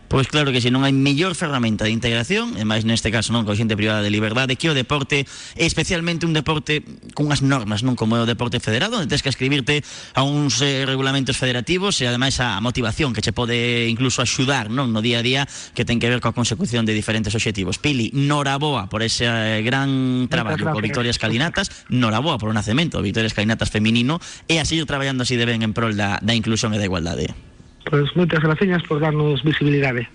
Pois 0.09 0.29
claro 0.29 0.53
que 0.53 0.61
se 0.61 0.71
non 0.71 0.85
hai 0.85 0.93
mellor 0.93 1.35
ferramenta 1.35 1.89
de 1.89 1.93
integración, 1.93 2.55
e 2.61 2.63
máis 2.63 2.85
neste 2.85 3.09
caso 3.09 3.33
non 3.33 3.49
con 3.49 3.57
xente 3.57 3.75
privada 3.75 4.05
de 4.05 4.13
liberdade, 4.13 4.55
que 4.55 4.69
o 4.71 4.77
deporte, 4.77 5.25
especialmente 5.57 6.29
un 6.29 6.37
deporte 6.37 6.85
cunhas 7.17 7.41
normas, 7.41 7.83
non 7.83 7.97
como 7.97 8.15
é 8.15 8.21
o 8.23 8.29
deporte 8.29 8.61
federado, 8.61 9.01
onde 9.01 9.09
tens 9.09 9.25
que 9.25 9.33
escribirte 9.33 9.83
a 10.13 10.23
uns 10.23 10.61
eh, 10.61 10.85
regulamentos 10.85 11.41
federativos 11.41 11.99
e 11.99 12.07
ademais 12.07 12.39
a 12.39 12.61
motivación 12.61 13.17
que 13.17 13.25
che 13.25 13.33
pode 13.33 13.89
incluso 13.89 14.21
axudar 14.21 14.69
non 14.69 14.93
no 14.93 15.01
día 15.01 15.19
a 15.19 15.25
día 15.25 15.43
que 15.73 15.89
ten 15.89 15.99
que 15.99 16.13
ver 16.13 16.21
coa 16.21 16.37
consecución 16.37 16.85
de 16.85 16.93
diferentes 16.93 17.33
obxectivos. 17.33 17.81
Pili, 17.81 18.13
noraboa 18.13 18.93
por 18.93 19.01
ese 19.03 19.25
eh, 19.27 19.65
gran 19.65 20.29
traballo 20.29 20.69
con 20.69 20.85
Victoria 20.85 21.11
Escalinatas, 21.11 21.73
noraboa 21.89 22.37
por 22.37 22.53
o 22.53 22.55
nacemento 22.55 23.01
de 23.01 23.09
Victoria 23.09 23.33
Escalinatas 23.33 23.73
feminino 23.73 24.21
e 24.47 24.61
a 24.61 24.69
seguir 24.69 24.85
traballando 24.85 25.25
así 25.25 25.35
de 25.35 25.49
ben 25.49 25.65
en 25.65 25.73
prol 25.73 25.97
da, 25.97 26.21
da 26.21 26.37
inclusión 26.37 26.77
e 26.77 26.79
da 26.79 26.87
igualdade. 26.87 27.54
Pois 27.85 28.09
moitas 28.17 28.41
graciñas 28.41 28.83
por 28.89 29.01
darnos 29.01 29.45
visibilidade. 29.45 30.09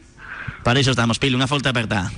Para 0.63 0.79
iso 0.81 0.91
estamos, 0.91 1.21
Pili, 1.21 1.37
unha 1.37 1.47
falta 1.47 1.69
aperta. 1.69 2.09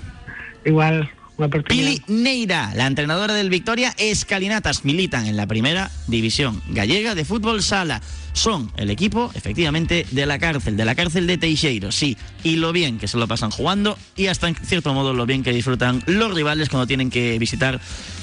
Igual, 0.63 1.11
unha 1.35 1.47
aperta. 1.51 1.67
Pili 1.67 1.99
Neira, 2.07 2.71
la 2.73 2.87
entrenadora 2.87 3.35
del 3.35 3.51
Victoria 3.51 3.91
Escalinatas, 3.99 4.87
militan 4.87 5.27
en 5.27 5.35
la 5.35 5.45
primera 5.45 5.91
división 6.07 6.63
gallega 6.71 7.13
de 7.13 7.27
fútbol 7.27 7.61
sala. 7.61 7.99
Son 8.33 8.71
el 8.77 8.89
equipo, 8.89 9.31
efectivamente, 9.33 10.05
de 10.11 10.25
la 10.25 10.39
cárcel, 10.39 10.77
de 10.77 10.85
la 10.85 10.95
cárcel 10.95 11.27
de 11.27 11.37
Teixeiro, 11.37 11.91
sí. 11.91 12.17
Y 12.43 12.55
lo 12.55 12.71
bien 12.71 12.97
que 12.97 13.07
se 13.07 13.17
lo 13.17 13.27
pasan 13.27 13.51
jugando 13.51 13.97
y 14.15 14.27
hasta 14.27 14.47
en 14.47 14.55
cierto 14.55 14.93
modo 14.93 15.13
lo 15.13 15.25
bien 15.25 15.43
que 15.43 15.51
disfrutan 15.51 16.03
los 16.05 16.33
rivales 16.33 16.69
cuando 16.69 16.87
tienen 16.87 17.09
que 17.09 17.37
visitar 17.39 17.79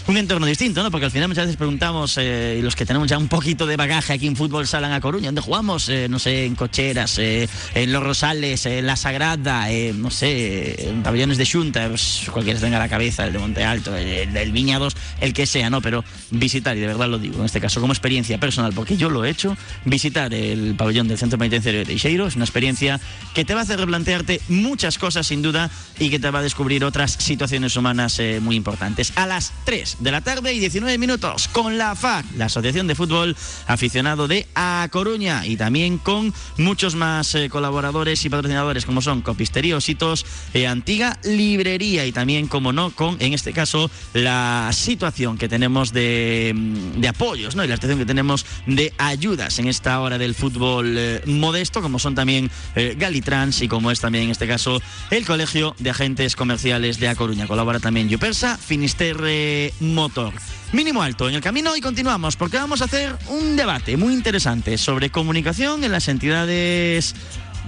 un 0.07 0.16
entorno 0.16 0.47
distinto, 0.47 0.83
¿no? 0.83 0.90
Porque 0.90 1.05
al 1.05 1.11
final 1.11 1.29
muchas 1.29 1.44
veces 1.44 1.59
preguntamos, 1.59 2.16
eh, 2.16 2.61
los 2.62 2.75
que 2.75 2.87
tenemos 2.87 3.09
ya 3.09 3.18
un 3.18 3.29
poquito 3.29 3.66
de 3.66 3.77
bagaje 3.77 4.14
aquí 4.14 4.27
en 4.27 4.37
fútbol 4.37 4.66
sala 4.66 4.87
en 4.87 4.94
A 4.94 5.01
Coruña, 5.03 5.27
¿dónde 5.27 5.42
jugamos? 5.42 5.90
Eh, 5.90 6.09
no 6.09 6.18
sé, 6.18 6.47
en 6.47 6.55
Cocheras, 6.55 7.18
eh, 7.18 7.47
en 7.75 7.92
Los 7.92 8.03
Rosales, 8.03 8.64
en 8.64 8.87
La 8.87 8.97
Sagrada, 8.97 9.71
eh, 9.71 9.92
no 9.94 10.11
sé, 10.11 10.88
en 10.88 11.03
pabellones 11.03 11.37
de 11.37 11.44
Xunta, 11.44 11.88
pues, 11.88 12.23
cualquiera 12.33 12.59
tenga 12.59 12.79
la 12.79 12.88
cabeza, 12.88 13.27
el 13.27 13.35
de 13.35 13.38
Monte 13.38 13.64
Alto, 13.64 13.94
el 13.94 14.33
del 14.33 14.51
Viñados, 14.51 14.97
el 15.21 15.35
que 15.35 15.44
sea, 15.44 15.68
¿no? 15.68 15.83
Pero 15.83 16.03
visitar, 16.31 16.75
y 16.75 16.81
de 16.81 16.87
verdad 16.87 17.09
lo 17.09 17.18
digo, 17.18 17.40
en 17.40 17.44
este 17.44 17.61
caso 17.61 17.79
como 17.79 17.92
experiencia 17.92 18.38
personal, 18.38 18.73
porque 18.73 18.97
yo 18.97 19.11
lo 19.11 19.27
he 19.27 19.31
hecho, 19.31 19.59
visitar 19.85 19.98
el 20.05 20.75
pabellón 20.77 21.09
del 21.09 21.19
Centro 21.19 21.39
Penitenciario 21.39 21.81
de 21.81 21.87
Teixeiro 21.87 22.27
es 22.27 22.37
una 22.37 22.45
experiencia 22.45 23.01
que 23.35 23.45
te 23.45 23.55
va 23.55 23.61
a 23.61 23.63
hacer 23.65 23.79
replantearte 23.79 24.41
muchas 24.49 24.99
cosas 24.99 25.27
sin 25.27 25.43
duda 25.43 25.71
y 25.99 26.11
que 26.11 26.19
te 26.19 26.31
va 26.31 26.39
a 26.39 26.43
descubrir 26.43 26.85
otras 26.85 27.13
situaciones 27.13 27.77
humanas 27.77 28.19
eh, 28.19 28.41
muy 28.41 28.57
importantes. 28.57 29.13
A 29.17 29.27
las 29.27 29.53
3 29.65 29.99
de 30.01 30.11
la 30.11 30.21
tarde 30.21 30.53
y 30.53 30.61
19 30.61 30.99
minutos 30.99 31.49
con 31.49 31.79
la 31.79 31.95
FAC, 31.95 32.27
la 32.37 32.47
Asociación 32.47 32.87
de 32.87 32.95
Fútbol 32.95 33.37
Aficionado 33.67 34.29
de 34.29 34.47
A 34.55 34.89
Coruña 34.91 35.47
y 35.47 35.57
también 35.57 35.99
con 35.99 36.33
muchos 36.57 36.95
más 36.95 37.35
eh, 37.35 37.49
colaboradores 37.49 38.25
y 38.25 38.29
patrocinadores 38.29 38.87
como 38.87 39.03
son 39.03 39.23
Copistería 39.23 39.77
Ositos, 39.77 40.25
eh, 40.55 40.67
Antiga 40.67 41.19
Librería 41.25 42.07
y 42.07 42.13
también, 42.13 42.47
como 42.47 42.73
no, 42.73 42.91
con 42.91 43.17
en 43.21 43.33
este 43.33 43.53
caso 43.53 43.91
la 44.15 44.71
situación 44.73 45.39
que 45.39 45.49
tenemos 45.49 45.93
de, 45.93 46.53
mm, 46.55 47.01
de 47.01 47.09
apoyos 47.09 47.57
¿no? 47.57 47.65
y 47.65 47.69
la 47.69 47.77
situación 47.77 47.99
que 47.99 48.07
tenemos 48.07 48.47
de 48.67 48.93
ayudas 48.99 49.59
en 49.59 49.69
esta 49.69 49.88
hora 49.96 50.18
del 50.18 50.35
fútbol 50.35 50.96
eh, 50.98 51.22
modesto, 51.27 51.81
como 51.81 51.98
son 51.98 52.14
también 52.14 52.51
eh, 52.74 52.94
Galitrans 52.98 53.62
y 53.62 53.68
como 53.68 53.90
es 53.90 54.01
también 54.01 54.24
en 54.24 54.31
este 54.31 54.46
caso 54.46 54.81
el 55.11 55.24
Colegio 55.24 55.74
de 55.79 55.90
Agentes 55.90 56.37
Comerciales 56.37 57.01
de 57.01 57.09
A 57.09 57.14
Coruña. 57.14 57.46
Colabora 57.46 57.81
también 57.81 58.09
Yupersa, 58.09 58.59
Finisterre 58.59 59.72
Motor. 59.81 60.35
Mínimo 60.72 61.03
alto 61.03 61.29
en 61.29 61.35
el 61.35 61.40
camino 61.40 61.74
y 61.77 61.81
continuamos 61.81 62.37
porque 62.37 62.59
vamos 62.59 62.83
a 62.83 62.85
hacer 62.85 63.16
un 63.29 63.57
debate 63.57 63.96
muy 63.96 64.12
interesante 64.12 64.77
sobre 64.77 65.09
comunicación 65.09 65.83
en 65.83 65.92
las 65.92 66.09
entidades 66.09 67.14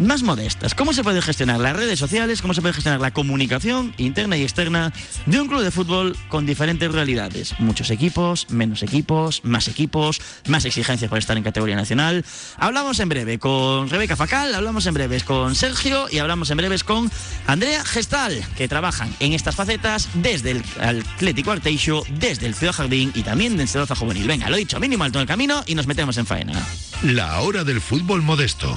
más 0.00 0.22
modestas. 0.22 0.74
¿Cómo 0.74 0.92
se 0.92 1.04
puede 1.04 1.22
gestionar 1.22 1.60
las 1.60 1.76
redes 1.76 1.98
sociales? 1.98 2.42
¿Cómo 2.42 2.54
se 2.54 2.60
puede 2.60 2.74
gestionar 2.74 3.00
la 3.00 3.12
comunicación 3.12 3.94
interna 3.98 4.36
y 4.36 4.42
externa 4.42 4.92
de 5.26 5.40
un 5.40 5.46
club 5.46 5.62
de 5.62 5.70
fútbol 5.70 6.16
con 6.28 6.46
diferentes 6.46 6.90
realidades? 6.90 7.54
Muchos 7.58 7.90
equipos, 7.90 8.50
menos 8.50 8.82
equipos, 8.82 9.44
más 9.44 9.68
equipos, 9.68 10.20
más 10.48 10.64
exigencias 10.64 11.08
para 11.08 11.18
estar 11.18 11.36
en 11.36 11.42
categoría 11.42 11.76
nacional. 11.76 12.24
Hablamos 12.56 12.98
en 13.00 13.08
breve 13.08 13.38
con 13.38 13.88
Rebeca 13.88 14.16
Facal, 14.16 14.54
hablamos 14.54 14.86
en 14.86 14.94
breves 14.94 15.24
con 15.24 15.54
Sergio 15.54 16.06
y 16.10 16.18
hablamos 16.18 16.50
en 16.50 16.56
breves 16.56 16.82
con 16.82 17.10
Andrea 17.46 17.84
Gestal, 17.84 18.42
que 18.56 18.68
trabajan 18.68 19.14
en 19.20 19.34
estas 19.34 19.54
facetas 19.54 20.08
desde 20.14 20.52
el 20.52 20.64
Atlético 20.80 21.52
Arteixo, 21.52 22.02
desde 22.18 22.46
el 22.46 22.54
Ciudad 22.54 22.72
Jardín 22.72 23.12
y 23.14 23.22
también 23.22 23.56
desde 23.56 23.72
Ceroza 23.72 23.94
Juvenil. 23.94 24.26
Venga, 24.26 24.48
lo 24.48 24.56
dicho, 24.56 24.80
mínimo 24.80 25.04
alto 25.04 25.18
en 25.18 25.22
el 25.22 25.28
camino 25.28 25.62
y 25.66 25.74
nos 25.74 25.86
metemos 25.86 26.16
en 26.16 26.26
faena. 26.26 26.52
La 27.02 27.40
hora 27.40 27.64
del 27.64 27.80
fútbol 27.80 28.22
modesto. 28.22 28.76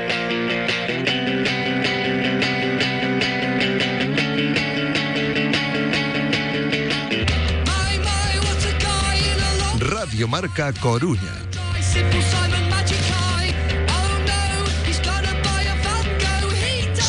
Radio 10.21 10.27
Marca 10.27 10.71
Coruña. 10.73 11.33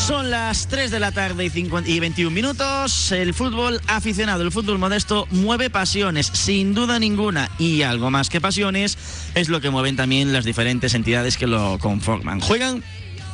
Son 0.07 0.31
las 0.31 0.67
3 0.67 0.89
de 0.89 0.99
la 0.99 1.11
tarde 1.11 1.45
y, 1.45 1.99
21 1.99 2.31
minutos. 2.31 3.11
El 3.11 3.35
fútbol 3.35 3.79
aficionado, 3.85 4.41
el 4.41 4.51
fútbol 4.51 4.79
modesto 4.79 5.27
mueve 5.29 5.69
pasiones, 5.69 6.25
sin 6.25 6.73
duda 6.73 6.97
ninguna. 6.97 7.51
Y 7.59 7.83
algo 7.83 8.09
más 8.09 8.31
que 8.31 8.41
pasiones 8.41 8.97
es 9.35 9.47
lo 9.47 9.61
que 9.61 9.69
mueven 9.69 9.95
también 9.95 10.33
las 10.33 10.43
diferentes 10.43 10.95
entidades 10.95 11.37
que 11.37 11.45
lo 11.45 11.77
conforman. 11.77 12.39
Juegan 12.39 12.83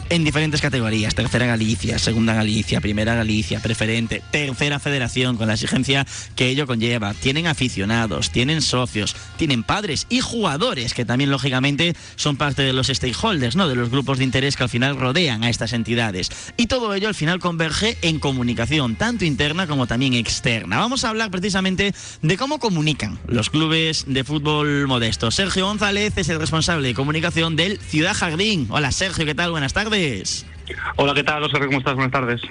en 0.10 0.24
diferentes 0.24 0.62
categorías, 0.62 1.14
tercera 1.14 1.46
Galicia, 1.46 2.00
segunda 2.00 2.34
Galicia, 2.34 2.82
primera 2.82 3.14
Galicia, 3.14 3.60
preferente, 3.60 4.24
tercera 4.32 4.80
federación, 4.80 5.38
con 5.38 5.48
la 5.48 5.54
exigencia 5.54 6.06
que 6.36 6.50
ello 6.50 6.66
conlleva. 6.66 7.14
Tienen 7.14 7.46
aficionados, 7.46 8.32
tienen 8.32 8.62
socios, 8.62 9.16
tienen 9.38 9.64
padres 9.64 10.08
y 10.10 10.22
jugadores 10.22 10.94
que 10.94 11.06
también 11.06 11.30
lógicamente 11.30 11.96
son 12.16 12.38
parte 12.38 12.64
de 12.64 12.74
los 12.74 12.88
stakeholders, 12.88 13.56
¿no? 13.56 13.68
de 13.68 13.76
los 13.76 13.92
grupos 13.92 14.18
de 14.18 14.24
interés 14.24 14.56
que 14.56 14.64
al 14.64 14.70
final 14.70 14.98
rodean 14.98 15.44
a 15.44 15.50
estas 15.50 15.74
entidades. 15.74 16.32
Y 16.58 16.68
todo 16.68 16.94
ello 16.96 17.08
al 17.08 17.16
final 17.16 17.40
converge 17.40 17.98
en 18.02 18.20
comunicación, 18.20 18.96
tanto 18.96 19.26
interna 19.26 19.68
como 19.68 19.86
también 19.86 20.16
externa. 20.16 20.80
Vamos 20.80 21.04
a 21.04 21.10
hablar 21.10 21.30
precisamente 21.30 21.94
de 22.22 22.38
cómo 22.38 22.60
comunican 22.60 23.20
los 23.28 23.52
clubes 23.52 24.06
de 24.08 24.24
fútbol 24.24 24.88
modesto. 24.88 25.30
Sergio 25.30 25.68
González 25.68 26.14
es 26.18 26.30
el 26.30 26.40
responsable 26.40 26.88
de 26.88 26.94
comunicación 26.96 27.56
del 27.56 27.80
Ciudad 27.80 28.16
Jardín. 28.16 28.66
Hola 28.70 28.92
Sergio, 28.92 29.26
¿qué 29.26 29.36
tal? 29.36 29.52
Buenas 29.52 29.74
tardes. 29.74 29.99
Hola, 30.96 31.14
¿qué 31.14 31.24
tal, 31.24 31.44
Oscar? 31.44 31.66
¿Cómo 31.66 31.80
estás? 31.80 31.96
Buenas 31.96 32.12
tardes. 32.12 32.42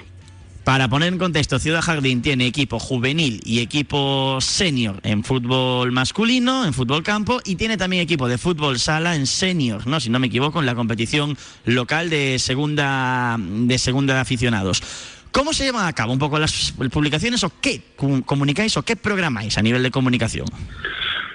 Para 0.63 0.87
poner 0.87 1.11
en 1.11 1.17
contexto, 1.17 1.57
Ciudad 1.57 1.81
Jardín 1.81 2.21
tiene 2.21 2.45
equipo 2.45 2.77
juvenil 2.77 3.41
y 3.43 3.59
equipo 3.59 4.39
senior 4.39 4.99
en 5.03 5.23
fútbol 5.23 5.91
masculino, 5.91 6.63
en 6.63 6.73
fútbol 6.73 7.01
campo, 7.01 7.39
y 7.43 7.55
tiene 7.55 7.75
también 7.75 8.03
equipo 8.03 8.27
de 8.27 8.37
fútbol 8.37 8.77
sala 8.77 9.15
en 9.15 9.25
senior, 9.25 9.87
¿no? 9.87 9.99
si 9.99 10.11
no 10.11 10.19
me 10.19 10.27
equivoco, 10.27 10.59
en 10.59 10.67
la 10.67 10.75
competición 10.75 11.35
local 11.65 12.11
de 12.11 12.37
segunda 12.37 13.37
de 13.39 13.77
segunda 13.79 14.13
de 14.13 14.19
aficionados. 14.19 14.83
¿Cómo 15.31 15.53
se 15.53 15.63
llevan 15.63 15.87
a 15.87 15.93
cabo 15.93 16.13
un 16.13 16.19
poco 16.19 16.37
las 16.37 16.73
publicaciones 16.91 17.43
o 17.43 17.51
qué 17.61 17.81
comunicáis 18.25 18.77
o 18.77 18.83
qué 18.83 18.95
programáis 18.95 19.57
a 19.57 19.61
nivel 19.61 19.81
de 19.81 19.91
comunicación? 19.91 20.45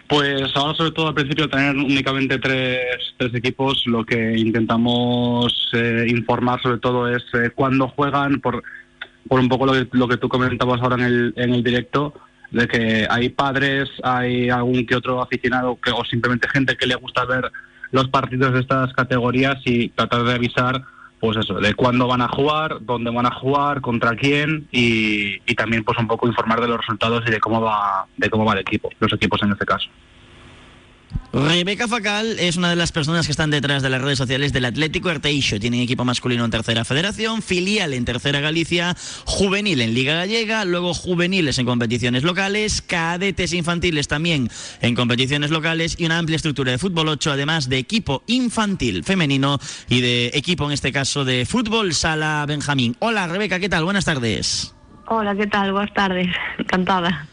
Pues 0.08 0.54
ahora 0.54 0.74
sobre 0.74 0.90
todo 0.90 1.08
al 1.08 1.14
principio 1.14 1.48
tener 1.48 1.76
únicamente 1.76 2.38
tres, 2.38 2.80
tres 3.16 3.34
equipos, 3.34 3.82
lo 3.86 4.04
que 4.04 4.36
intentamos 4.36 5.70
eh, 5.72 6.06
informar 6.08 6.60
sobre 6.60 6.78
todo 6.78 7.08
es 7.08 7.24
eh, 7.32 7.50
cuándo 7.54 7.88
juegan, 7.88 8.40
por, 8.40 8.62
por 9.28 9.40
un 9.40 9.48
poco 9.48 9.66
lo 9.66 9.72
que, 9.72 9.88
lo 9.92 10.06
que 10.06 10.18
tú 10.18 10.28
comentabas 10.28 10.80
ahora 10.82 10.96
en 10.96 11.02
el, 11.02 11.34
en 11.36 11.54
el 11.54 11.64
directo, 11.64 12.12
de 12.50 12.68
que 12.68 13.06
hay 13.08 13.30
padres, 13.30 13.88
hay 14.02 14.50
algún 14.50 14.86
que 14.86 14.94
otro 14.94 15.22
aficionado 15.22 15.78
que, 15.82 15.90
o 15.90 16.04
simplemente 16.04 16.48
gente 16.48 16.76
que 16.76 16.86
le 16.86 16.94
gusta 16.96 17.24
ver 17.24 17.50
los 17.90 18.08
partidos 18.08 18.52
de 18.52 18.60
estas 18.60 18.92
categorías 18.92 19.56
y 19.64 19.88
tratar 19.88 20.24
de 20.24 20.34
avisar 20.34 20.84
pues 21.24 21.38
eso, 21.38 21.54
de 21.54 21.72
cuándo 21.72 22.06
van 22.06 22.20
a 22.20 22.28
jugar, 22.28 22.76
dónde 22.82 23.10
van 23.10 23.24
a 23.24 23.30
jugar, 23.30 23.80
contra 23.80 24.14
quién 24.14 24.68
y, 24.70 25.36
y, 25.50 25.54
también 25.54 25.82
pues 25.82 25.96
un 25.98 26.06
poco 26.06 26.28
informar 26.28 26.60
de 26.60 26.68
los 26.68 26.76
resultados 26.76 27.24
y 27.26 27.30
de 27.30 27.40
cómo 27.40 27.62
va 27.62 28.04
de 28.18 28.28
cómo 28.28 28.44
va 28.44 28.52
el 28.52 28.58
equipo, 28.58 28.90
los 29.00 29.10
equipos 29.10 29.42
en 29.42 29.52
este 29.52 29.64
caso. 29.64 29.88
Rebeca 31.34 31.88
Facal 31.88 32.38
es 32.38 32.56
una 32.56 32.70
de 32.70 32.76
las 32.76 32.92
personas 32.92 33.26
que 33.26 33.32
están 33.32 33.50
detrás 33.50 33.82
de 33.82 33.90
las 33.90 34.00
redes 34.00 34.18
sociales 34.18 34.52
del 34.52 34.66
Atlético 34.66 35.08
Arteixo. 35.08 35.58
Tienen 35.58 35.80
equipo 35.80 36.04
masculino 36.04 36.44
en 36.44 36.50
Tercera 36.52 36.84
Federación, 36.84 37.42
filial 37.42 37.92
en 37.92 38.04
Tercera 38.04 38.38
Galicia, 38.38 38.96
juvenil 39.24 39.80
en 39.80 39.94
Liga 39.94 40.14
Gallega, 40.14 40.64
luego 40.64 40.94
juveniles 40.94 41.58
en 41.58 41.66
competiciones 41.66 42.22
locales, 42.22 42.82
cadetes 42.82 43.52
infantiles 43.52 44.06
también 44.06 44.48
en 44.80 44.94
competiciones 44.94 45.50
locales 45.50 45.96
y 45.98 46.06
una 46.06 46.18
amplia 46.18 46.36
estructura 46.36 46.70
de 46.70 46.78
fútbol 46.78 47.08
8, 47.08 47.32
además 47.32 47.68
de 47.68 47.78
equipo 47.78 48.22
infantil 48.28 49.02
femenino 49.02 49.58
y 49.88 50.02
de 50.02 50.30
equipo 50.34 50.66
en 50.66 50.72
este 50.72 50.92
caso 50.92 51.24
de 51.24 51.46
fútbol 51.46 51.94
sala 51.94 52.44
Benjamín. 52.46 52.94
Hola 53.00 53.26
Rebeca, 53.26 53.58
¿qué 53.58 53.68
tal? 53.68 53.82
Buenas 53.82 54.04
tardes. 54.04 54.72
Hola, 55.06 55.34
¿qué 55.34 55.48
tal? 55.48 55.72
Buenas 55.72 55.92
tardes. 55.92 56.28
Encantada. 56.58 57.26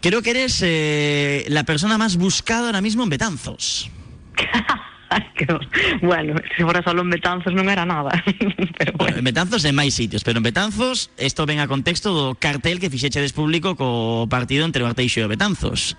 Creo 0.00 0.22
que 0.22 0.30
eres 0.30 0.62
eh, 0.64 1.44
la 1.48 1.64
persona 1.64 1.98
más 1.98 2.16
buscada 2.16 2.66
ahora 2.66 2.80
mismo 2.80 3.02
en 3.02 3.10
Betanzos. 3.10 3.90
bueno, 6.02 6.34
si 6.56 6.62
fuera 6.62 6.82
solo 6.82 7.02
en 7.02 7.10
Betanzos 7.10 7.54
non 7.54 7.66
era 7.66 7.82
nada. 7.82 8.12
pero 8.78 8.92
bueno. 8.94 9.18
En 9.18 9.24
Betanzos 9.24 9.64
en 9.64 9.74
máis 9.74 9.96
sitios, 9.96 10.22
pero 10.22 10.38
en 10.38 10.44
Betanzos 10.46 11.10
isto 11.18 11.46
ven 11.48 11.58
a 11.58 11.66
contexto 11.66 12.14
do 12.14 12.38
cartel 12.38 12.78
que 12.78 12.92
fixechedes 12.92 13.34
público 13.34 13.74
co 13.74 14.28
partido 14.30 14.62
entre 14.68 14.84
o 14.84 14.86
Arteixo 14.86 15.24
e 15.24 15.30
Betanzos. 15.30 15.96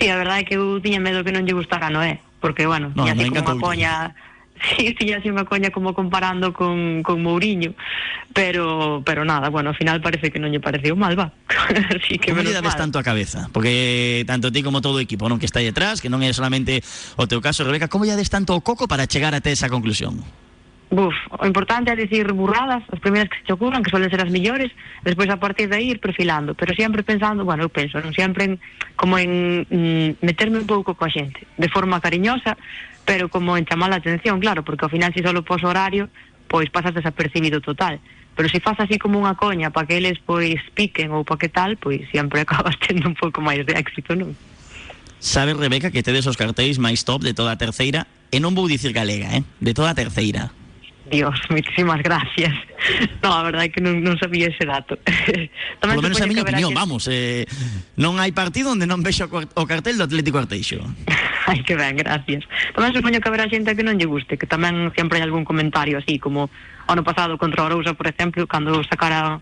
Sí, 0.00 0.10
a 0.10 0.18
verdade 0.18 0.42
é 0.42 0.46
que 0.48 0.56
eu 0.58 0.82
tiña 0.82 0.98
medo 0.98 1.22
que 1.22 1.32
non 1.32 1.46
lle 1.46 1.54
gustara 1.54 1.88
Noé, 1.88 2.20
porque, 2.42 2.66
bueno, 2.66 2.90
no, 2.92 3.06
así 3.06 3.30
como 3.30 3.48
a 3.48 3.56
coña 3.56 3.92
sí, 4.76 4.94
sí, 4.98 5.12
así 5.12 5.28
unha 5.28 5.42
coña 5.44 5.74
como 5.74 5.90
comparando 5.94 6.54
con, 6.54 7.02
con 7.02 7.18
Mourinho, 7.22 7.74
pero 8.30 9.02
pero 9.02 9.26
nada, 9.26 9.50
bueno, 9.50 9.74
ao 9.74 9.78
final 9.78 9.98
parece 9.98 10.30
que 10.30 10.38
non 10.38 10.54
lle 10.54 10.62
pareceu 10.62 10.94
mal, 10.94 11.18
va. 11.18 11.34
así 11.98 12.18
que 12.22 12.30
como 12.30 12.46
lle 12.46 12.54
tanto 12.54 12.98
a 12.98 13.04
cabeza? 13.04 13.50
Porque 13.50 14.22
tanto 14.26 14.54
ti 14.54 14.62
como 14.62 14.78
todo 14.78 14.98
o 14.98 15.04
equipo, 15.04 15.26
non 15.26 15.42
que 15.42 15.48
está 15.48 15.58
detrás, 15.58 15.98
que 15.98 16.10
non 16.12 16.22
é 16.22 16.30
solamente 16.30 16.80
o 17.18 17.26
teu 17.26 17.42
caso, 17.42 17.66
Rebeca, 17.66 17.90
como 17.90 18.06
lle 18.06 18.14
des 18.14 18.30
tanto 18.30 18.54
o 18.54 18.62
coco 18.62 18.86
para 18.86 19.10
chegar 19.10 19.34
até 19.34 19.50
esa 19.50 19.66
conclusión? 19.66 20.22
Buf, 20.92 21.16
o 21.40 21.46
importante 21.46 21.88
é 21.88 21.96
dicir 21.96 22.28
burradas, 22.36 22.84
as 22.92 23.00
primeiras 23.00 23.32
que 23.32 23.40
se 23.40 23.48
te 23.48 23.52
ocurran, 23.56 23.80
que 23.80 23.88
suelen 23.88 24.12
ser 24.12 24.20
as 24.20 24.28
millores, 24.28 24.68
despois 25.00 25.24
a 25.32 25.40
partir 25.40 25.72
de 25.72 25.80
aí 25.80 25.88
ir 25.88 26.04
perfilando, 26.04 26.52
pero 26.54 26.76
sempre 26.76 27.00
pensando, 27.00 27.48
bueno, 27.48 27.64
eu 27.64 27.72
penso, 27.72 27.96
non 27.96 28.12
sempre 28.12 28.44
en, 28.44 28.52
como 28.92 29.16
en 29.16 29.64
mm, 29.72 30.20
meterme 30.20 30.60
un 30.60 30.68
pouco 30.68 30.92
coa 30.92 31.08
xente, 31.08 31.48
de 31.56 31.72
forma 31.72 31.96
cariñosa, 31.96 32.60
pero 33.04 33.28
como 33.28 33.56
en 33.56 33.64
chamar 33.64 33.90
la 33.90 33.96
atención, 33.96 34.40
claro, 34.40 34.62
porque 34.64 34.84
ao 34.84 34.92
final 34.92 35.12
si 35.14 35.22
solo 35.22 35.42
pos 35.42 35.64
horario, 35.64 36.08
pois 36.46 36.70
pasas 36.70 36.94
desapercibido 36.94 37.60
total. 37.60 38.00
Pero 38.36 38.48
se 38.48 38.60
faz 38.60 38.80
así 38.80 38.96
como 38.96 39.20
unha 39.20 39.36
coña 39.36 39.68
para 39.68 39.84
que 39.84 40.00
eles 40.00 40.16
pois 40.24 40.60
piquen 40.72 41.12
ou 41.12 41.26
para 41.26 41.40
que 41.40 41.50
tal, 41.52 41.76
pois 41.76 42.04
sempre 42.08 42.42
acabas 42.46 42.78
tendo 42.80 43.08
un 43.08 43.16
pouco 43.18 43.42
máis 43.44 43.64
de 43.66 43.74
éxito, 43.76 44.14
non? 44.16 44.32
Sabes, 45.22 45.54
Rebeca, 45.54 45.94
que 45.94 46.02
tedes 46.02 46.26
os 46.26 46.34
cartéis 46.34 46.82
máis 46.82 47.06
top 47.06 47.22
de 47.22 47.34
toda 47.36 47.54
a 47.54 47.60
terceira, 47.60 48.10
e 48.32 48.40
non 48.42 48.56
vou 48.56 48.66
dicir 48.66 48.90
galega, 48.90 49.30
eh? 49.36 49.42
de 49.60 49.72
toda 49.76 49.92
a 49.92 49.98
terceira. 49.98 50.50
Dios, 51.12 51.38
muchísimas 51.50 52.02
gracias. 52.02 52.54
No, 53.22 53.36
a 53.36 53.44
verdade 53.44 53.70
que 53.70 53.84
non, 53.84 54.00
non 54.00 54.16
sabía 54.16 54.48
ese 54.48 54.64
dato. 54.64 54.96
Por 55.78 55.92
lo 55.92 56.00
menos 56.00 56.18
a 56.18 56.26
miña 56.26 56.42
opinión, 56.42 56.72
que... 56.72 56.80
vamos, 56.80 57.04
eh, 57.12 57.44
non 58.00 58.16
hai 58.16 58.32
partido 58.32 58.72
onde 58.72 58.88
non 58.88 59.04
vexo 59.04 59.28
o 59.28 59.64
cartel 59.68 60.00
do 60.00 60.08
Atlético 60.08 60.40
Arteixo. 60.40 60.80
Ai, 61.52 61.60
que 61.62 61.76
ben, 61.76 62.00
gracias. 62.00 62.48
Tamén 62.72 62.96
supoño 62.96 63.20
que 63.20 63.28
haberá 63.28 63.44
xente 63.46 63.76
que 63.76 63.84
non 63.84 64.00
lle 64.00 64.08
guste, 64.08 64.40
que 64.40 64.48
tamén 64.48 64.88
sempre 64.96 65.20
hai 65.20 65.24
algún 65.28 65.44
comentario 65.44 66.00
así, 66.00 66.16
como 66.16 66.48
ano 66.88 67.04
pasado 67.04 67.36
contra 67.36 67.68
Orousa, 67.68 67.92
por 67.92 68.08
exemplo, 68.08 68.48
cando 68.48 68.80
sacara 68.88 69.38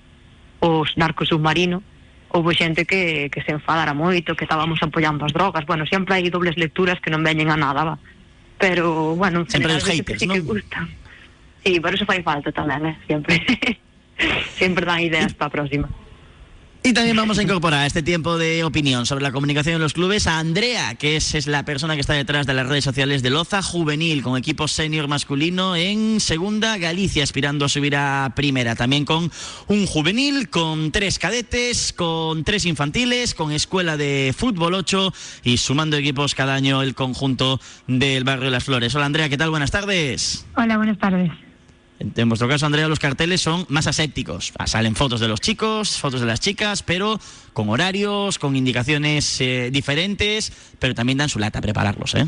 os 0.61 0.91
narcos 0.99 1.31
submarino, 1.31 1.87
houve 2.35 2.53
xente 2.59 2.83
que, 2.83 3.31
que 3.31 3.41
se 3.47 3.55
enfadara 3.55 3.95
moito, 3.95 4.35
que 4.35 4.43
estábamos 4.45 4.83
apoiando 4.83 5.23
as 5.23 5.33
drogas. 5.33 5.63
Bueno, 5.71 5.87
sempre 5.87 6.19
hai 6.19 6.27
dobles 6.35 6.59
lecturas 6.59 6.99
que 6.99 7.15
non 7.15 7.23
veñen 7.23 7.49
a 7.49 7.57
nada, 7.57 7.95
va. 7.95 7.97
Pero, 8.61 9.17
bueno, 9.17 9.47
sempre 9.49 9.73
os 9.79 9.87
haters, 9.87 10.21
sí 10.21 10.27
non? 10.27 10.35
que 10.37 10.45
gustan. 10.45 11.00
Sí, 11.65 11.81
por 11.81 11.95
eso 11.95 12.05
fai 12.07 12.23
falta 12.23 12.53
tamén, 12.53 12.87
eh? 12.87 12.97
Sempre. 13.07 13.41
Sempre 14.61 14.85
dan 14.85 15.01
ideas 15.01 15.33
para 15.35 15.49
a 15.49 15.53
próxima. 15.53 15.89
Y 16.83 16.95
también 16.95 17.15
vamos 17.15 17.39
a 17.39 17.43
incorporar 17.43 17.81
a 17.81 17.87
este 17.87 18.03
tiempo 18.03 18.39
de 18.39 18.65
opinión 18.65 19.05
sobre 19.05 19.23
la 19.23 19.33
comunicación 19.33 19.75
en 19.75 19.83
los 19.83 19.93
clubes 19.93 20.27
a 20.27 20.39
Andrea, 20.39 20.95
que 20.95 21.17
es, 21.17 21.35
es, 21.35 21.47
la 21.47 21.63
persona 21.67 21.95
que 21.95 22.01
está 22.01 22.15
detrás 22.15 22.47
de 22.47 22.55
las 22.55 22.67
redes 22.67 22.85
sociales 22.85 23.23
de 23.23 23.29
Loza 23.29 23.61
Juvenil, 23.61 24.23
con 24.23 24.39
equipo 24.39 24.67
senior 24.67 25.07
masculino 25.07 25.77
en 25.77 26.21
segunda 26.21 26.79
Galicia, 26.79 27.23
aspirando 27.23 27.67
a 27.67 27.69
subir 27.69 27.97
a 27.97 28.33
primera. 28.35 28.77
También 28.77 29.05
con 29.05 29.31
un 29.69 29.87
juvenil, 29.87 30.49
con 30.49 30.91
tres 30.91 31.19
cadetes, 31.19 31.93
con 31.93 32.45
tres 32.45 32.65
infantiles, 32.65 33.35
con 33.35 33.53
escuela 33.53 33.99
de 33.99 34.35
fútbol 34.35 34.73
8 34.73 35.13
y 35.45 35.59
sumando 35.59 35.99
equipos 35.99 36.35
cada 36.35 36.55
año 36.55 36.81
el 36.81 36.95
conjunto 36.95 37.61
del 37.89 38.25
barrio 38.25 38.47
de 38.47 38.53
Las 38.53 38.65
Flores. 38.65 38.95
Hola 38.95 39.05
Andrea, 39.05 39.29
¿qué 39.29 39.37
tal? 39.37 39.51
Buenas 39.51 39.71
tardes. 39.71 40.47
Hola, 40.57 40.79
buenas 40.79 40.99
tardes. 40.99 41.31
En 42.01 42.29
vuestro 42.31 42.49
caso, 42.49 42.65
Andrea, 42.65 42.89
los 42.89 42.99
carteles 42.99 43.43
son 43.43 43.67
más 43.69 43.87
asépticos. 43.87 44.55
Ah, 44.59 44.67
salen 44.67 44.95
fotos 44.95 45.21
de 45.21 45.29
los 45.29 45.41
chicos, 45.41 45.99
fotos 45.99 46.21
de 46.21 46.27
las 46.27 46.41
chicas, 46.41 46.83
pero 46.83 47.21
con 47.53 47.69
horarios, 47.69 48.39
con 48.39 48.57
indicaciones 48.57 49.39
eh, 49.43 49.71
diferentes, 49.71 50.75
pero 50.79 50.95
también 50.95 51.19
dan 51.19 51.29
su 51.29 51.39
lata 51.39 51.59
a 51.59 51.63
prepararlos, 51.63 52.15
¿eh? 52.15 52.27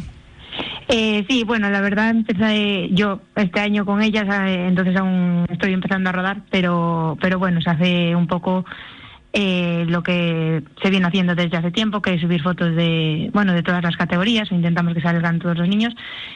Eh, 0.89 1.25
sí, 1.27 1.45
bueno, 1.45 1.71
la 1.71 1.81
verdad 1.81 2.15
yo 2.91 3.21
este 3.35 3.61
año 3.61 3.87
con 3.87 4.03
ellas, 4.03 4.27
eh, 4.47 4.67
entonces 4.69 4.95
aún 4.95 5.47
estoy 5.49 5.73
empezando 5.73 6.11
a 6.11 6.13
rodar, 6.13 6.43
pero, 6.51 7.17
pero 7.19 7.39
bueno, 7.39 7.63
se 7.63 7.71
hace 7.71 8.15
un 8.15 8.27
poco 8.27 8.67
eh, 9.33 9.85
lo 9.89 10.03
que 10.03 10.63
se 10.83 10.91
viene 10.91 11.07
haciendo 11.07 11.35
desde 11.35 11.57
hace 11.57 11.71
tiempo, 11.71 12.03
que 12.03 12.15
es 12.15 12.21
subir 12.21 12.43
fotos 12.43 12.75
de, 12.77 13.31
bueno, 13.33 13.55
de 13.55 13.63
todas 13.63 13.83
las 13.83 13.97
categorías, 13.97 14.53
intentamos 14.53 14.95
que 14.95 15.01
salgan 15.01 15.39
todos 15.39 15.57
los 15.57 15.69
niños, 15.69 15.95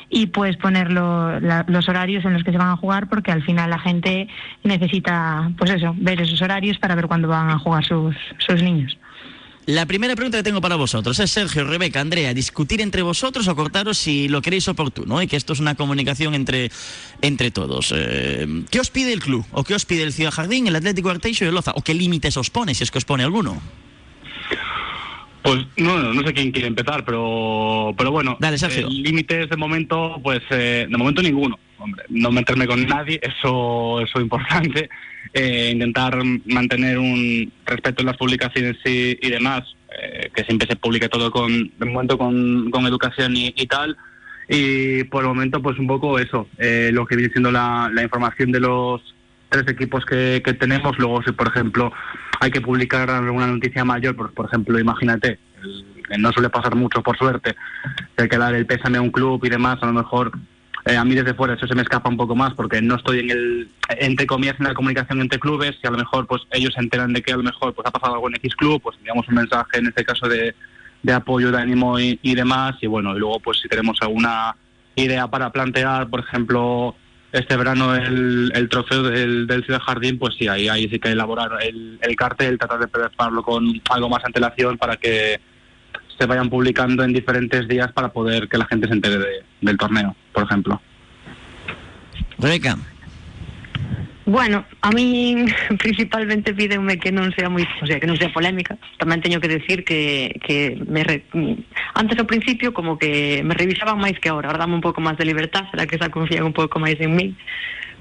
y 0.09 0.29
pues 0.29 0.57
poner 0.57 0.91
los 0.93 1.89
horarios 1.89 2.25
en 2.25 2.33
los 2.33 2.43
que 2.43 2.53
se 2.53 2.59
van 2.59 2.71
a 2.71 2.77
jugar, 2.77 3.09
porque 3.09 3.33
al 3.33 3.43
final 3.43 3.71
la 3.71 3.79
gente 3.79 4.29
necesita, 4.65 5.51
pues 5.59 5.71
eso, 5.71 5.95
ver 5.99 6.21
esos 6.21 6.41
horarios 6.41 6.79
para 6.79 6.95
ver 6.95 7.07
cuándo 7.07 7.29
van 7.29 7.51
a 7.51 7.59
jugar 7.59 7.85
sus, 7.85 8.17
sus 8.39 8.63
niños. 8.63 8.97
La 9.67 9.85
primera 9.85 10.15
pregunta 10.15 10.39
que 10.39 10.45
tengo 10.45 10.61
para 10.61 10.77
vosotros 10.77 11.19
es 11.19 11.29
Sergio, 11.29 11.65
Rebeca, 11.65 12.01
Andrea, 12.01 12.33
discutir 12.33 12.81
entre 12.81 13.03
vosotros 13.03 13.49
o 13.49 13.57
cortaros 13.57 13.99
si 13.99 14.29
lo 14.29 14.41
queréis 14.41 14.69
oportuno 14.69 15.21
y 15.21 15.27
que 15.27 15.35
esto 15.35 15.55
es 15.55 15.59
una 15.59 15.75
comunicación 15.75 16.35
entre, 16.35 16.71
entre 17.21 17.51
todos. 17.51 17.93
Eh, 17.97 18.47
¿Qué 18.71 18.79
os 18.79 18.91
pide 18.91 19.13
el 19.13 19.19
club? 19.19 19.45
¿O 19.51 19.65
qué 19.65 19.75
os 19.75 19.85
pide 19.85 20.05
el 20.05 20.13
Ciudad 20.13 20.31
Jardín, 20.31 20.69
el 20.69 20.77
Atlético 20.77 21.11
Arteixo 21.11 21.45
y 21.45 21.49
el 21.49 21.55
Loza? 21.55 21.73
¿O 21.75 21.83
qué 21.83 21.95
límites 21.95 22.37
os 22.37 22.49
pone, 22.49 22.75
si 22.75 22.85
es 22.85 22.93
que 22.93 22.99
os 22.99 23.05
pone 23.05 23.25
alguno? 23.25 23.61
Pues 25.43 25.67
no, 25.79 25.99
no, 25.99 26.23
sé 26.23 26.33
quién 26.33 26.53
quiere 26.53 26.69
empezar, 26.69 27.05
pero, 27.05 27.93
pero 27.99 28.13
bueno, 28.13 28.37
Dale, 28.39 28.59
Sergio. 28.59 28.87
eh, 28.87 28.91
límites 28.91 29.51
de 29.51 29.57
momento, 29.57 30.21
pues 30.23 30.43
eh, 30.51 30.87
de 30.89 30.97
momento 30.97 31.23
ninguno. 31.23 31.59
Hombre, 31.79 32.05
no 32.09 32.31
meterme 32.31 32.69
con 32.69 32.87
nadie, 32.87 33.19
eso 33.21 34.01
eso 34.01 34.19
es 34.19 34.23
importante. 34.23 34.89
Eh, 35.39 35.71
intentar 35.71 36.17
mantener 36.47 36.99
un 36.99 37.53
respeto 37.67 38.01
en 38.01 38.07
las 38.07 38.17
publicaciones 38.17 38.79
y, 38.87 39.19
y 39.21 39.31
demás, 39.31 39.65
eh, 40.01 40.31
que 40.35 40.45
siempre 40.45 40.67
se 40.67 40.77
publique 40.77 41.11
todo 41.11 41.31
con, 41.31 41.71
de 41.79 41.85
momento 41.85 42.17
con, 42.17 42.87
educación 42.87 43.35
y, 43.37 43.67
tal. 43.67 43.99
Y 44.49 45.05
por 45.05 45.25
el 45.25 45.29
momento, 45.29 45.61
pues 45.61 45.79
un 45.79 45.89
poco 45.89 46.19
eso, 46.19 46.49
eh, 46.57 46.89
lo 46.91 47.05
que 47.05 47.17
viene 47.17 47.31
siendo 47.33 47.53
la, 47.53 47.93
información 48.03 48.51
de 48.51 48.61
los 48.61 49.15
tres 49.51 49.69
equipos 49.69 50.07
que, 50.07 50.41
que 50.43 50.55
tenemos. 50.55 50.99
Luego, 50.99 51.23
si 51.23 51.33
por 51.33 51.49
ejemplo 51.49 51.93
hay 52.41 52.51
que 52.51 52.63
publicar 52.63 53.11
alguna 53.11 53.47
noticia 53.47 53.85
mayor, 53.85 54.17
pues, 54.17 54.33
por 54.33 54.47
ejemplo, 54.47 54.79
imagínate, 54.79 55.39
no 56.19 56.33
suele 56.33 56.49
pasar 56.49 56.75
mucho 56.77 57.03
por 57.03 57.19
suerte, 57.19 57.55
hay 58.17 58.29
que 58.31 58.39
dar 58.39 58.55
el 58.55 58.65
pésame 58.65 58.97
a 58.97 59.03
un 59.03 59.11
club 59.11 59.45
y 59.45 59.51
demás, 59.51 59.83
a 59.83 59.87
lo 59.87 59.93
mejor 59.93 60.33
eh, 60.87 60.97
a 60.97 61.05
mí 61.05 61.17
desde 61.17 61.35
fuera 61.35 61.55
eso 61.55 61.67
se 61.67 61.75
me 61.75 61.83
escapa 61.83 62.09
un 62.09 62.17
poco 62.17 62.37
más 62.37 62.55
porque 62.55 62.81
no 62.81 62.95
estoy 62.95 63.19
en 63.19 63.31
el, 63.31 63.69
entre 63.99 64.25
comillas, 64.25 64.55
en 64.61 64.67
la 64.67 64.75
comunicación 64.75 65.21
entre 65.21 65.41
clubes. 65.41 65.77
Y 65.83 65.87
a 65.87 65.91
lo 65.91 65.99
mejor 65.99 66.29
pues 66.29 66.43
ellos 66.53 66.75
se 66.75 66.81
enteran 66.81 67.13
de 67.13 67.23
que 67.23 67.33
a 67.33 67.37
lo 67.37 67.43
mejor 67.43 67.75
pues 67.75 67.85
ha 67.87 67.91
pasado 67.91 68.15
algo 68.15 68.29
en 68.29 68.37
X 68.37 68.55
club, 68.55 68.81
pues 68.81 68.97
enviamos 68.99 69.27
un 69.27 69.35
mensaje 69.35 69.79
en 69.79 69.89
este 69.89 70.05
caso 70.05 70.29
de, 70.29 70.55
de 71.03 71.13
apoyo, 71.13 71.51
de 71.51 71.59
ánimo 71.59 71.99
y, 71.99 72.35
demás. 72.37 72.77
Y 72.81 72.87
bueno, 72.87 73.17
y 73.17 73.19
luego 73.19 73.41
pues 73.41 73.59
si 73.59 73.69
tenemos 73.69 73.99
alguna 74.01 74.55
idea 74.95 75.27
para 75.27 75.51
plantear, 75.51 76.09
por 76.09 76.21
ejemplo, 76.21 76.95
este 77.33 77.57
verano 77.57 77.97
el, 77.97 78.53
el 78.55 78.69
trofeo 78.69 79.03
del, 79.03 79.49
del 79.49 79.65
Ciudad 79.65 79.81
Jardín, 79.81 80.21
pues 80.21 80.37
sí, 80.37 80.47
ahí, 80.47 80.69
ahí 80.69 80.89
sí 80.89 81.01
que 81.01 81.11
elaborar 81.11 81.51
el, 81.65 81.99
el 82.01 82.15
cartel, 82.15 82.59
tratar 82.59 82.79
de 82.79 82.87
prepararlo 82.87 83.43
con 83.43 83.83
algo 83.91 84.09
más 84.09 84.25
antelación 84.25 84.79
para 84.79 84.97
que 84.97 85.41
se 86.19 86.27
vayan 86.27 86.49
publicando 86.51 87.05
en 87.05 87.13
diferentes 87.13 87.69
días 87.69 87.93
para 87.93 88.09
poder 88.13 88.49
que 88.49 88.59
la 88.59 88.67
gente 88.67 88.89
se 88.89 88.95
entere 88.95 89.19
de- 89.19 89.43
del 89.61 89.77
torneo, 89.77 90.17
por 90.33 90.45
ejemplo. 90.45 90.81
Rebeca, 92.39 92.77
Bueno, 94.27 94.65
a 94.83 94.91
mí 94.91 95.45
principalmente 95.79 96.51
pídenme 96.53 96.99
que 96.99 97.15
non 97.15 97.31
sea 97.31 97.47
moi, 97.47 97.63
o 97.63 97.87
sea, 97.87 98.03
que 98.03 98.11
non 98.11 98.19
sea 98.19 98.35
polémica. 98.35 98.75
Tamén 98.99 99.23
teño 99.23 99.39
que 99.39 99.47
decir 99.47 99.87
que, 99.87 100.35
que 100.43 100.75
me 100.83 101.07
re, 101.07 101.23
antes 101.95 102.19
ao 102.19 102.27
principio 102.27 102.75
como 102.75 102.99
que 102.99 103.47
me 103.47 103.55
revisaban 103.55 104.03
máis 104.03 104.19
que 104.19 104.27
ahora, 104.27 104.51
ahora 104.51 104.67
dame 104.67 104.75
un 104.75 104.83
pouco 104.83 104.99
máis 104.99 105.15
de 105.15 105.31
libertad, 105.31 105.71
será 105.71 105.87
que 105.87 105.95
xa 105.95 106.11
confían 106.11 106.43
un 106.43 106.51
pouco 106.51 106.83
máis 106.83 106.99
en 106.99 107.15
mí. 107.15 107.39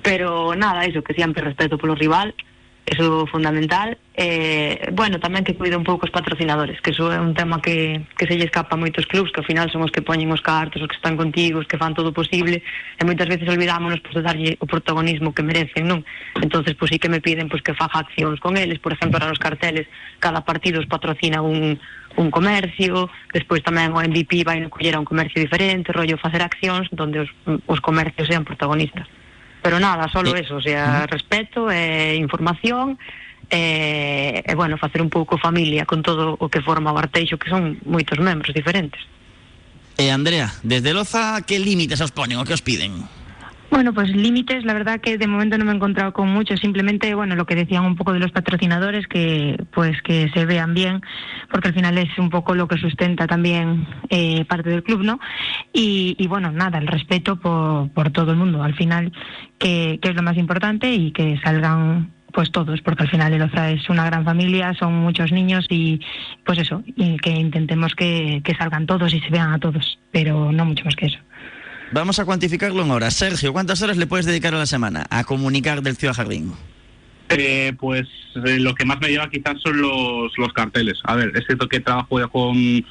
Pero 0.01 0.57
nada, 0.57 0.81
eso, 0.89 1.05
que 1.05 1.13
sempre 1.13 1.45
respeto 1.45 1.77
polo 1.77 1.93
rival, 1.93 2.33
eso 2.85 3.25
fundamental. 3.27 3.97
Eh, 4.13 4.89
bueno, 4.93 5.19
tamén 5.19 5.43
que 5.43 5.57
cuide 5.57 5.75
un 5.75 5.83
pouco 5.83 6.05
os 6.05 6.13
patrocinadores, 6.13 6.79
que 6.79 6.93
eso 6.93 7.11
é 7.11 7.19
un 7.19 7.33
tema 7.33 7.59
que, 7.59 8.05
que 8.15 8.29
se 8.29 8.37
lle 8.37 8.47
escapa 8.47 8.77
a 8.77 8.79
moitos 8.79 9.09
clubs, 9.09 9.33
que 9.33 9.41
ao 9.41 9.49
final 9.49 9.67
son 9.73 9.83
os 9.83 9.91
que 9.91 10.05
poñen 10.05 10.31
os 10.31 10.39
cartos, 10.39 10.79
os 10.79 10.87
que 10.87 10.95
están 10.95 11.17
contigo, 11.17 11.59
os 11.59 11.67
que 11.67 11.81
fan 11.81 11.97
todo 11.97 12.13
posible, 12.13 12.61
e 12.61 13.03
moitas 13.03 13.27
veces 13.27 13.49
olvidámonos 13.49 13.99
pues, 14.05 14.15
de 14.15 14.23
darlle 14.23 14.51
o 14.61 14.69
protagonismo 14.69 15.33
que 15.33 15.43
merecen, 15.43 15.89
non? 15.89 16.05
Entonces, 16.39 16.77
pues 16.77 16.93
sí 16.93 16.97
que 17.01 17.11
me 17.11 17.19
piden 17.19 17.49
pues, 17.49 17.65
que 17.65 17.75
faja 17.75 18.05
accións 18.05 18.39
con 18.39 18.55
eles, 18.55 18.79
por 18.79 18.93
exemplo, 18.93 19.17
ahora 19.17 19.33
nos 19.33 19.41
carteles, 19.41 19.89
cada 20.21 20.45
partido 20.45 20.79
os 20.79 20.87
patrocina 20.87 21.41
un, 21.41 21.81
un 22.15 22.27
comercio, 22.31 23.09
despois 23.33 23.65
tamén 23.65 23.91
o 23.91 23.99
MVP 23.99 24.45
vai 24.47 24.61
coller 24.71 24.95
a 24.95 25.01
un 25.01 25.09
comercio 25.09 25.41
diferente, 25.41 25.91
rollo 25.91 26.21
facer 26.21 26.39
accións 26.39 26.87
donde 26.93 27.25
os, 27.25 27.29
os 27.67 27.81
comercios 27.81 28.29
sean 28.29 28.47
protagonistas. 28.47 29.09
Pero 29.65 29.79
nada, 29.79 30.07
solo 30.13 30.35
eh, 30.35 30.41
eso, 30.45 30.57
o 30.57 30.61
sea, 30.61 31.07
respeto 31.07 31.71
e 31.71 32.13
información 32.21 32.99
e, 33.49 34.45
e 34.45 34.53
bueno, 34.53 34.77
facer 34.77 35.01
un 35.01 35.09
pouco 35.09 35.41
familia 35.41 35.89
con 35.89 36.05
todo 36.05 36.37
o 36.37 36.53
que 36.53 36.61
forma 36.61 36.93
o 36.93 36.97
Arteixo, 37.01 37.41
que 37.41 37.49
son 37.49 37.81
moitos 37.81 38.21
membros 38.21 38.53
diferentes. 38.53 39.01
E 39.97 40.13
Andrea, 40.13 40.53
desde 40.61 40.93
Loza, 40.93 41.41
que 41.49 41.57
límites 41.57 41.97
os 41.97 42.13
ponen 42.13 42.37
o 42.37 42.45
que 42.45 42.53
os 42.53 42.61
piden? 42.61 43.09
Bueno, 43.71 43.93
pues 43.93 44.09
límites, 44.15 44.63
la 44.63 44.73
verdad 44.73 45.01
que 45.01 45.17
de 45.17 45.27
momento 45.27 45.57
no 45.57 45.65
me 45.65 45.71
he 45.71 45.75
encontrado 45.75 46.13
con 46.13 46.29
muchos, 46.29 46.59
simplemente, 46.59 47.13
bueno, 47.15 47.35
lo 47.35 47.45
que 47.45 47.55
decían 47.55 47.83
un 47.83 47.95
poco 47.95 48.13
de 48.13 48.19
los 48.19 48.31
patrocinadores, 48.31 49.07
que 49.07 49.57
pues 49.73 50.01
que 50.03 50.29
se 50.33 50.45
vean 50.45 50.73
bien, 50.73 51.01
porque 51.51 51.69
al 51.69 51.73
final 51.73 51.97
es 51.97 52.17
un 52.17 52.29
poco 52.29 52.53
lo 52.53 52.67
que 52.67 52.77
sustenta 52.77 53.27
también 53.27 53.87
eh, 54.09 54.45
parte 54.45 54.69
del 54.69 54.83
club, 54.83 55.03
¿no? 55.03 55.19
Y, 55.73 56.15
y 56.19 56.27
bueno, 56.27 56.51
nada, 56.51 56.77
el 56.77 56.87
respeto 56.87 57.37
por, 57.37 57.89
por 57.89 58.11
todo 58.11 58.31
el 58.31 58.37
mundo, 58.37 58.63
al 58.63 58.75
final, 58.75 59.11
que, 59.57 59.99
que 60.01 60.09
es 60.09 60.15
lo 60.15 60.23
más 60.23 60.37
importante 60.37 60.93
y 60.93 61.11
que 61.11 61.39
salgan 61.43 62.11
pues 62.31 62.51
todos, 62.51 62.81
porque 62.81 63.03
al 63.03 63.09
final 63.09 63.33
el 63.33 63.41
OZA 63.41 63.71
es 63.71 63.89
una 63.89 64.05
gran 64.05 64.25
familia, 64.25 64.73
son 64.73 64.93
muchos 64.93 65.31
niños 65.31 65.65
y 65.69 66.01
pues 66.45 66.59
eso, 66.59 66.83
y 66.85 67.17
que 67.17 67.31
intentemos 67.31 67.95
que 67.95 68.41
salgan 68.57 68.85
todos 68.85 69.13
y 69.13 69.21
se 69.21 69.29
vean 69.29 69.53
a 69.53 69.59
todos, 69.59 69.97
pero 70.11 70.51
no 70.51 70.65
mucho 70.65 70.83
más 70.85 70.95
que 70.95 71.07
eso. 71.07 71.19
Vamos 71.91 72.19
a 72.19 72.25
cuantificarlo 72.25 72.83
en 72.83 72.91
horas. 72.91 73.13
Sergio, 73.13 73.53
¿cuántas 73.53 73.81
horas 73.81 73.97
le 73.97 74.07
puedes 74.07 74.25
dedicar 74.25 74.53
a 74.53 74.57
la 74.57 74.65
semana 74.65 75.05
a 75.09 75.23
comunicar 75.23 75.81
del 75.81 75.95
Ciudad 75.95 76.13
Jardín? 76.13 76.53
Eh, 77.29 77.73
pues 77.79 78.07
eh, 78.45 78.59
lo 78.59 78.75
que 78.75 78.85
más 78.85 78.99
me 78.99 79.07
lleva 79.09 79.29
quizás 79.29 79.61
son 79.61 79.81
los, 79.81 80.31
los 80.37 80.53
carteles. 80.53 80.99
A 81.03 81.15
ver, 81.15 81.31
es 81.35 81.45
cierto 81.45 81.67
que 81.67 81.79
trabajo 81.79 82.19
ya 82.19 82.27
con, 82.27 82.85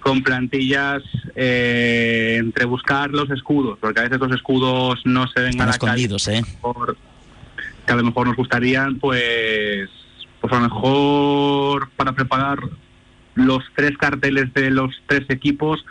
con 0.00 0.22
plantillas 0.22 1.02
eh, 1.36 2.36
entre 2.38 2.64
buscar 2.64 3.10
los 3.10 3.30
escudos, 3.30 3.78
porque 3.80 4.00
a 4.00 4.04
veces 4.04 4.18
los 4.18 4.32
escudos 4.32 5.00
no 5.04 5.26
se 5.28 5.40
ven 5.40 5.50
Están 5.50 5.68
a 5.68 5.72
la 5.72 5.78
calle 5.78 6.02
escondidos, 6.02 6.28
¿eh? 6.28 6.42
por- 6.60 6.96
que 7.86 7.92
a 7.92 7.96
lo 7.96 8.04
mejor 8.04 8.28
nos 8.28 8.36
gustarían, 8.36 8.98
pues, 9.00 9.88
pues 10.40 10.52
a 10.52 10.56
lo 10.56 10.62
mejor 10.62 11.90
para 11.96 12.12
preparar 12.12 12.60
los 13.34 13.64
tres 13.74 13.96
carteles 13.98 14.52
de 14.54 14.70
los 14.70 14.94
tres 15.06 15.22
equipos, 15.30 15.84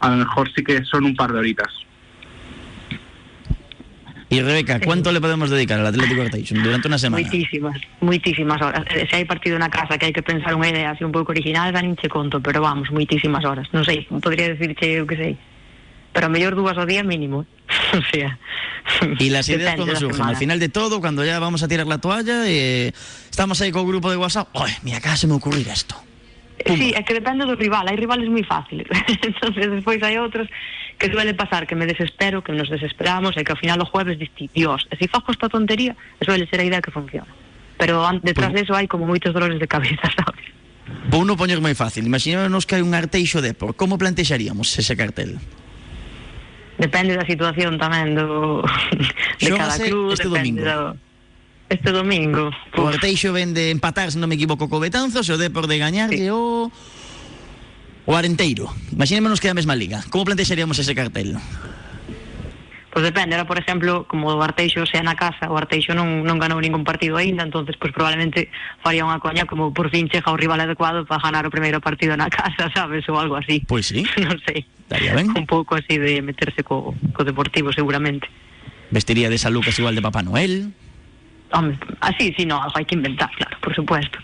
a 0.00 0.08
lo 0.10 0.16
mejor 0.16 0.50
sí 0.54 0.62
que 0.64 0.82
son 0.84 1.04
un 1.04 1.14
par 1.14 1.32
de 1.32 1.38
horitas. 1.38 1.68
Y 4.32 4.40
Rebeca, 4.42 4.78
¿cuánto 4.78 5.10
le 5.10 5.20
podemos 5.20 5.50
dedicar 5.50 5.80
al 5.80 5.86
Atlético 5.88 6.22
Arteixo 6.22 6.54
durante 6.54 6.86
una 6.86 6.98
semana? 6.98 7.20
Moitísimas, 7.20 7.80
moitísimas 8.00 8.62
horas. 8.62 8.84
Eh, 8.94 9.06
Se 9.10 9.16
hai 9.18 9.26
partido 9.26 9.58
na 9.58 9.66
casa 9.74 9.98
que 9.98 10.06
hai 10.06 10.14
que 10.14 10.22
pensar 10.22 10.54
unha 10.54 10.70
idea 10.70 10.94
así 10.94 11.02
un 11.02 11.10
pouco 11.10 11.34
original, 11.34 11.74
dan 11.74 11.98
che 11.98 12.06
conto, 12.06 12.38
pero 12.38 12.62
vamos, 12.62 12.94
moitísimas 12.94 13.42
horas. 13.42 13.66
Non 13.74 13.82
sei, 13.82 14.06
podría 14.22 14.46
decirche 14.54 14.86
eu 14.86 15.02
que 15.02 15.18
sei. 15.18 15.34
Pero 16.14 16.26
a 16.26 16.30
mellor 16.30 16.54
dúas 16.54 16.78
ao 16.78 16.86
día 16.86 17.02
mínimo. 17.02 17.42
o 17.98 18.02
sea, 18.14 18.38
Y 19.18 19.34
las 19.34 19.50
ideas 19.50 19.74
da 19.74 19.98
surgen, 19.98 20.14
semana. 20.14 20.30
al 20.30 20.38
final 20.38 20.58
de 20.62 20.70
todo, 20.70 21.02
cuando 21.02 21.26
ya 21.26 21.42
vamos 21.42 21.62
a 21.62 21.68
tirar 21.68 21.90
la 21.90 21.98
toalla, 21.98 22.46
eh, 22.46 22.94
estamos 23.26 23.58
ahí 23.66 23.74
con 23.74 23.82
el 23.82 23.88
grupo 23.98 24.14
de 24.14 24.16
WhatsApp. 24.16 24.46
¡Ay, 24.54 24.78
mira, 24.86 25.02
acá 25.02 25.18
se 25.18 25.26
me 25.26 25.34
ocurrir 25.34 25.66
esto! 25.66 25.98
Sí, 26.66 26.92
é 26.92 27.00
que 27.02 27.14
depende 27.16 27.48
do 27.48 27.56
rival, 27.56 27.88
hai 27.88 27.96
rivales 27.96 28.28
moi 28.28 28.44
fáciles. 28.44 28.84
Entonces 29.28 29.64
despois 29.72 30.02
hai 30.04 30.20
outros 30.20 30.44
que 31.00 31.08
suele 31.08 31.32
pasar 31.32 31.64
que 31.64 31.72
me 31.72 31.88
desespero, 31.88 32.44
que 32.44 32.52
nos 32.52 32.68
desesperamos 32.68 33.32
e 33.36 33.44
que 33.44 33.52
ao 33.52 33.60
final 33.60 33.80
o 33.80 33.88
jueves 33.88 34.20
diste, 34.20 34.52
Dios, 34.52 34.84
e 34.92 35.00
se 35.00 35.08
fajo 35.08 35.32
esta 35.32 35.48
tontería, 35.48 35.96
suele 36.20 36.44
ser 36.44 36.60
a 36.60 36.68
idea 36.68 36.84
que 36.84 36.92
funciona. 36.92 37.32
Pero 37.80 38.04
detrás 38.20 38.52
de 38.52 38.60
eso 38.60 38.76
hai 38.76 38.84
como 38.84 39.08
moitos 39.08 39.32
dolores 39.32 39.56
de 39.56 39.64
cabeza, 39.64 40.04
sabes? 40.20 40.44
Vou 41.08 41.24
no 41.24 41.38
poñer 41.40 41.64
moi 41.64 41.72
fácil. 41.72 42.04
Imaginémonos 42.04 42.68
que 42.68 42.76
hai 42.76 42.84
un 42.84 42.92
Arteixo 42.92 43.40
Depor. 43.40 43.72
Como 43.72 43.96
plantexaríamos 43.96 44.68
ese 44.76 44.92
cartel? 45.00 45.40
Depende 46.76 47.16
da 47.16 47.24
situación 47.24 47.80
tamén 47.80 48.12
do 48.12 48.60
de 49.40 49.50
cada 49.56 49.80
club, 49.80 50.12
este 50.12 50.28
depende 50.28 50.60
domingo. 50.60 50.68
do 50.68 51.09
este 51.70 51.94
domingo. 51.94 52.50
O 52.74 52.90
Arteixo 52.90 53.32
ven 53.32 53.54
de 53.54 53.70
empatar, 53.70 54.10
se 54.10 54.18
non 54.18 54.26
me 54.26 54.34
equivoco, 54.34 54.66
co 54.66 54.82
Betanzos, 54.82 55.30
o 55.30 55.38
Depor 55.38 55.70
de 55.70 55.78
gañarlle 55.78 56.28
o... 56.34 56.68
O 58.10 58.12
Arenteiro. 58.18 58.66
Imaginémonos 58.90 59.38
que 59.38 59.46
é 59.46 59.54
a 59.54 59.56
mesma 59.56 59.78
liga. 59.78 60.02
Como 60.10 60.26
plantexaríamos 60.26 60.82
ese 60.82 60.98
cartel? 60.98 61.38
Pois 62.90 63.06
depende, 63.06 63.38
ahora, 63.38 63.46
por 63.46 63.54
exemplo, 63.54 64.02
como 64.10 64.34
o 64.34 64.42
Arteixo 64.42 64.82
sea 64.82 65.06
na 65.06 65.14
casa, 65.14 65.46
o 65.46 65.54
Arteixo 65.54 65.94
non, 65.94 66.26
non 66.26 66.42
ganou 66.42 66.58
ningún 66.58 66.82
partido 66.82 67.14
aínda, 67.22 67.46
entonces 67.46 67.78
pois 67.78 67.94
probablemente 67.94 68.50
faría 68.82 69.06
unha 69.06 69.22
coña 69.22 69.46
como 69.46 69.70
por 69.70 69.94
fin 69.94 70.10
chega 70.10 70.34
o 70.34 70.34
rival 70.34 70.58
adecuado 70.58 71.06
para 71.06 71.22
ganar 71.22 71.46
o 71.46 71.54
primeiro 71.54 71.78
partido 71.78 72.18
na 72.18 72.26
casa, 72.26 72.66
sabes, 72.74 73.06
ou 73.06 73.14
algo 73.14 73.38
así. 73.38 73.62
Pois 73.62 73.86
sí, 73.86 74.02
non 74.26 74.42
sei. 74.42 74.66
estaría 74.66 75.14
ben. 75.14 75.30
Un 75.38 75.46
pouco 75.46 75.78
así 75.78 76.02
de 76.02 76.18
meterse 76.18 76.66
co, 76.66 76.98
co 77.14 77.22
Deportivo, 77.22 77.70
seguramente. 77.70 78.26
Vestiría 78.90 79.30
de 79.30 79.38
San 79.38 79.54
Lucas 79.54 79.78
igual 79.78 79.94
de 79.94 80.02
Papá 80.02 80.26
Noel. 80.26 80.74
Home, 81.52 81.74
así, 82.00 82.32
sí, 82.38 82.46
no, 82.46 82.62
algo 82.62 82.76
hai 82.78 82.86
que 82.86 82.94
inventar, 82.94 83.30
claro, 83.34 83.58
por 83.58 83.74
supuesto. 83.74 84.18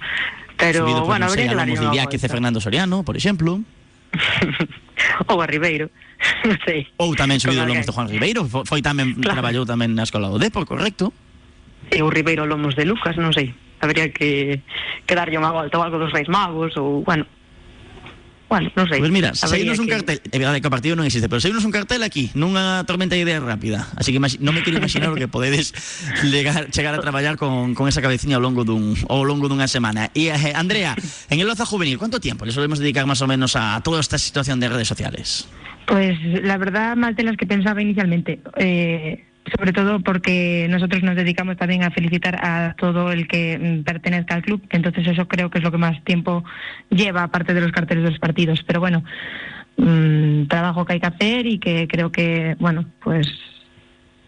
Pero, 0.56 0.86
subido 0.86 1.02
por, 1.04 1.18
bueno, 1.18 1.26
habría 1.26 1.50
que 1.50 1.54
a 1.54 1.58
darlle 1.58 1.74
lomos 1.74 1.80
de 1.80 1.86
unha 1.90 1.94
Idiáquez 1.98 2.20
e 2.20 2.26
volta. 2.26 2.34
Fernando 2.38 2.58
Soriano, 2.62 2.96
por 3.02 3.16
exemplo. 3.18 3.60
Ou 5.28 5.38
a 5.42 5.46
Ribeiro, 5.46 5.90
non 6.48 6.56
sei. 6.64 6.86
Ou 6.96 7.12
tamén 7.18 7.42
subido 7.42 7.66
lomos 7.66 7.84
de. 7.84 7.92
Juan 7.92 8.08
Ribeiro. 8.08 8.46
Foi 8.48 8.80
tamén, 8.80 9.18
Claro. 9.20 9.42
traballou 9.42 9.64
tamén 9.68 9.92
na 9.92 10.06
Escola 10.06 10.30
do 10.32 10.38
Depor, 10.40 10.64
correcto? 10.64 11.12
E 11.92 12.00
o 12.02 12.08
Ribeiro 12.10 12.46
Lomos 12.48 12.74
de 12.74 12.82
Lucas, 12.88 13.14
non 13.20 13.30
sei. 13.30 13.52
Habría 13.78 14.08
que, 14.10 14.64
que 15.04 15.14
darlle 15.14 15.36
unha 15.36 15.52
volta 15.52 15.76
ou 15.76 15.84
algo 15.84 16.00
dos 16.00 16.10
Reis 16.10 16.26
Magos 16.26 16.74
ou, 16.80 17.04
bueno, 17.04 17.28
bueno, 18.46 18.70
non 18.78 18.86
sei. 18.86 19.02
Pues 19.02 19.10
mira, 19.10 19.34
se 19.34 19.42
Habería 19.42 19.74
nos 19.74 19.82
un 19.82 19.90
que- 19.90 19.98
cartel, 19.98 20.22
é 20.22 20.38
verdade 20.38 20.62
que 20.62 20.68
o 20.68 20.72
partido 20.72 20.94
non 20.94 21.02
existe, 21.02 21.26
pero 21.26 21.42
se 21.42 21.50
nos 21.50 21.66
un 21.66 21.74
cartel 21.74 22.06
aquí, 22.06 22.30
nunha 22.38 22.86
tormenta 22.86 23.18
de 23.18 23.26
ideas 23.26 23.42
rápida. 23.42 23.90
Así 23.98 24.14
que 24.14 24.22
non 24.22 24.54
me 24.54 24.62
quero 24.62 24.78
imaginar 24.78 25.10
o 25.10 25.18
que 25.18 25.26
podedes 25.26 25.74
llegar, 26.30 26.70
chegar 26.70 26.94
a 26.94 27.02
traballar 27.02 27.34
con, 27.34 27.74
con 27.74 27.90
esa 27.90 27.98
cabeciña 27.98 28.38
ao 28.38 28.44
longo 28.46 28.62
dun 28.62 28.94
ao 29.10 29.26
longo 29.26 29.50
dunha 29.50 29.66
semana. 29.66 30.14
E 30.14 30.30
eh, 30.30 30.54
Andrea, 30.54 30.94
en 31.26 31.42
el 31.42 31.50
Oza 31.50 31.66
Juvenil, 31.66 31.98
¿cuánto 31.98 32.22
tiempo 32.22 32.46
le 32.46 32.54
solemos 32.54 32.78
dedicar 32.78 33.02
más 33.10 33.18
o 33.18 33.26
menos 33.26 33.58
a 33.58 33.82
toda 33.82 33.98
esta 33.98 34.14
situación 34.16 34.62
de 34.62 34.70
redes 34.70 34.86
sociales? 34.86 35.50
Pues 35.90 36.14
la 36.42 36.56
verdad, 36.58 36.94
más 36.94 37.14
de 37.18 37.22
las 37.26 37.36
que 37.36 37.46
pensaba 37.46 37.82
inicialmente. 37.82 38.38
Eh, 38.58 39.25
sobre 39.54 39.72
todo 39.72 40.00
porque 40.00 40.66
nosotros 40.70 41.02
nos 41.02 41.16
dedicamos 41.16 41.56
también 41.56 41.84
a 41.84 41.90
felicitar 41.90 42.44
a 42.44 42.74
todo 42.78 43.12
el 43.12 43.28
que 43.28 43.58
mm, 43.58 43.84
pertenezca 43.84 44.34
al 44.34 44.42
club. 44.42 44.62
Entonces 44.70 45.06
eso 45.06 45.28
creo 45.28 45.50
que 45.50 45.58
es 45.58 45.64
lo 45.64 45.70
que 45.70 45.78
más 45.78 46.02
tiempo 46.04 46.44
lleva, 46.90 47.22
aparte 47.22 47.54
de 47.54 47.60
los 47.60 47.72
carteles 47.72 48.04
de 48.04 48.10
los 48.10 48.18
partidos. 48.18 48.62
Pero 48.66 48.80
bueno, 48.80 49.04
mm, 49.76 50.46
trabajo 50.46 50.84
que 50.84 50.94
hay 50.94 51.00
que 51.00 51.06
hacer 51.06 51.46
y 51.46 51.58
que 51.58 51.86
creo 51.88 52.10
que, 52.10 52.56
bueno, 52.58 52.84
pues 53.02 53.26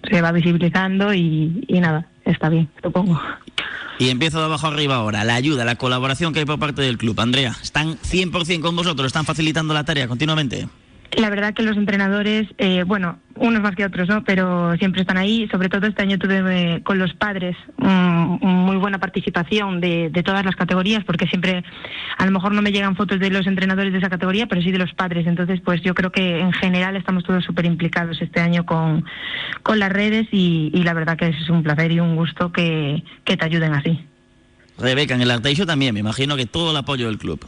se 0.09 0.23
va 0.23 0.31
visibilizando 0.33 1.13
y, 1.13 1.65
y 1.67 1.81
nada, 1.81 2.07
está 2.25 2.49
bien, 2.49 2.69
supongo. 2.83 3.21
Y 3.99 4.11
empiezo 4.11 4.39
de 4.39 4.45
abajo 4.45 4.69
arriba 4.69 4.97
ahora. 4.97 5.25
La 5.25 5.35
ayuda, 5.35 5.65
la 5.65 5.75
colaboración 5.75 6.33
que 6.33 6.39
hay 6.39 6.45
por 6.45 6.61
parte 6.61 6.83
del 6.83 6.99
club. 6.99 7.19
Andrea, 7.21 7.57
¿están 7.61 7.97
100% 7.99 8.61
con 8.61 8.77
vosotros? 8.77 9.09
¿Están 9.09 9.25
facilitando 9.25 9.75
la 9.75 9.85
tarea 9.85 10.07
continuamente? 10.07 10.69
La 11.13 11.31
verdad 11.31 11.55
que 11.55 11.63
los 11.63 11.77
entrenadores, 11.77 12.47
eh, 12.59 12.85
bueno, 12.87 13.19
unos 13.37 13.63
más 13.63 13.75
que 13.75 13.85
otros, 13.85 14.09
¿no? 14.09 14.25
Pero 14.25 14.77
siempre 14.77 15.01
están 15.01 15.17
ahí. 15.17 15.49
Sobre 15.51 15.69
todo 15.69 15.87
este 15.87 16.03
año 16.03 16.19
tuve 16.19 16.75
eh, 16.75 16.83
con 16.83 16.99
los 16.99 17.15
padres 17.15 17.57
mm, 17.79 18.45
muy 18.45 18.77
buena 18.77 18.99
participación 18.99 19.81
de, 19.81 20.11
de 20.11 20.23
todas 20.23 20.45
las 20.45 20.55
categorías, 20.55 21.05
porque 21.05 21.27
siempre, 21.27 21.65
a 22.19 22.27
lo 22.27 22.33
mejor 22.33 22.53
no 22.53 22.61
me 22.61 22.73
llegan 22.73 22.95
fotos 22.95 23.21
de 23.21 23.31
los 23.31 23.47
entrenadores 23.47 23.93
de 23.93 23.99
esa 23.99 24.11
categoría, 24.11 24.47
pero 24.47 24.61
sí 24.61 24.71
de 24.71 24.79
los 24.79 24.93
padres. 24.93 25.27
Entonces, 25.27 25.61
pues 25.65 25.81
yo 25.83 25.95
creo 25.95 26.13
que 26.13 26.41
en 26.41 26.53
general 26.53 26.95
estamos 26.97 27.25
todos 27.25 27.43
súper 27.45 27.65
implicados 27.65 28.21
este 28.21 28.41
año 28.41 28.67
con, 28.67 29.05
con 29.63 29.79
las 29.79 29.91
redes 29.91 30.29
y, 30.31 30.71
y 30.75 30.83
la 30.83 30.93
verdad 30.93 31.17
que 31.17 31.29
es 31.29 31.49
un 31.49 31.63
placer 31.63 31.91
y 31.93 32.01
un 32.01 32.17
gusto 32.17 32.53
que, 32.53 33.03
que 33.25 33.37
te 33.37 33.45
ayuden 33.45 33.73
así. 33.73 33.99
Rebeca, 34.79 35.15
en 35.15 35.23
el 35.23 35.31
Arteixo 35.31 35.67
también, 35.67 35.95
me 35.95 36.01
imagino 36.01 36.37
que 36.37 36.47
todo 36.47 36.71
el 36.71 36.77
apoyo 36.77 37.07
del 37.07 37.19
club. 37.19 37.45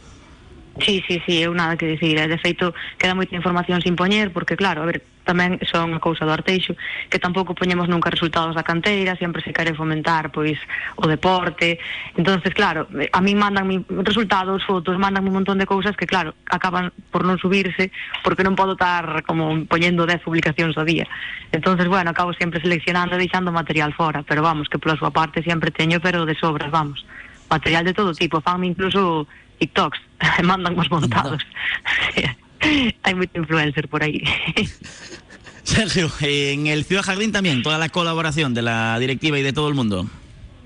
Sí, 0.80 1.04
sí, 1.06 1.22
sí, 1.26 1.42
eu 1.42 1.52
nada 1.52 1.76
que 1.76 1.86
dicir, 1.86 2.16
de 2.16 2.38
feito 2.38 2.72
queda 2.96 3.14
moita 3.14 3.36
información 3.36 3.84
sin 3.84 3.96
poñer, 3.96 4.32
porque 4.32 4.56
claro, 4.56 4.82
a 4.82 4.88
ver, 4.88 5.04
tamén 5.28 5.60
son 5.68 5.92
a 5.92 6.00
cousa 6.00 6.24
do 6.24 6.34
que 6.40 7.18
tampouco 7.20 7.54
poñemos 7.54 7.86
nunca 7.86 8.08
resultados 8.08 8.56
da 8.56 8.64
canteira, 8.64 9.14
sempre 9.14 9.44
se 9.44 9.52
quere 9.52 9.76
fomentar 9.76 10.32
pois 10.32 10.56
o 10.96 11.04
deporte. 11.06 11.78
Entonces, 12.16 12.50
claro, 12.56 12.88
a 12.88 13.20
mí 13.20 13.32
mandan 13.36 13.68
resultados, 14.02 14.64
fotos, 14.64 14.98
mandan 14.98 15.28
un 15.28 15.36
montón 15.36 15.60
de 15.60 15.68
cousas 15.68 15.94
que 15.96 16.08
claro, 16.08 16.34
acaban 16.48 16.90
por 17.12 17.22
non 17.22 17.36
subirse 17.36 17.92
porque 18.24 18.42
non 18.42 18.56
podo 18.56 18.74
estar 18.74 19.22
como 19.28 19.52
poñendo 19.68 20.08
10 20.08 20.24
publicacións 20.24 20.74
ao 20.80 20.88
día. 20.88 21.06
Entonces, 21.52 21.86
bueno, 21.86 22.10
acabo 22.10 22.32
sempre 22.34 22.58
seleccionando 22.58 23.14
e 23.14 23.22
deixando 23.22 23.52
material 23.52 23.92
fora, 23.92 24.24
pero 24.24 24.40
vamos, 24.40 24.66
que 24.66 24.80
pola 24.80 24.96
súa 24.96 25.12
parte 25.12 25.44
sempre 25.44 25.70
teño, 25.70 26.00
pero 26.00 26.24
de 26.24 26.34
sobras, 26.34 26.72
vamos. 26.72 27.04
Material 27.46 27.84
de 27.84 27.94
todo 27.94 28.14
tipo, 28.14 28.40
fanme 28.40 28.70
incluso 28.70 29.26
TikToks, 29.60 30.00
mandan 30.42 30.78
os 30.78 30.90
montados. 30.90 31.44
Hai 33.04 33.14
moito 33.14 33.38
influencer 33.38 33.88
por 33.88 34.02
aí. 34.02 34.24
Sergio, 35.62 36.10
en 36.20 36.66
el 36.66 36.84
Ciudad 36.84 37.02
Jardín 37.02 37.32
también, 37.32 37.62
toda 37.62 37.78
la 37.78 37.88
colaboración 37.88 38.54
de 38.54 38.62
la 38.62 38.98
directiva 38.98 39.38
y 39.38 39.42
de 39.42 39.52
todo 39.52 39.68
el 39.68 39.74
mundo. 39.74 40.08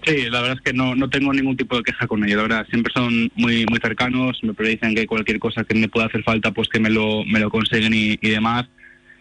Sí, 0.06 0.30
la 0.30 0.40
verdad 0.40 0.56
es 0.58 0.62
que 0.62 0.72
no, 0.72 0.94
no 0.94 1.08
tengo 1.08 1.32
ningún 1.32 1.56
tipo 1.56 1.76
de 1.76 1.82
queja 1.82 2.06
con 2.06 2.24
ellos. 2.24 2.36
La 2.36 2.42
verdad, 2.42 2.66
siempre 2.70 2.92
son 2.92 3.30
muy 3.34 3.66
muy 3.66 3.78
cercanos, 3.80 4.38
me 4.42 4.54
predicen 4.54 4.94
que 4.94 5.06
cualquier 5.06 5.38
cosa 5.38 5.64
que 5.64 5.74
me 5.74 5.88
pueda 5.88 6.06
hacer 6.06 6.22
falta, 6.22 6.52
pues 6.52 6.68
que 6.68 6.80
me 6.80 6.90
lo, 6.90 7.24
me 7.24 7.40
lo 7.40 7.50
consiguen 7.50 7.92
y, 7.94 8.18
y 8.20 8.28
demás. 8.30 8.66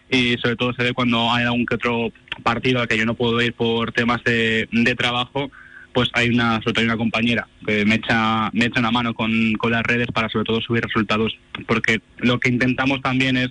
Y 0.09 0.37
sobre 0.37 0.55
todo 0.55 0.73
se 0.73 0.83
ve 0.83 0.93
cuando 0.93 1.31
hay 1.31 1.45
algún 1.45 1.65
que 1.65 1.75
otro 1.75 2.11
partido 2.43 2.81
al 2.81 2.87
que 2.87 2.97
yo 2.97 3.05
no 3.05 3.15
puedo 3.15 3.41
ir 3.41 3.53
por 3.53 3.91
temas 3.93 4.23
de, 4.23 4.67
de 4.71 4.95
trabajo, 4.95 5.49
pues 5.93 6.09
hay 6.13 6.29
una, 6.29 6.55
sobre 6.61 6.73
todo 6.73 6.81
hay 6.81 6.87
una 6.87 6.97
compañera 6.97 7.47
que 7.65 7.85
me 7.85 7.95
echa, 7.95 8.49
me 8.53 8.65
echa 8.65 8.79
una 8.79 8.91
mano 8.91 9.13
con, 9.13 9.53
con 9.53 9.71
las 9.71 9.83
redes 9.83 10.07
para 10.13 10.29
sobre 10.29 10.45
todo 10.45 10.61
subir 10.61 10.83
resultados, 10.83 11.37
porque 11.67 12.01
lo 12.17 12.39
que 12.39 12.49
intentamos 12.49 13.01
también 13.01 13.37
es 13.37 13.49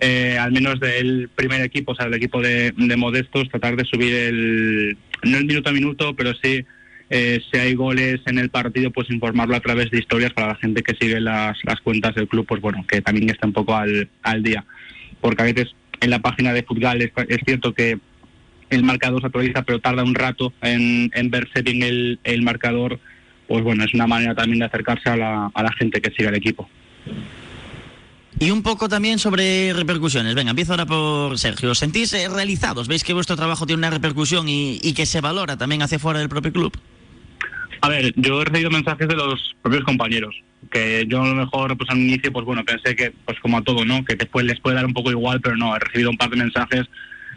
eh, 0.00 0.38
al 0.38 0.52
menos 0.52 0.78
del 0.80 1.28
primer 1.34 1.60
equipo, 1.62 1.92
o 1.92 1.94
sea, 1.94 2.06
del 2.06 2.14
equipo 2.14 2.40
de, 2.40 2.72
de 2.76 2.96
Modestos, 2.96 3.48
tratar 3.48 3.76
de 3.76 3.84
subir 3.84 4.14
el, 4.14 4.96
no 5.24 5.38
el 5.38 5.44
minuto 5.44 5.70
a 5.70 5.72
minuto, 5.72 6.14
pero 6.14 6.34
sí, 6.34 6.64
eh, 7.10 7.40
si 7.50 7.58
hay 7.58 7.74
goles 7.74 8.20
en 8.26 8.38
el 8.38 8.50
partido, 8.50 8.90
pues 8.90 9.10
informarlo 9.10 9.56
a 9.56 9.60
través 9.60 9.90
de 9.90 9.98
historias 9.98 10.32
para 10.32 10.48
la 10.48 10.54
gente 10.56 10.82
que 10.82 10.94
sigue 10.94 11.20
las, 11.20 11.58
las 11.64 11.80
cuentas 11.80 12.14
del 12.14 12.28
club, 12.28 12.46
pues 12.46 12.60
bueno, 12.60 12.84
que 12.86 13.00
también 13.00 13.30
está 13.30 13.46
un 13.46 13.52
poco 13.52 13.74
al, 13.74 14.08
al 14.22 14.42
día. 14.42 14.64
Porque 15.20 15.42
a 15.42 15.46
veces 15.46 15.74
en 16.00 16.10
la 16.10 16.20
página 16.20 16.52
de 16.52 16.62
fútbol 16.62 17.02
es, 17.02 17.10
es 17.28 17.38
cierto 17.44 17.72
que 17.72 17.98
el 18.70 18.82
marcador 18.82 19.20
se 19.20 19.26
actualiza, 19.26 19.62
pero 19.62 19.80
tarda 19.80 20.02
un 20.02 20.14
rato 20.14 20.52
en, 20.62 21.10
en 21.14 21.30
verse 21.30 21.62
bien 21.62 21.82
el, 21.82 22.18
el 22.24 22.42
marcador, 22.42 22.98
pues 23.46 23.62
bueno, 23.64 23.84
es 23.84 23.94
una 23.94 24.06
manera 24.06 24.34
también 24.34 24.60
de 24.60 24.66
acercarse 24.66 25.08
a 25.08 25.16
la, 25.16 25.50
a 25.52 25.62
la 25.62 25.72
gente 25.72 26.00
que 26.00 26.10
sigue 26.10 26.28
el 26.28 26.34
equipo. 26.36 26.68
Y 28.40 28.50
un 28.50 28.62
poco 28.62 28.88
también 28.88 29.18
sobre 29.18 29.72
repercusiones. 29.72 30.34
Venga, 30.34 30.50
empiezo 30.50 30.72
ahora 30.72 30.86
por 30.86 31.36
Sergio. 31.38 31.72
¿Os 31.72 31.78
sentís 31.78 32.12
eh, 32.12 32.28
realizados? 32.28 32.86
¿Veis 32.86 33.02
que 33.02 33.12
vuestro 33.12 33.34
trabajo 33.34 33.66
tiene 33.66 33.78
una 33.80 33.90
repercusión 33.90 34.48
y, 34.48 34.78
y 34.80 34.92
que 34.92 35.06
se 35.06 35.20
valora 35.20 35.56
también 35.56 35.82
hacia 35.82 35.98
fuera 35.98 36.20
del 36.20 36.28
propio 36.28 36.52
club? 36.52 36.78
A 37.80 37.88
ver, 37.88 38.12
yo 38.16 38.42
he 38.42 38.44
recibido 38.44 38.70
mensajes 38.70 39.08
de 39.08 39.14
los 39.14 39.56
propios 39.62 39.84
compañeros, 39.84 40.34
que 40.70 41.04
yo 41.08 41.22
a 41.22 41.28
lo 41.28 41.34
mejor 41.34 41.76
pues 41.76 41.88
al 41.90 41.98
inicio 41.98 42.32
pues 42.32 42.44
bueno, 42.44 42.64
pensé 42.64 42.96
que 42.96 43.12
pues 43.24 43.38
como 43.40 43.58
a 43.58 43.62
todo, 43.62 43.84
¿no? 43.84 44.04
Que 44.04 44.16
después 44.16 44.44
les 44.46 44.60
puede 44.60 44.76
dar 44.76 44.86
un 44.86 44.94
poco 44.94 45.10
igual, 45.10 45.40
pero 45.40 45.56
no, 45.56 45.74
he 45.74 45.78
recibido 45.78 46.10
un 46.10 46.16
par 46.16 46.30
de 46.30 46.36
mensajes 46.36 46.86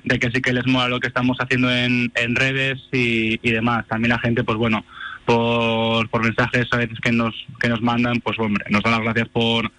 de 0.03 0.19
que 0.19 0.31
sí 0.31 0.41
que 0.41 0.53
les 0.53 0.65
mola 0.67 0.87
lo 0.87 0.99
que 0.99 1.07
estamos 1.07 1.37
haciendo 1.39 1.71
en, 1.71 2.11
en 2.15 2.35
redes 2.35 2.79
y, 2.91 3.39
y 3.41 3.51
demás. 3.51 3.87
También 3.87 4.09
la 4.09 4.19
gente 4.19 4.43
pues 4.43 4.57
bueno, 4.57 4.85
por, 5.25 6.09
por 6.09 6.23
mensajes 6.23 6.67
a 6.71 6.77
veces 6.77 6.99
que 6.99 7.11
nos 7.11 7.33
que 7.59 7.69
nos 7.69 7.81
mandan, 7.81 8.19
pues 8.21 8.37
hombre, 8.39 8.65
nos 8.69 8.83
dan 8.83 8.93
las 8.93 9.01
gracias 9.01 9.29
por 9.29 9.71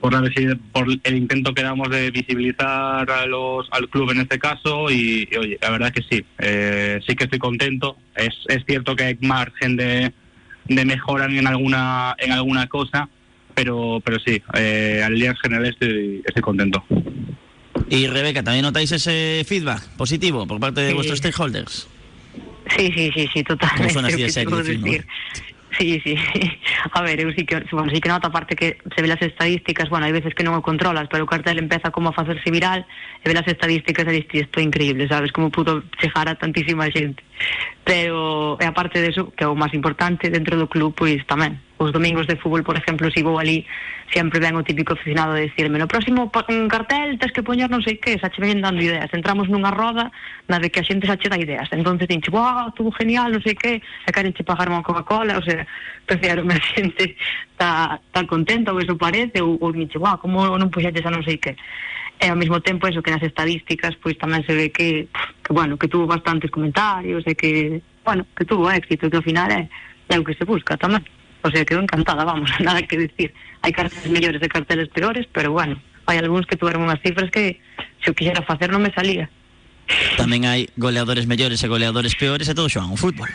por, 0.00 0.12
la 0.12 0.30
por 0.72 0.86
el 1.04 1.16
intento 1.16 1.52
que 1.52 1.62
damos 1.62 1.90
de 1.90 2.10
visibilizar 2.10 3.10
a 3.10 3.26
los, 3.26 3.68
al 3.70 3.88
club 3.88 4.10
en 4.10 4.20
este 4.20 4.38
caso 4.38 4.90
y, 4.90 5.28
y, 5.30 5.36
oye, 5.36 5.58
la 5.60 5.70
verdad 5.70 5.92
que 5.92 6.02
sí, 6.10 6.24
eh, 6.38 7.00
sí 7.06 7.14
que 7.14 7.24
estoy 7.24 7.38
contento. 7.38 7.98
Es, 8.16 8.34
es 8.48 8.64
cierto 8.66 8.96
que 8.96 9.04
hay 9.04 9.18
margen 9.20 9.76
de, 9.76 10.12
de 10.66 10.84
mejora 10.84 11.26
en 11.26 11.46
alguna 11.46 12.14
en 12.18 12.32
alguna 12.32 12.66
cosa, 12.66 13.08
pero 13.54 14.00
pero 14.04 14.18
sí, 14.20 14.42
eh, 14.54 15.02
al 15.04 15.14
día 15.14 15.30
en 15.30 15.36
general 15.36 15.66
estoy, 15.66 16.22
estoy 16.26 16.42
contento. 16.42 16.82
Y 17.90 18.06
Rebeca, 18.06 18.42
¿también 18.42 18.62
notáis 18.64 18.92
ese 18.92 19.42
feedback 19.46 19.82
positivo 19.96 20.46
por 20.46 20.60
parte 20.60 20.80
de 20.80 20.90
Sí. 20.90 20.94
vuestros 20.94 21.18
stakeholders? 21.18 21.88
Sí, 22.76 22.92
sí, 22.94 23.10
sí, 23.12 23.28
sí, 23.34 23.42
totalmente. 23.42 23.92
Suena 23.92 24.08
así 24.08 24.22
de 24.22 24.28
serio, 24.30 24.56
decir. 24.56 25.04
Sí, 25.76 26.00
sí. 26.04 26.14
A 26.94 27.02
ver, 27.02 27.20
eu 27.20 27.30
sí 27.34 27.44
que, 27.46 27.62
bueno, 27.72 27.90
sí 27.90 28.00
que 28.00 28.08
noto 28.08 28.26
aparte 28.28 28.54
que 28.54 28.78
se 28.94 29.02
ve 29.02 29.08
las 29.08 29.22
estadísticas, 29.22 29.88
bueno, 29.90 30.06
hai 30.06 30.14
veces 30.14 30.34
que 30.34 30.42
non 30.46 30.54
o 30.58 30.62
controlas, 30.62 31.06
pero 31.10 31.26
o 31.26 31.30
cartel 31.30 31.58
empeza 31.58 31.90
como 31.94 32.10
a 32.10 32.14
facerse 32.14 32.50
viral 32.50 32.86
e 33.22 33.26
ve 33.26 33.34
las 33.34 33.46
estadísticas 33.46 34.06
e 34.06 34.22
isto 34.22 34.58
é 34.58 34.66
increíble, 34.66 35.06
sabes, 35.10 35.30
como 35.34 35.50
pudo 35.50 35.82
chegar 35.98 36.26
a 36.30 36.34
tantísima 36.38 36.86
xente. 36.90 37.22
Pero, 37.86 38.54
e 38.58 38.66
aparte 38.66 38.98
de 39.02 39.10
eso, 39.14 39.30
que 39.34 39.42
é 39.42 39.48
o 39.50 39.54
máis 39.58 39.74
importante 39.74 40.30
dentro 40.30 40.54
do 40.58 40.66
club, 40.70 40.94
pois 40.94 41.22
tamén. 41.26 41.58
Os 41.80 41.92
domingos 41.92 42.26
de 42.26 42.36
fútbol, 42.36 42.62
por 42.62 42.76
exemplo, 42.76 43.08
si 43.08 43.24
vou 43.24 43.40
ali, 43.40 43.64
sempre 44.12 44.36
ven 44.36 44.52
o 44.52 44.60
típico 44.60 44.92
aficionado 44.92 45.32
de 45.32 45.48
decirme 45.48 45.80
no 45.80 45.88
próximo 45.88 46.28
un 46.28 46.68
cartel 46.68 47.16
tens 47.16 47.32
que 47.32 47.40
poñer 47.40 47.72
non 47.72 47.80
sei 47.80 47.96
que, 47.96 48.20
xa 48.20 48.28
che 48.28 48.44
ven 48.44 48.60
dando 48.60 48.84
ideas. 48.84 49.08
Entramos 49.16 49.48
nunha 49.48 49.72
roda 49.72 50.12
na 50.44 50.60
de 50.60 50.68
que 50.68 50.84
a 50.84 50.84
xente 50.84 51.08
xa 51.08 51.16
che 51.16 51.32
dá 51.32 51.40
ideas. 51.40 51.72
Entonces 51.72 52.04
dinche, 52.04 52.28
wow, 52.28 52.68
estuvo 52.68 52.92
genial, 52.92 53.32
non 53.32 53.40
sei 53.40 53.56
que, 53.56 53.80
e 53.80 54.10
queren 54.12 54.36
che 54.36 54.44
pagar 54.44 54.68
unha 54.68 54.84
Coca-Cola, 54.84 55.40
o 55.40 55.44
sea, 55.46 55.64
prefiero 56.04 56.44
a 56.44 56.60
xente 56.60 57.16
está, 57.48 57.96
está 57.96 58.28
contenta, 58.28 58.76
ou 58.76 58.80
eso 58.84 59.00
parece, 59.00 59.40
ou, 59.40 59.56
ou 59.56 59.72
dinche, 59.72 59.96
wow, 59.96 60.20
como 60.20 60.52
non 60.60 60.68
puxetes 60.68 61.00
a 61.00 61.08
non 61.08 61.24
sei 61.24 61.40
que. 61.40 61.56
E 62.20 62.28
ao 62.28 62.36
mesmo 62.36 62.60
tempo 62.60 62.92
eso 62.92 63.00
que 63.00 63.08
nas 63.08 63.24
estadísticas 63.24 63.96
pois 63.96 64.20
tamén 64.20 64.44
se 64.44 64.52
ve 64.52 64.68
que, 64.68 65.08
que 65.40 65.52
bueno, 65.56 65.80
que 65.80 65.88
tuvo 65.88 66.04
bastantes 66.04 66.52
comentarios 66.52 67.24
e 67.24 67.32
que, 67.32 67.80
bueno, 68.04 68.28
que 68.36 68.44
tuvo 68.44 68.68
éxito, 68.68 69.08
que 69.08 69.16
ao 69.16 69.24
final 69.24 69.48
é, 69.48 69.64
é 70.12 70.20
o 70.20 70.26
que 70.28 70.36
se 70.36 70.44
busca 70.44 70.76
tamén. 70.76 71.00
O 71.42 71.50
sea, 71.50 71.64
quedou 71.64 71.82
encantada, 71.82 72.24
vamos, 72.24 72.50
nada 72.60 72.82
que 72.82 72.96
decir. 72.96 73.32
Hai 73.62 73.72
carteles 73.72 74.10
mellores 74.12 74.40
e 74.40 74.48
carteles 74.48 74.88
peores, 74.88 75.24
pero 75.32 75.52
bueno, 75.52 75.80
hai 76.06 76.18
algúns 76.20 76.44
que 76.44 76.56
tuveron 76.56 76.84
unhas 76.84 77.00
cifras 77.00 77.30
que 77.30 77.60
se 78.02 78.10
o 78.10 78.16
quixera 78.16 78.44
facer 78.44 78.68
non 78.72 78.84
me 78.84 78.92
salía. 78.92 79.28
Tamén 80.16 80.46
hai 80.46 80.70
goleadores 80.78 81.26
mellores 81.26 81.60
e 81.62 81.70
goleadores 81.70 82.14
peores 82.14 82.46
e 82.46 82.54
todo 82.54 82.70
xoan 82.70 82.92
o 82.92 82.98
fútbol. 82.98 83.30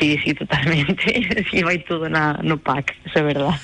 Sí, 0.00 0.18
sí, 0.24 0.34
totalmente. 0.34 1.04
Sí, 1.50 1.64
vai 1.64 1.80
todo 1.80 2.08
na, 2.08 2.36
no 2.44 2.60
pack, 2.60 2.92
eso 3.08 3.18
é 3.18 3.24
verdad. 3.24 3.56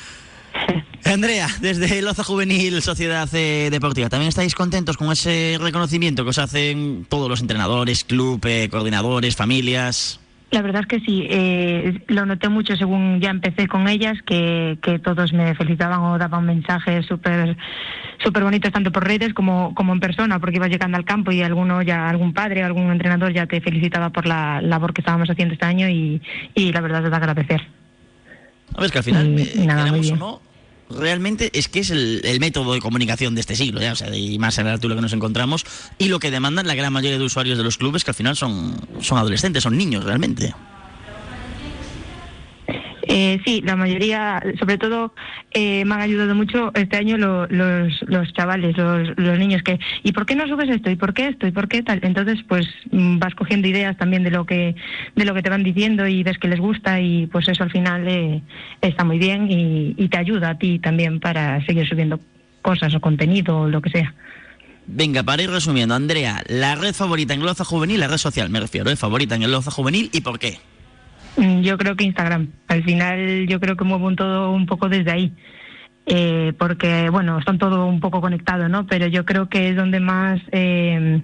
Andrea, 1.05 1.49
desde 1.61 2.01
Loza 2.01 2.25
Juvenil 2.25 2.81
Sociedad 2.81 3.29
eh, 3.35 3.69
Deportiva, 3.71 4.09
¿también 4.09 4.29
estáis 4.29 4.55
contentos 4.55 4.97
con 4.97 5.13
ese 5.13 5.59
reconocimiento 5.61 6.25
que 6.25 6.31
os 6.31 6.39
hacen 6.39 7.07
todos 7.09 7.29
los 7.29 7.41
entrenadores, 7.41 8.05
club, 8.05 8.41
eh, 8.47 8.69
coordinadores, 8.71 9.37
familias? 9.37 10.21
La 10.55 10.63
verdad 10.63 10.83
es 10.83 10.87
que 10.87 11.01
sí, 11.01 11.27
eh, 11.29 12.01
lo 12.07 12.25
noté 12.27 12.49
mucho 12.49 12.77
según 12.77 13.21
ya 13.21 13.31
empecé 13.31 13.67
con 13.67 13.89
ellas, 13.89 14.17
que, 14.25 14.79
que 14.81 15.01
todos 15.01 15.33
me 15.33 15.53
felicitaban 15.57 16.01
o 16.03 16.17
daban 16.17 16.47
mensajes 16.47 17.05
súper 17.07 17.57
súper 18.23 18.45
bonitos 18.45 18.71
tanto 18.71 18.93
por 18.93 19.05
redes 19.05 19.35
como, 19.35 19.75
como 19.75 19.93
en 19.93 19.99
persona, 19.99 20.39
porque 20.39 20.57
iba 20.57 20.69
llegando 20.69 20.97
al 20.97 21.05
campo 21.05 21.33
y 21.33 21.43
alguno 21.43 21.83
ya, 21.83 22.09
algún 22.09 22.33
padre, 22.33 22.63
algún 22.63 22.93
entrenador 22.93 23.33
ya 23.33 23.47
te 23.47 23.61
felicitaba 23.61 24.11
por 24.11 24.27
la 24.27 24.63
labor 24.63 24.95
que 24.95 25.01
estábamos 25.01 25.29
haciendo 25.29 25.55
este 25.55 25.67
año 25.67 25.89
y, 25.89 26.23
y 26.55 26.73
la 26.73 26.81
verdad 26.81 27.05
es 27.05 27.11
de 27.11 27.17
agradecer. 27.17 27.61
A 28.77 28.81
ver, 28.81 28.91
que 28.93 28.99
al 28.99 29.05
final, 29.05 29.29
Mm, 29.31 29.39
eh, 29.39 29.53
nada, 29.67 29.87
muy 29.87 30.01
queramos 30.01 30.01
o 30.01 30.03
bien. 30.03 30.19
no, 30.21 30.41
realmente 30.91 31.51
es 31.55 31.69
que 31.69 31.81
es 31.81 31.91
el, 31.91 32.23
método 32.41 32.75
de 32.75 32.81
comunicación 32.81 33.35
de 33.35 33.41
este 33.41 33.57
siglo, 33.57 33.81
¿ya? 33.81 33.93
O 33.93 33.97
sea, 33.97 34.15
y 34.15 34.39
más 34.39 34.59
en 34.59 34.67
la 34.67 34.73
altura 34.73 34.95
que 34.95 35.01
nos 35.01 35.13
encontramos, 35.13 35.65
y 35.99 36.09
lo 36.09 36.19
que 36.19 36.31
demandan 36.31 36.67
la 36.67 36.75
gran 36.75 36.93
mayoría 36.93 37.19
de 37.19 37.25
usuarios 37.25 37.59
de 37.59 37.65
los 37.65 37.79
clubes, 37.79 38.05
que 38.05 38.11
al 38.11 38.15
final 38.15 38.37
son, 38.37 38.77
son 39.01 39.19
adolescentes, 39.19 39.63
son 39.63 39.77
niños 39.77 40.05
realmente. 40.05 40.55
Eh, 43.07 43.41
sí, 43.45 43.61
la 43.65 43.77
mayoría, 43.77 44.43
sobre 44.59 44.79
todo, 44.79 45.15
eh, 45.53 45.85
me 45.85 45.95
han 45.95 46.01
ayudado 46.01 46.35
mucho 46.35 46.71
este 46.75 46.97
año 46.97 47.17
lo- 47.19 47.47
los, 47.49 48.03
los 48.07 48.33
chavales, 48.33 48.77
los, 48.77 49.09
los 49.17 49.39
niños 49.39 49.63
que, 49.63 49.79
¿y 50.03 50.13
por 50.13 50.25
qué 50.27 50.35
no 50.35 50.47
subes 50.47 50.71
esto? 50.71 50.91
¿Y 50.91 50.97
por 50.97 51.13
qué 51.13 51.29
esto? 51.29 51.47
¿Y 51.47 51.51
por 51.51 51.69
qué 51.69 51.83
tal? 51.83 52.01
Entonces, 52.03 52.39
pues 52.49 52.67
mm, 52.91 53.19
vas 53.19 53.35
cogiendo 53.35 53.69
ideas 53.69 53.97
también 53.97 54.23
de 54.25 54.31
lo 54.31 54.47
que 54.47 54.75
de 55.17 55.25
lo 55.25 55.35
que 55.35 55.43
te 55.43 55.51
van 55.51 55.63
diciendo 55.63 56.07
y 56.07 56.23
ves 56.23 56.39
que 56.39 56.49
les 56.49 56.61
gusta 56.61 57.01
y 57.01 57.27
pues 57.27 57.49
eso 57.49 57.63
al 57.63 57.71
final 57.71 58.07
eh, 58.09 58.43
está 58.81 59.05
muy 59.05 59.19
bien 59.19 59.49
y, 59.51 59.95
te 60.09 60.19
ayuda 60.19 60.51
a 60.51 60.59
ti 60.59 60.79
también 60.79 61.19
para 61.21 61.65
seguir 61.67 61.89
subiendo 61.89 62.21
cosas 62.63 62.95
o 62.95 63.01
contenido 63.01 63.61
o 63.61 63.69
lo 63.69 63.81
que 63.83 63.91
sea. 63.91 64.15
Venga, 64.87 65.23
para 65.23 65.43
ir 65.43 65.51
resumiendo, 65.51 65.95
Andrea, 65.95 66.43
la 66.47 66.75
red 66.75 66.95
favorita 66.95 67.35
en 67.35 67.41
el 67.41 67.47
Loza 67.47 67.65
Juvenil, 67.65 67.99
la 68.01 68.07
red 68.09 68.19
social 68.19 68.51
me 68.51 68.61
refiero, 68.61 68.91
¿eh? 68.91 68.97
favorita 68.97 69.35
en 69.35 69.43
el 69.43 69.51
Loza 69.51 69.71
Juvenil, 69.71 70.11
¿y 70.13 70.21
por 70.21 70.39
qué? 70.39 70.59
Mm, 71.37 71.61
Yo 71.63 71.79
creo 71.79 71.97
que 71.97 72.05
Instagram. 72.05 72.49
Al 72.69 72.83
final 72.85 73.47
yo 73.47 73.61
creo 73.61 73.77
que 73.77 73.85
muevo 73.85 74.07
un 74.07 74.17
todo 74.17 74.51
un 74.51 74.67
poco 74.67 74.89
desde 74.89 75.11
ahí. 75.11 75.33
Eh, 76.07 76.53
porque, 76.59 77.09
bueno, 77.09 77.39
están 77.39 77.59
todo 77.59 77.87
un 77.87 78.01
poco 78.01 78.21
conectado, 78.21 78.69
¿no? 78.69 78.87
Pero 78.87 79.07
yo 79.07 79.25
creo 79.25 79.49
que 79.49 79.71
es 79.71 79.77
donde 79.77 80.01
más 80.01 80.41
eh, 80.53 81.23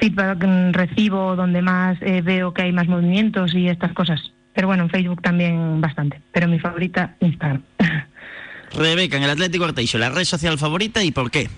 feedback 0.00 0.44
recibo, 0.72 1.36
donde 1.36 1.62
más 1.62 1.96
eh, 2.00 2.20
veo 2.22 2.52
que 2.52 2.62
hay 2.62 2.72
más 2.72 2.88
movimientos 2.88 3.54
y 3.54 3.68
estas 3.68 3.92
cosas. 3.92 4.20
Pero 4.54 4.68
bueno, 4.68 4.84
en 4.84 4.90
Facebook 4.90 5.22
también 5.22 5.80
bastante. 5.80 6.20
Pero 6.32 6.48
mi 6.48 6.58
favorita, 6.58 7.14
Instagram. 7.20 7.62
Rebeca, 8.76 9.16
en 9.16 9.22
el 9.22 9.30
Atlético 9.30 9.64
Arteixo, 9.64 9.98
la 9.98 10.10
red 10.10 10.24
social 10.24 10.58
favorita, 10.58 11.02
¿y 11.04 11.12
por 11.12 11.30
qué? 11.30 11.48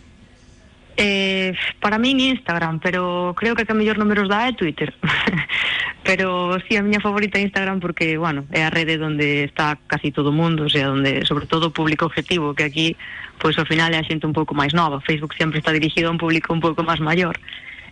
Eh, 1.01 1.55
para 1.79 1.97
min 1.97 2.19
Instagram, 2.19 2.81
pero 2.83 3.33
creo 3.39 3.55
que 3.55 3.63
a 3.63 3.67
que 3.71 3.73
mellor 3.73 4.03
números 4.03 4.27
dá 4.27 4.51
é 4.51 4.53
Twitter. 4.53 4.91
pero 6.03 6.59
sí, 6.67 6.75
a 6.75 6.83
miña 6.83 6.99
favorita 6.99 7.39
é 7.39 7.47
Instagram 7.47 7.79
porque, 7.79 8.19
bueno, 8.19 8.51
é 8.51 8.67
a 8.67 8.71
rede 8.75 8.99
onde 8.99 9.47
está 9.47 9.79
casi 9.87 10.11
todo 10.11 10.35
o 10.35 10.35
mundo, 10.35 10.67
o 10.67 10.71
sea, 10.71 10.91
onde 10.91 11.23
sobre 11.23 11.47
todo 11.47 11.71
o 11.71 11.77
público 11.79 12.03
objetivo, 12.03 12.51
que 12.51 12.67
aquí, 12.67 12.99
pois 13.39 13.55
ao 13.63 13.69
final 13.71 13.95
é 13.95 14.03
a 14.03 14.27
un 14.27 14.35
pouco 14.35 14.59
máis 14.59 14.75
nova. 14.75 14.99
Facebook 14.99 15.39
sempre 15.39 15.63
está 15.63 15.71
dirigido 15.71 16.11
a 16.11 16.15
un 16.15 16.19
público 16.19 16.51
un 16.51 16.59
pouco 16.59 16.83
máis 16.83 16.99
maior. 16.99 17.39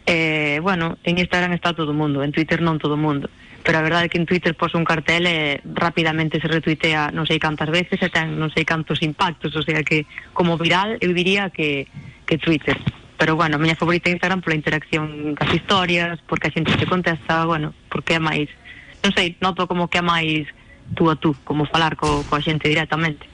Eh, 0.02 0.58
bueno, 0.58 0.98
en 1.06 1.22
Instagram 1.22 1.54
está 1.54 1.78
todo 1.78 1.94
o 1.94 1.94
mundo, 1.94 2.26
en 2.26 2.34
Twitter 2.34 2.58
non 2.58 2.82
todo 2.82 2.98
o 2.98 3.00
mundo. 3.00 3.30
Pero 3.62 3.78
a 3.78 3.86
verdade 3.86 4.06
é 4.06 4.10
que 4.10 4.18
en 4.18 4.26
Twitter 4.26 4.58
pos 4.58 4.74
un 4.74 4.82
cartel 4.82 5.30
e 5.30 5.62
rapidamente 5.62 6.42
se 6.42 6.50
retuitea 6.50 7.14
non 7.14 7.22
sei 7.22 7.38
cantas 7.38 7.70
veces 7.70 8.02
e 8.02 8.10
ten 8.10 8.34
non 8.34 8.50
sei 8.50 8.66
cantos 8.66 8.98
impactos, 9.02 9.54
o 9.54 9.62
sea 9.62 9.86
que 9.86 10.10
como 10.34 10.58
viral 10.58 10.98
eu 10.98 11.14
diría 11.14 11.54
que, 11.54 11.86
que 12.26 12.38
Twitter. 12.38 12.76
Pero 13.16 13.36
bueno, 13.36 13.56
a 13.56 13.58
miña 13.58 13.78
favorita 13.78 14.10
é 14.10 14.12
Instagram 14.12 14.44
pola 14.44 14.58
interacción 14.58 15.32
cas 15.38 15.48
historias, 15.48 16.20
porque 16.28 16.48
a 16.48 16.52
xente 16.52 16.76
te 16.76 16.84
contesta, 16.84 17.48
bueno, 17.48 17.72
porque 17.88 18.18
é 18.18 18.20
máis, 18.20 18.52
non 19.00 19.14
sei, 19.16 19.38
noto 19.40 19.64
como 19.64 19.88
que 19.88 19.98
é 19.98 20.04
máis 20.04 20.44
tú 20.92 21.08
a 21.08 21.16
tú, 21.16 21.32
como 21.48 21.64
falar 21.64 21.96
co, 21.96 22.26
coa 22.28 22.44
xente 22.44 22.68
directamente. 22.68 23.24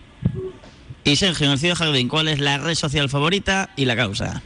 Y 1.03 1.17
Sergio, 1.17 1.47
en 1.47 1.53
el 1.53 1.59
Ciudad 1.59 1.75
Jardín, 1.75 2.09
¿cuál 2.09 2.29
es 2.29 2.39
la 2.39 2.59
red 2.59 2.79
social 2.79 3.11
favorita 3.11 3.71
y 3.75 3.87
la 3.87 3.97
causa? 3.97 4.41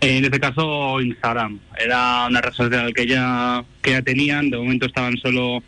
En 0.00 0.24
este 0.24 0.40
caso, 0.40 1.00
Instagram. 1.00 1.60
Era 1.78 2.26
una 2.26 2.40
red 2.40 2.52
social 2.52 2.92
que 2.92 3.06
ya, 3.06 3.64
que 3.82 3.92
ya 3.92 4.02
tenían. 4.02 4.50
De 4.50 4.58
momento 4.58 4.86
estaban 4.86 5.16
solo 5.16 5.62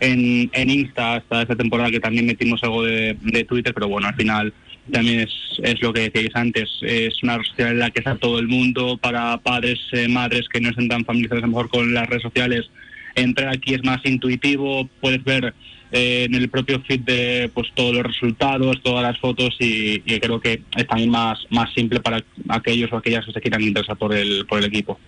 en, 0.00 0.50
en 0.52 0.70
Insta 0.70 1.14
hasta 1.16 1.42
esta 1.42 1.56
temporada 1.56 1.90
que 1.90 2.00
también 2.00 2.26
metimos 2.26 2.62
algo 2.62 2.84
de, 2.84 3.16
de 3.22 3.44
Twitter, 3.44 3.72
pero 3.72 3.88
bueno, 3.88 4.08
al 4.08 4.14
final 4.14 4.52
también 4.90 5.20
es, 5.20 5.30
es 5.62 5.80
lo 5.82 5.92
que 5.92 6.10
decíais 6.10 6.34
antes. 6.34 6.68
Es 6.82 7.22
una 7.22 7.38
red 7.38 7.44
social 7.46 7.68
en 7.72 7.78
la 7.78 7.90
que 7.90 8.00
está 8.00 8.16
todo 8.16 8.38
el 8.38 8.48
mundo 8.48 8.96
para 8.96 9.36
padres, 9.38 9.78
eh, 9.92 10.08
madres 10.08 10.48
que 10.48 10.60
no 10.60 10.70
estén 10.70 10.88
tan 10.88 11.04
familiarizados 11.04 11.44
a 11.44 11.46
lo 11.46 11.52
mejor 11.52 11.68
con 11.68 11.94
las 11.94 12.08
redes 12.08 12.22
sociales. 12.22 12.70
Entrar 13.14 13.48
aquí 13.50 13.74
es 13.74 13.84
más 13.84 14.00
intuitivo, 14.04 14.88
puedes 15.00 15.22
ver 15.22 15.54
eh, 15.92 16.24
en 16.24 16.34
el 16.34 16.48
propio 16.48 16.80
feed 16.80 17.00
de 17.00 17.50
pues 17.52 17.68
todos 17.74 17.94
los 17.94 18.04
resultados, 18.04 18.82
todas 18.82 19.02
las 19.02 19.18
fotos 19.18 19.54
y, 19.60 20.02
y 20.06 20.18
creo 20.20 20.40
que 20.40 20.62
es 20.76 20.86
también 20.86 21.10
más, 21.10 21.38
más 21.50 21.72
simple 21.74 22.00
para 22.00 22.24
aquellos 22.48 22.90
o 22.92 22.96
aquellas 22.96 23.26
que 23.26 23.32
se 23.32 23.40
quieran 23.42 23.60
interesar 23.60 23.96
por 23.98 24.14
el, 24.14 24.46
por 24.46 24.58
el 24.58 24.64
equipo. 24.64 24.98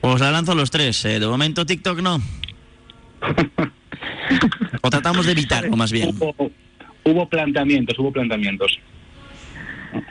Os 0.00 0.20
la 0.20 0.30
lanzo 0.30 0.52
a 0.52 0.54
los 0.54 0.70
tres. 0.70 1.04
eh, 1.04 1.20
De 1.20 1.26
momento 1.26 1.66
TikTok 1.66 2.00
no. 2.00 2.20
o 4.82 4.90
tratamos 4.90 5.26
de 5.26 5.32
evitarlo 5.32 5.76
más 5.76 5.92
bien. 5.92 6.10
Hubo, 7.04 7.28
planteamientos, 7.28 7.98
hubo 7.98 8.12
planteamientos. 8.12 8.78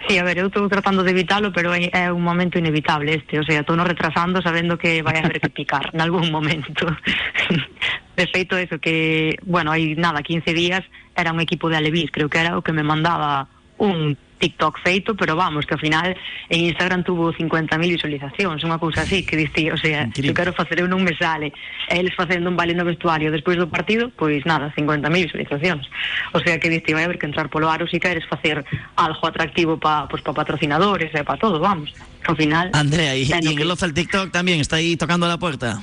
Sí, 0.07 0.17
a 0.17 0.23
ver, 0.23 0.37
eu 0.37 0.47
estou 0.47 0.69
tratando 0.69 1.03
de 1.03 1.09
evitalo, 1.09 1.51
pero 1.51 1.73
é, 1.73 2.11
un 2.11 2.21
momento 2.21 2.59
inevitable 2.59 3.15
este, 3.15 3.39
o 3.39 3.43
sea, 3.43 3.61
estou 3.61 3.75
no 3.75 3.83
retrasando 3.83 4.41
sabendo 4.41 4.77
que 4.77 5.01
vai 5.01 5.17
haber 5.17 5.41
que 5.41 5.49
picar 5.49 5.89
en 5.93 6.01
algún 6.01 6.29
momento. 6.29 6.85
de 8.15 8.27
feito, 8.27 8.57
eso 8.57 8.77
que, 8.77 9.39
bueno, 9.41 9.71
hai 9.71 9.97
nada, 9.97 10.21
15 10.21 10.53
días 10.53 10.85
era 11.17 11.33
un 11.33 11.41
equipo 11.41 11.69
de 11.69 11.77
Alevis, 11.77 12.11
creo 12.11 12.29
que 12.29 12.37
era 12.37 12.57
o 12.57 12.61
que 12.61 12.73
me 12.73 12.83
mandaba 12.83 13.47
un 13.77 14.17
TikTok 14.41 14.81
feito, 14.81 15.13
pero 15.13 15.37
vamos, 15.37 15.69
que 15.69 15.77
ao 15.77 15.79
final 15.79 16.17
en 16.49 16.59
Instagram 16.73 17.05
tuvo 17.05 17.29
50.000 17.29 17.77
visualizacións, 17.77 18.65
unha 18.65 18.81
cousa 18.81 19.05
así, 19.05 19.21
que 19.21 19.37
diste, 19.37 19.69
o 19.69 19.77
sea, 19.77 20.09
se 20.09 20.25
eu 20.25 20.33
quero 20.33 20.51
facer 20.57 20.81
eu 20.81 20.89
non 20.89 21.05
me 21.05 21.13
sale, 21.13 21.53
eles 21.93 22.17
facendo 22.17 22.49
un 22.49 22.57
baile 22.57 22.73
no 22.73 22.81
vestuario 22.81 23.29
despois 23.29 23.61
do 23.61 23.69
partido, 23.69 24.09
pois 24.09 24.41
nada, 24.49 24.73
50.000 24.73 25.29
visualizacións. 25.29 25.85
O 26.33 26.41
sea, 26.41 26.57
que 26.57 26.73
diste, 26.73 26.97
vai 26.97 27.05
haber 27.05 27.21
que 27.21 27.29
entrar 27.29 27.53
polo 27.53 27.69
aro 27.69 27.85
se 27.85 28.01
queres 28.01 28.25
facer 28.25 28.65
algo 28.97 29.21
atractivo 29.29 29.77
para 29.77 30.09
pues, 30.09 30.25
pa 30.25 30.33
patrocinadores 30.33 31.13
e 31.13 31.21
para 31.21 31.37
todo, 31.37 31.61
vamos. 31.61 31.93
Ao 32.25 32.33
final... 32.33 32.73
Andrea, 32.73 33.13
y, 33.13 33.29
el 33.29 33.93
TikTok 33.93 34.31
también 34.31 34.59
está 34.59 34.77
ahí 34.77 34.97
tocando 34.97 35.27
la 35.27 35.37
puerta. 35.37 35.81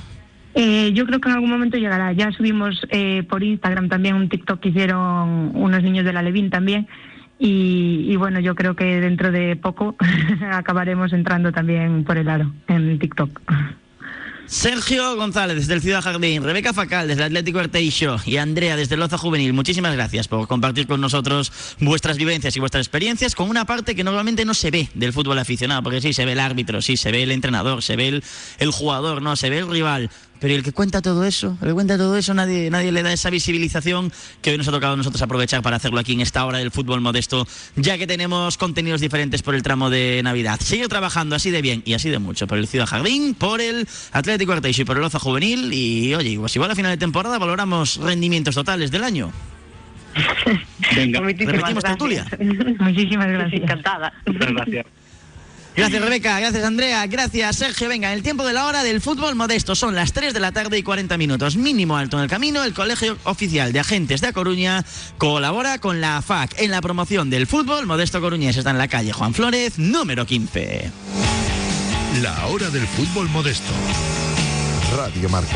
Eh, 0.55 0.91
yo 0.93 1.05
creo 1.05 1.19
que 1.19 1.29
en 1.29 1.35
algún 1.35 1.49
momento 1.49 1.77
llegará. 1.77 2.11
Ya 2.13 2.31
subimos 2.31 2.81
eh, 2.89 3.23
por 3.29 3.43
Instagram 3.43 3.87
también 3.87 4.15
un 4.15 4.29
TikTok 4.29 4.59
que 4.59 4.69
hicieron 4.69 5.51
unos 5.53 5.83
niños 5.83 6.05
de 6.05 6.13
la 6.13 6.21
Levín 6.21 6.49
también. 6.49 6.87
Y, 7.41 8.15
bueno, 8.17 8.41
yo 8.41 8.53
creo 8.53 8.75
que 8.75 8.99
dentro 8.99 9.31
de 9.31 9.55
poco 9.55 9.95
acabaremos 10.51 11.13
entrando 11.13 11.53
también 11.53 12.03
por 12.03 12.17
el 12.17 12.27
aro 12.27 12.51
en 12.67 12.99
TikTok. 12.99 13.39
Sergio 14.45 15.15
González 15.15 15.57
desde 15.57 15.75
el 15.75 15.81
Ciudad 15.81 16.01
Jardín, 16.01 16.43
Rebeca 16.43 16.73
Facal 16.73 17.07
desde 17.07 17.21
el 17.21 17.27
Atlético 17.27 17.59
Arteixo 17.59 18.17
y 18.25 18.37
Andrea 18.37 18.75
desde 18.75 18.97
Loza 18.97 19.19
Juvenil. 19.19 19.53
Muchísimas 19.53 19.93
gracias 19.93 20.27
por 20.27 20.47
compartir 20.47 20.87
con 20.87 20.99
nosotros 20.99 21.53
vuestras 21.79 22.17
vivencias 22.17 22.57
y 22.57 22.59
vuestras 22.59 22.87
experiencias 22.87 23.35
con 23.35 23.47
una 23.47 23.65
parte 23.65 23.95
que 23.95 24.03
normalmente 24.03 24.45
no 24.45 24.55
se 24.55 24.71
ve 24.71 24.89
del 24.95 25.13
fútbol 25.13 25.37
aficionado, 25.37 25.83
porque 25.83 26.01
sí 26.01 26.13
se 26.13 26.25
ve 26.25 26.31
el 26.31 26.39
árbitro, 26.39 26.81
sí 26.81 26.97
se 26.97 27.11
ve 27.11 27.21
el 27.21 27.31
entrenador, 27.31 27.83
se 27.83 27.95
ve 27.95 28.21
el 28.57 28.71
jugador, 28.71 29.21
no, 29.21 29.35
se 29.35 29.51
ve 29.51 29.59
el 29.59 29.69
rival. 29.69 30.09
Pero 30.39 30.53
el 30.53 30.63
que 30.63 30.71
cuenta 30.71 31.01
todo 31.01 31.25
eso, 31.25 31.57
el 31.61 31.67
que 31.69 31.73
cuenta 31.73 31.97
todo 31.97 32.15
eso, 32.17 32.33
nadie, 32.33 32.69
nadie 32.69 32.91
le 32.91 33.03
da 33.03 33.11
esa 33.11 33.29
visibilización 33.29 34.11
que 34.41 34.51
hoy 34.51 34.57
nos 34.57 34.67
ha 34.69 34.71
tocado 34.71 34.93
a 34.93 34.97
nosotros 34.97 35.21
aprovechar 35.21 35.61
para 35.61 35.75
hacerlo 35.75 35.99
aquí 35.99 36.13
en 36.13 36.21
esta 36.21 36.45
hora 36.45 36.59
del 36.59 36.71
fútbol 36.71 37.01
modesto, 37.01 37.45
ya 37.75 37.97
que 37.97 38.07
tenemos 38.07 38.57
contenidos 38.57 39.01
diferentes 39.01 39.41
por 39.41 39.53
el 39.53 39.63
tramo 39.63 39.89
de 39.89 40.21
Navidad. 40.23 40.59
Seguir 40.61 40.87
trabajando 40.87 41.35
así 41.35 41.51
de 41.51 41.61
bien 41.61 41.81
y 41.85 41.93
así 41.93 42.09
de 42.09 42.19
mucho 42.19 42.47
por 42.47 42.57
el 42.57 42.67
Ciudad 42.67 42.85
Jardín, 42.85 43.33
por 43.35 43.59
el 43.59 43.87
Atlético 44.13 44.53
Arteixo 44.53 44.83
y 44.83 44.85
por 44.85 44.97
el 44.97 45.03
Oza 45.03 45.19
Juvenil. 45.19 45.73
Y 45.73 46.15
oye, 46.15 46.37
pues 46.39 46.55
igual 46.55 46.71
a 46.71 46.75
final 46.75 46.91
de 46.91 46.97
temporada 46.97 47.37
valoramos 47.37 47.97
rendimientos 47.97 48.55
totales 48.55 48.91
del 48.91 49.03
año. 49.03 49.31
Venga, 50.95 51.21
Muchísimas 51.21 51.53
Repetimos 51.53 51.83
tertulia. 51.83 52.25
gracias. 52.29 52.79
Muchísimas 52.79 53.27
gracias. 53.27 53.61
Encantada. 53.61 54.13
muchas 54.25 54.51
gracias. 54.53 54.85
Gracias 55.79 56.01
Rebeca, 56.01 56.39
gracias 56.41 56.65
Andrea, 56.65 57.07
gracias 57.07 57.55
Sergio. 57.55 57.87
Venga, 57.87 58.11
el 58.11 58.21
tiempo 58.21 58.45
de 58.45 58.51
la 58.51 58.65
hora 58.65 58.83
del 58.83 58.99
fútbol 58.99 59.35
modesto 59.35 59.75
son 59.75 59.95
las 59.95 60.11
3 60.11 60.33
de 60.33 60.41
la 60.41 60.51
tarde 60.51 60.77
y 60.77 60.83
40 60.83 61.17
minutos. 61.17 61.55
Mínimo 61.55 61.95
alto 61.95 62.17
en 62.17 62.23
el 62.23 62.29
camino. 62.29 62.65
El 62.65 62.73
Colegio 62.73 63.17
Oficial 63.23 63.71
de 63.71 63.79
Agentes 63.79 64.19
de 64.19 64.27
A 64.27 64.33
Coruña 64.33 64.83
colabora 65.17 65.77
con 65.77 66.01
la 66.01 66.21
FAC 66.21 66.59
en 66.59 66.71
la 66.71 66.81
promoción 66.81 67.29
del 67.29 67.47
fútbol 67.47 67.85
modesto 67.85 68.19
coruñés. 68.19 68.57
Está 68.57 68.71
en 68.71 68.77
la 68.77 68.89
calle 68.89 69.13
Juan 69.13 69.33
Flórez, 69.33 69.77
número 69.77 70.25
15. 70.25 70.91
La 72.21 72.47
hora 72.47 72.69
del 72.69 72.85
fútbol 72.85 73.29
modesto. 73.29 73.71
Radio 74.97 75.29
Marca. 75.29 75.55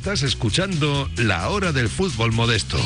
Estás 0.00 0.22
escuchando 0.22 1.10
La 1.18 1.50
Hora 1.50 1.72
del 1.72 1.90
Fútbol 1.90 2.32
Modesto. 2.32 2.78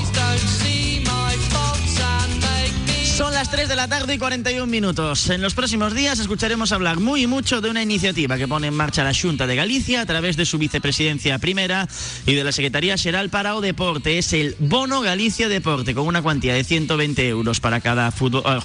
Las 3.45 3.51
3 3.51 3.69
de 3.69 3.77
la 3.77 3.89
tarde 3.89 4.15
y 4.15 4.19
41 4.19 4.67
minutos. 4.67 5.29
En 5.29 5.43
los 5.43 5.53
próximos 5.53 5.93
días 5.93 6.19
escucharemos 6.19 6.73
hablar 6.73 6.99
muy 6.99 7.27
mucho 7.27 7.61
de 7.61 7.69
una 7.69 7.83
iniciativa 7.83 8.39
que 8.39 8.49
pone 8.49 8.69
en 8.69 8.75
marcha 8.75 9.05
la 9.05 9.13
Junta 9.13 9.47
de 9.47 9.55
Galicia 9.55 10.01
a 10.01 10.07
través 10.07 10.39
de 10.39 10.47
su 10.47 10.57
vicepresidencia 10.57 11.39
primera 11.39 11.87
y 12.25 12.33
de 12.33 12.43
la 12.43 12.53
Secretaría 12.53 12.97
General 12.97 13.29
para 13.29 13.55
o 13.55 13.61
Deporte. 13.61 14.17
Es 14.17 14.33
el 14.33 14.57
Bono 14.61 15.03
Galicia 15.03 15.51
Deporte 15.51 15.95
con 15.95 16.07
una 16.07 16.23
cuantía 16.23 16.55
de 16.55 16.65
120 16.65 17.29
euros 17.29 17.61
para 17.61 17.83
cada 17.83 18.09
eh, 18.09 18.13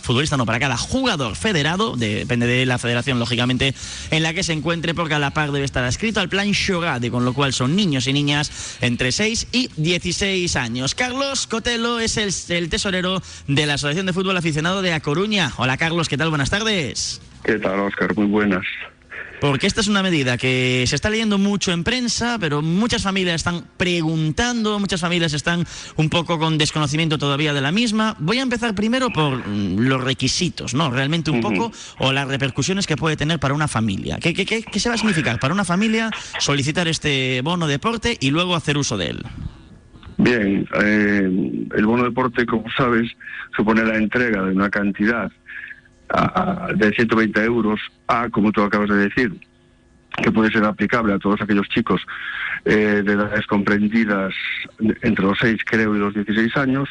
futbolista, 0.02 0.38
no, 0.38 0.46
para 0.46 0.62
cada 0.62 0.78
jugador 0.78 1.36
federado, 1.36 1.98
depende 1.98 2.48
de 2.48 2.66
la 2.66 2.78
federación 2.78 3.20
lógicamente 3.20 3.76
en 4.12 4.24
la 4.24 4.34
que 4.34 4.44
se 4.44 4.54
encuentre, 4.54 4.94
porque 4.94 5.16
a 5.16 5.20
la 5.20 5.32
par 5.32 5.52
debe 5.52 5.66
estar 5.66 5.84
escrito 5.84 6.22
al 6.22 6.30
plan 6.30 6.54
Xogade, 6.54 7.12
con 7.12 7.26
lo 7.26 7.34
cual 7.34 7.52
son 7.52 7.76
niños 7.76 8.08
y 8.08 8.14
niñas 8.14 8.78
entre 8.80 9.12
6 9.12 9.48
y 9.52 9.70
16 9.76 10.56
años. 10.56 10.96
Carlos 10.96 11.48
Cotelo 11.48 12.00
es 12.00 12.16
el, 12.16 12.34
el 12.56 12.70
tesorero 12.70 13.22
de 13.48 13.66
la 13.66 13.74
Asociación 13.74 14.06
de 14.06 14.14
Fútbol 14.14 14.38
aficionado 14.38 14.69
de 14.78 14.94
A 14.94 15.00
Coruña. 15.00 15.52
Hola 15.58 15.78
Carlos, 15.78 16.08
¿qué 16.08 16.18
tal? 16.18 16.30
Buenas 16.30 16.52
tardes. 16.52 17.22
¿Qué 17.44 17.58
tal, 17.58 17.80
Oscar? 17.80 18.16
Muy 18.16 18.28
buenas. 18.28 18.64
Porque 19.42 19.68
esta 19.68 19.82
es 19.82 19.88
una 19.88 20.04
medida 20.04 20.38
que 20.38 20.86
se 20.86 20.96
está 20.96 21.10
leyendo 21.10 21.38
mucho 21.38 21.72
en 21.72 21.84
prensa, 21.84 22.38
pero 22.40 22.62
muchas 22.62 23.02
familias 23.02 23.36
están 23.36 23.66
preguntando, 23.78 24.80
muchas 24.80 25.02
familias 25.02 25.34
están 25.34 25.66
un 25.96 26.10
poco 26.10 26.38
con 26.38 26.58
desconocimiento 26.58 27.18
todavía 27.18 27.54
de 27.54 27.62
la 27.62 27.72
misma. 27.72 28.16
Voy 28.20 28.40
a 28.40 28.44
empezar 28.44 28.76
primero 28.76 29.10
por 29.10 29.48
mm, 29.48 29.80
los 29.80 30.04
requisitos, 30.04 30.74
¿no? 30.74 30.92
Realmente 30.92 31.32
un 31.32 31.42
poco, 31.42 31.72
o 31.98 32.12
las 32.12 32.28
repercusiones 32.28 32.86
que 32.86 32.96
puede 32.96 33.18
tener 33.18 33.40
para 33.40 33.54
una 33.54 33.68
familia. 33.68 34.20
¿Qué, 34.22 34.34
qué, 34.34 34.46
qué, 34.46 34.62
qué 34.62 34.80
se 34.80 34.90
va 34.90 34.96
a 34.96 34.98
significar 34.98 35.40
para 35.40 35.54
una 35.54 35.66
familia 35.66 36.12
solicitar 36.40 36.88
este 36.88 37.42
bono 37.42 37.68
deporte 37.68 38.18
y 38.20 38.30
luego 38.30 38.56
hacer 38.56 38.78
uso 38.78 38.98
de 38.98 39.08
él? 39.08 39.26
Bien, 40.20 40.68
eh, 40.84 41.68
el 41.78 41.86
bono 41.86 42.04
deporte, 42.04 42.46
como 42.46 42.70
sabes, 42.72 43.10
supone 43.56 43.86
la 43.86 43.96
entrega 43.96 44.44
de 44.44 44.54
una 44.54 44.70
cantidad 44.70 45.32
de 46.76 46.92
120 46.92 47.42
euros 47.46 47.80
a, 48.08 48.28
como 48.30 48.52
tú 48.52 48.62
acabas 48.62 48.90
de 48.90 48.98
decir, 48.98 49.32
que 50.22 50.32
puede 50.32 50.52
ser 50.52 50.66
aplicable 50.66 51.14
a 51.14 51.20
todos 51.20 51.42
aquellos 51.42 51.70
chicos 51.70 52.02
eh, 52.66 53.02
de 53.06 53.14
edades 53.14 53.48
comprendidas 53.48 54.34
entre 54.80 55.24
los 55.24 55.40
6, 55.40 55.62
creo, 55.64 55.96
y 55.96 56.00
los 56.00 56.14
16 56.14 56.58
años, 56.58 56.90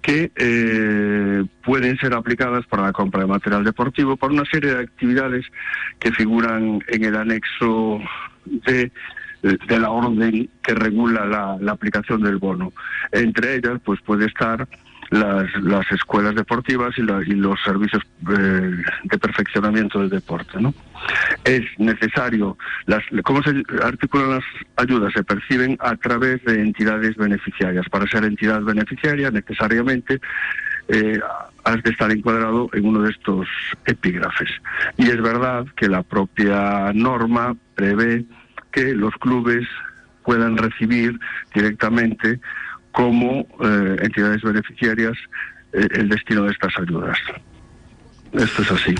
que 0.00 0.30
eh, 0.36 1.44
pueden 1.64 1.98
ser 1.98 2.14
aplicadas 2.14 2.64
para 2.66 2.84
la 2.84 2.92
compra 2.92 3.22
de 3.22 3.26
material 3.26 3.64
deportivo 3.64 4.16
por 4.16 4.30
una 4.30 4.44
serie 4.44 4.74
de 4.74 4.82
actividades 4.82 5.44
que 5.98 6.12
figuran 6.12 6.84
en 6.86 7.04
el 7.04 7.16
anexo 7.16 7.98
de 8.44 8.92
de 9.42 9.78
la 9.78 9.90
orden 9.90 10.48
que 10.62 10.74
regula 10.74 11.24
la, 11.60 11.72
aplicación 11.72 12.22
del 12.22 12.38
bono. 12.38 12.72
Entre 13.12 13.56
ellas, 13.56 13.80
pues 13.84 14.00
puede 14.02 14.26
estar 14.26 14.66
las, 15.10 15.46
las 15.62 15.90
escuelas 15.92 16.34
deportivas 16.34 16.94
y, 16.98 17.02
y 17.02 17.34
los 17.34 17.58
servicios 17.62 18.02
eh, 18.28 18.70
de 19.04 19.18
perfeccionamiento 19.18 20.00
del 20.00 20.10
deporte. 20.10 20.60
¿no? 20.60 20.74
Es 21.44 21.62
necesario, 21.78 22.58
las, 22.86 23.02
¿cómo 23.22 23.42
se 23.42 23.62
articulan 23.82 24.30
las 24.30 24.44
ayudas? 24.76 25.12
Se 25.14 25.24
perciben 25.24 25.76
a 25.80 25.96
través 25.96 26.44
de 26.44 26.60
entidades 26.60 27.16
beneficiarias. 27.16 27.88
Para 27.88 28.06
ser 28.06 28.24
entidad 28.24 28.62
beneficiaria, 28.62 29.30
necesariamente 29.30 30.20
eh, 30.88 31.20
has 31.64 31.82
de 31.82 31.90
estar 31.90 32.10
encuadrado 32.10 32.70
en 32.72 32.86
uno 32.86 33.02
de 33.02 33.10
estos 33.10 33.46
epígrafes. 33.86 34.50
Y 34.96 35.08
es 35.08 35.20
verdad 35.20 35.66
que 35.76 35.88
la 35.88 36.02
propia 36.02 36.92
norma 36.94 37.54
prevé 37.74 38.24
que 38.72 38.94
los 38.94 39.14
clubes 39.14 39.66
puedan 40.24 40.56
recibir 40.56 41.18
directamente 41.54 42.40
como 42.92 43.46
eh, 43.60 43.96
entidades 44.02 44.42
beneficiarias 44.42 45.16
eh, 45.72 45.86
el 45.92 46.08
destino 46.08 46.44
de 46.44 46.52
estas 46.52 46.72
ayudas. 46.78 47.18
Esto 48.32 48.62
es 48.62 48.70
así. 48.70 48.94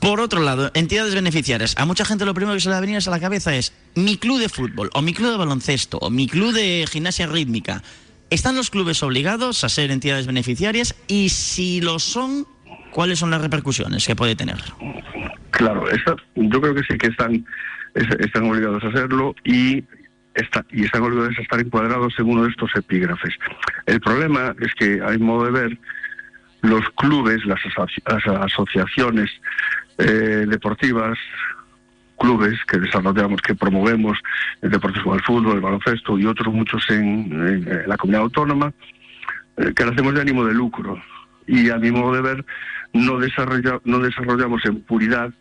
Por, 0.00 0.20
otro 0.20 0.40
lado, 0.40 0.70
entidades 0.74 1.14
beneficiarias. 1.14 1.74
A 1.78 1.84
mucha 1.84 2.04
gente 2.04 2.24
lo 2.24 2.34
primero 2.34 2.54
que 2.54 2.60
se 2.60 2.68
le 2.68 2.72
va 2.72 2.78
a 2.78 2.80
venir 2.80 2.98
a 3.04 3.10
la 3.10 3.20
cabeza 3.20 3.54
es 3.54 3.72
mi 3.94 4.16
club 4.16 4.40
de 4.40 4.48
fútbol, 4.48 4.90
o 4.92 5.02
mi 5.02 5.14
club 5.14 5.30
de 5.30 5.36
baloncesto, 5.36 5.98
o 5.98 6.10
mi 6.10 6.26
club 6.26 6.52
de 6.52 6.84
gimnasia 6.90 7.26
rítmica. 7.26 7.82
¿Están 8.28 8.56
los 8.56 8.70
clubes 8.70 9.02
obligados 9.02 9.62
a 9.64 9.68
ser 9.68 9.90
entidades 9.90 10.26
beneficiarias? 10.26 10.96
Y 11.06 11.28
si 11.28 11.80
lo 11.80 11.98
son, 11.98 12.46
¿cuáles 12.90 13.18
son 13.18 13.30
las 13.30 13.40
repercusiones 13.40 14.06
que 14.06 14.16
puede 14.16 14.34
tener? 14.34 14.58
Claro, 15.50 15.84
yo 16.34 16.60
creo 16.60 16.74
que 16.74 16.82
sí 16.82 16.98
que 16.98 17.06
están 17.08 17.46
están 17.96 18.44
obligados 18.44 18.84
a 18.84 18.88
hacerlo 18.88 19.34
y, 19.44 19.84
están 20.34 21.02
obligados 21.02 21.38
a 21.38 21.42
estar 21.42 21.60
encuadrados 21.60 22.14
en 22.18 22.28
uno 22.28 22.44
de 22.44 22.50
estos 22.50 22.70
epígrafes. 22.76 23.34
El 23.86 24.00
problema 24.00 24.54
es 24.60 24.74
que, 24.74 25.00
a 25.02 25.08
mi 25.12 25.18
modo 25.18 25.46
de 25.46 25.50
ver, 25.50 25.78
los 26.60 26.84
clubes, 26.90 27.42
las, 27.46 27.60
asociaciones 28.42 29.30
eh, 29.96 30.44
deportivas, 30.46 31.16
clubes 32.18 32.58
que 32.66 32.78
desarrollamos, 32.78 33.40
que 33.40 33.54
promovemos 33.54 34.18
el 34.60 34.70
deporte 34.70 35.00
como 35.02 35.14
el 35.14 35.22
fútbol, 35.22 35.54
el 35.54 35.62
baloncesto 35.62 36.18
y 36.18 36.26
otros 36.26 36.52
muchos 36.52 36.84
en, 36.90 37.66
la 37.86 37.96
comunidad 37.96 38.24
autónoma, 38.24 38.74
eh, 39.56 39.72
que 39.74 39.84
lo 39.86 39.92
hacemos 39.92 40.12
de 40.12 40.20
ánimo 40.20 40.44
de 40.44 40.52
lucro. 40.52 41.02
Y 41.46 41.70
a 41.70 41.78
mi 41.78 41.90
modo 41.90 42.14
de 42.14 42.20
ver, 42.20 42.44
no, 42.92 43.18
desarrolla, 43.18 43.80
no 43.84 44.00
desarrollamos 44.00 44.62
en 44.66 44.82
puridad 44.82 45.32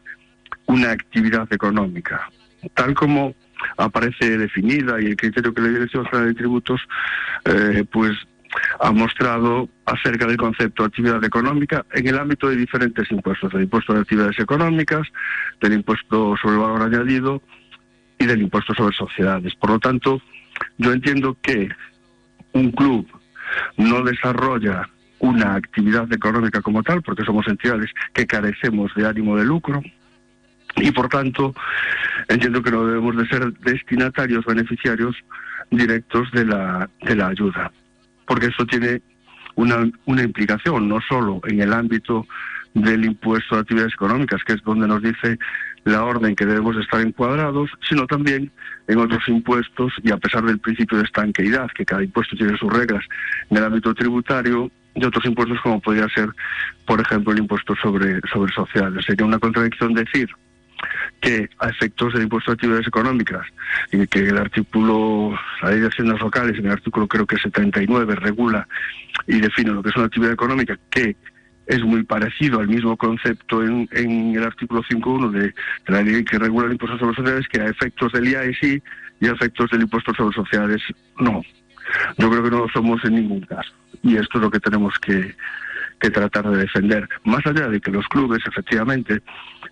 una 0.67 0.91
actividad 0.91 1.51
económica 1.51 2.29
tal 2.73 2.93
como 2.93 3.35
aparece 3.77 4.37
definida 4.37 5.01
y 5.01 5.05
el 5.07 5.15
criterio 5.15 5.53
que 5.53 5.61
la 5.61 5.69
Dirección 5.69 6.05
General 6.05 6.29
de 6.29 6.35
Tributos 6.35 6.81
eh, 7.45 7.83
pues 7.91 8.11
ha 8.79 8.91
mostrado 8.91 9.69
acerca 9.85 10.25
del 10.25 10.37
concepto 10.37 10.83
de 10.83 10.87
actividad 10.87 11.23
económica 11.23 11.85
en 11.91 12.07
el 12.07 12.17
ámbito 12.17 12.47
de 12.49 12.55
diferentes 12.55 13.09
impuestos, 13.11 13.51
del 13.51 13.63
impuesto 13.63 13.93
de 13.93 14.01
actividades 14.01 14.39
económicas, 14.39 15.07
del 15.61 15.73
impuesto 15.73 16.35
sobre 16.41 16.55
el 16.55 16.61
valor 16.61 16.81
añadido 16.83 17.41
y 18.17 18.25
del 18.25 18.41
impuesto 18.41 18.73
sobre 18.73 18.95
sociedades. 18.95 19.53
Por 19.55 19.71
lo 19.71 19.79
tanto, 19.79 20.21
yo 20.77 20.93
entiendo 20.93 21.37
que 21.41 21.69
un 22.53 22.71
club 22.71 23.07
no 23.77 24.01
desarrolla 24.03 24.89
una 25.19 25.55
actividad 25.55 26.11
económica 26.11 26.61
como 26.61 26.83
tal, 26.83 27.01
porque 27.01 27.23
somos 27.23 27.47
entidades 27.47 27.91
que 28.13 28.25
carecemos 28.25 28.93
de 28.95 29.07
ánimo 29.07 29.37
de 29.37 29.45
lucro, 29.45 29.81
y 30.77 30.91
por 30.91 31.09
tanto 31.09 31.53
entiendo 32.27 32.61
que 32.61 32.71
no 32.71 32.85
debemos 32.85 33.15
de 33.17 33.27
ser 33.27 33.53
destinatarios 33.59 34.45
beneficiarios 34.45 35.15
directos 35.71 36.31
de 36.31 36.45
la, 36.45 36.89
de 37.01 37.15
la 37.15 37.27
ayuda, 37.27 37.71
porque 38.25 38.47
eso 38.47 38.65
tiene 38.65 39.01
una, 39.55 39.89
una 40.05 40.23
implicación 40.23 40.87
no 40.87 40.99
solo 41.07 41.41
en 41.47 41.61
el 41.61 41.73
ámbito 41.73 42.27
del 42.73 43.05
impuesto 43.05 43.55
de 43.55 43.61
actividades 43.61 43.93
económicas, 43.93 44.43
que 44.43 44.53
es 44.53 44.63
donde 44.63 44.87
nos 44.87 45.01
dice 45.01 45.39
la 45.85 46.03
orden 46.03 46.35
que 46.35 46.45
debemos 46.45 46.75
estar 46.77 46.99
encuadrados, 46.99 47.69
sino 47.87 48.05
también 48.05 48.51
en 48.87 48.97
otros 48.97 49.23
impuestos 49.27 49.93
y 50.03 50.11
a 50.11 50.17
pesar 50.17 50.43
del 50.43 50.59
principio 50.59 50.97
de 50.97 51.05
estanqueidad, 51.05 51.67
que 51.73 51.85
cada 51.85 52.03
impuesto 52.03 52.35
tiene 52.35 52.57
sus 52.57 52.71
reglas 52.71 53.03
en 53.49 53.57
el 53.57 53.63
ámbito 53.63 53.93
tributario, 53.93 54.69
y 54.95 55.03
otros 55.03 55.25
impuestos 55.25 55.59
como 55.61 55.81
podría 55.81 56.07
ser, 56.09 56.29
por 56.85 57.01
ejemplo, 57.01 57.33
el 57.33 57.39
impuesto 57.39 57.75
sobre, 57.81 58.19
sobre 58.31 58.53
sociales. 58.53 59.05
Sería 59.05 59.25
una 59.25 59.39
contradicción 59.39 59.93
decir 59.93 60.29
que 61.21 61.49
a 61.59 61.69
efectos 61.69 62.13
del 62.13 62.23
impuesto 62.23 62.51
de 62.51 62.55
actividades 62.55 62.87
económicas, 62.87 63.45
y 63.91 64.05
que 64.07 64.19
el 64.19 64.37
artículo, 64.37 65.37
la 65.61 65.71
ley 65.71 65.79
de 65.79 65.87
haciendas 65.87 66.19
locales, 66.19 66.57
en 66.57 66.65
el 66.65 66.71
artículo 66.71 67.07
creo 67.07 67.25
que 67.25 67.37
79, 67.37 68.15
regula 68.15 68.67
y 69.27 69.39
define 69.39 69.71
lo 69.71 69.83
que 69.83 69.89
es 69.89 69.95
una 69.95 70.05
actividad 70.05 70.33
económica, 70.33 70.77
que 70.89 71.15
es 71.67 71.83
muy 71.83 72.03
parecido 72.03 72.59
al 72.59 72.67
mismo 72.67 72.95
concepto 72.95 73.63
en, 73.63 73.87
el 73.91 74.43
artículo 74.43 74.83
5.1 74.83 75.31
de, 75.31 75.39
de, 75.39 75.53
la 75.87 76.01
ley 76.01 76.23
que 76.23 76.37
regula 76.37 76.67
el 76.67 76.73
impuesto 76.73 76.97
sobre 76.99 77.15
sociedades, 77.15 77.47
que 77.47 77.61
a 77.61 77.65
efectos 77.65 78.11
del 78.11 78.27
IAE 78.27 78.53
sí 78.59 78.81
y 79.19 79.27
a 79.27 79.31
efectos 79.31 79.71
del 79.71 79.81
impuesto 79.81 80.13
sobre 80.13 80.35
sociedades 80.35 80.81
no. 81.19 81.41
Yo 82.17 82.29
creo 82.29 82.43
que 82.43 82.51
no 82.51 82.59
lo 82.59 82.69
somos 82.69 83.03
en 83.05 83.15
ningún 83.15 83.41
caso. 83.41 83.71
Y 84.03 84.17
esto 84.17 84.37
es 84.37 84.41
lo 84.41 84.51
que 84.51 84.59
tenemos 84.59 84.97
que, 84.99 85.35
que 85.99 86.09
tratar 86.09 86.49
de 86.49 86.57
defender. 86.57 87.07
Más 87.23 87.45
allá 87.45 87.67
de 87.67 87.79
que 87.79 87.91
los 87.91 88.07
clubes, 88.07 88.41
efectivamente, 88.47 89.21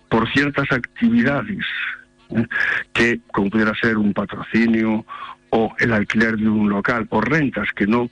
por 0.08 0.30
ciertas 0.32 0.70
actividades 0.72 1.64
¿eh? 2.30 2.46
que 2.92 3.20
como 3.32 3.50
pudiera 3.50 3.74
ser 3.74 3.96
un 3.96 4.12
patrocinio 4.12 5.04
o 5.50 5.74
el 5.78 5.92
alquiler 5.92 6.36
de 6.36 6.48
un 6.48 6.68
local 6.68 7.06
o 7.10 7.20
rentas 7.20 7.68
que 7.76 7.86
no 7.86 8.10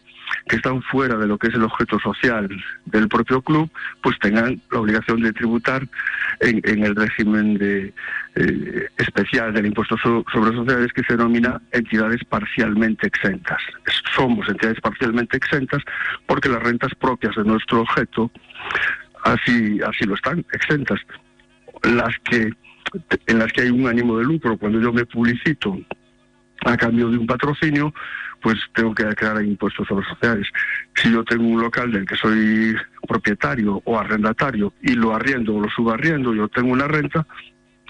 que 0.49 0.57
están 0.57 0.83
fuera 0.83 1.16
de 1.16 1.26
lo 1.26 1.39
que 1.39 1.49
es 1.49 1.55
el 1.55 1.62
objeto 1.62 1.99
social 2.01 2.49
del 2.87 3.09
propio 3.09 3.43
club, 3.43 3.70
pues 4.03 4.18
tengan 4.18 4.61
la 4.70 4.80
obligación 4.80 5.20
de 5.22 5.33
tributar 5.33 5.87
en, 6.41 6.85
el 6.85 6.97
régimen 6.97 7.59
de, 7.59 7.93
eh, 8.35 8.89
especial 8.99 9.53
del 9.53 9.66
impuesto 9.66 9.97
sobre 9.99 10.57
sociedades 10.57 10.93
que 10.93 11.03
se 11.05 11.16
denomina 11.16 11.61
entidades 11.70 12.24
parcialmente 12.24 13.07
exentas. 13.07 13.61
Somos 14.14 14.49
entidades 14.49 14.80
parcialmente 14.80 15.37
exentas 15.37 15.83
porque 16.26 16.49
las 16.49 16.62
rentas 16.62 16.95
propias 16.95 17.35
de 17.37 17.45
nuestro 17.45 17.83
objeto 17.83 18.30
así, 19.24 19.80
así 19.87 20.05
lo 20.05 20.14
están, 20.14 20.45
exentas. 20.53 21.01
Las 21.83 22.16
que 22.24 22.53
en 23.26 23.39
las 23.39 23.53
que 23.53 23.62
hay 23.62 23.70
un 23.70 23.87
ánimo 23.87 24.18
de 24.18 24.24
lucro, 24.24 24.59
cuando 24.59 24.80
yo 24.80 24.93
me 24.93 25.07
publicito 25.07 25.78
a 26.64 26.76
cambio 26.76 27.09
de 27.09 27.18
un 27.18 27.26
patrocinio, 27.26 27.93
pues 28.43 28.59
tengo 28.74 28.95
que 28.95 29.05
declarar 29.05 29.45
impuestos 29.45 29.86
sobre 29.86 30.05
sociedades. 30.07 30.49
Si 30.95 31.11
yo 31.11 31.24
tengo 31.24 31.45
un 31.45 31.61
local 31.61 31.93
del 31.93 32.05
que 32.05 32.16
soy 32.16 32.76
propietario 33.07 33.80
o 33.84 33.99
arrendatario 33.99 34.72
y 34.82 34.95
lo 34.95 35.14
arriendo 35.14 35.55
o 35.55 35.61
lo 35.61 35.70
subarriendo, 35.70 36.34
yo 36.34 36.49
tengo 36.49 36.72
una 36.72 36.88
renta, 36.88 37.24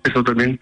esto 0.04 0.22
también 0.22 0.60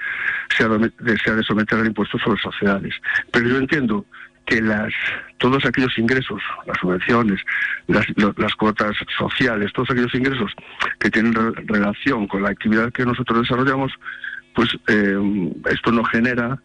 se 0.56 0.64
ha, 0.64 0.68
de, 0.68 1.42
someter 1.42 1.80
al 1.80 1.88
impuesto 1.88 2.18
sobre 2.18 2.40
sociedades. 2.40 2.94
Pero 3.32 3.48
yo 3.48 3.56
entiendo 3.56 4.06
que 4.46 4.60
las, 4.60 4.92
todos 5.38 5.64
aquellos 5.64 5.96
ingresos, 5.98 6.40
las 6.66 6.78
subvenciones, 6.78 7.40
las, 7.88 8.06
las 8.36 8.54
cuotas 8.54 8.96
sociales, 9.18 9.72
todos 9.72 9.90
aquellos 9.90 10.14
ingresos 10.14 10.52
que 10.98 11.10
tienen 11.10 11.34
relación 11.66 12.28
con 12.28 12.42
la 12.42 12.50
actividad 12.50 12.92
que 12.92 13.04
nosotros 13.04 13.42
desarrollamos, 13.42 13.92
pues 14.54 14.68
eh, 14.88 15.52
esto 15.70 15.90
no 15.90 16.04
genera 16.04 16.60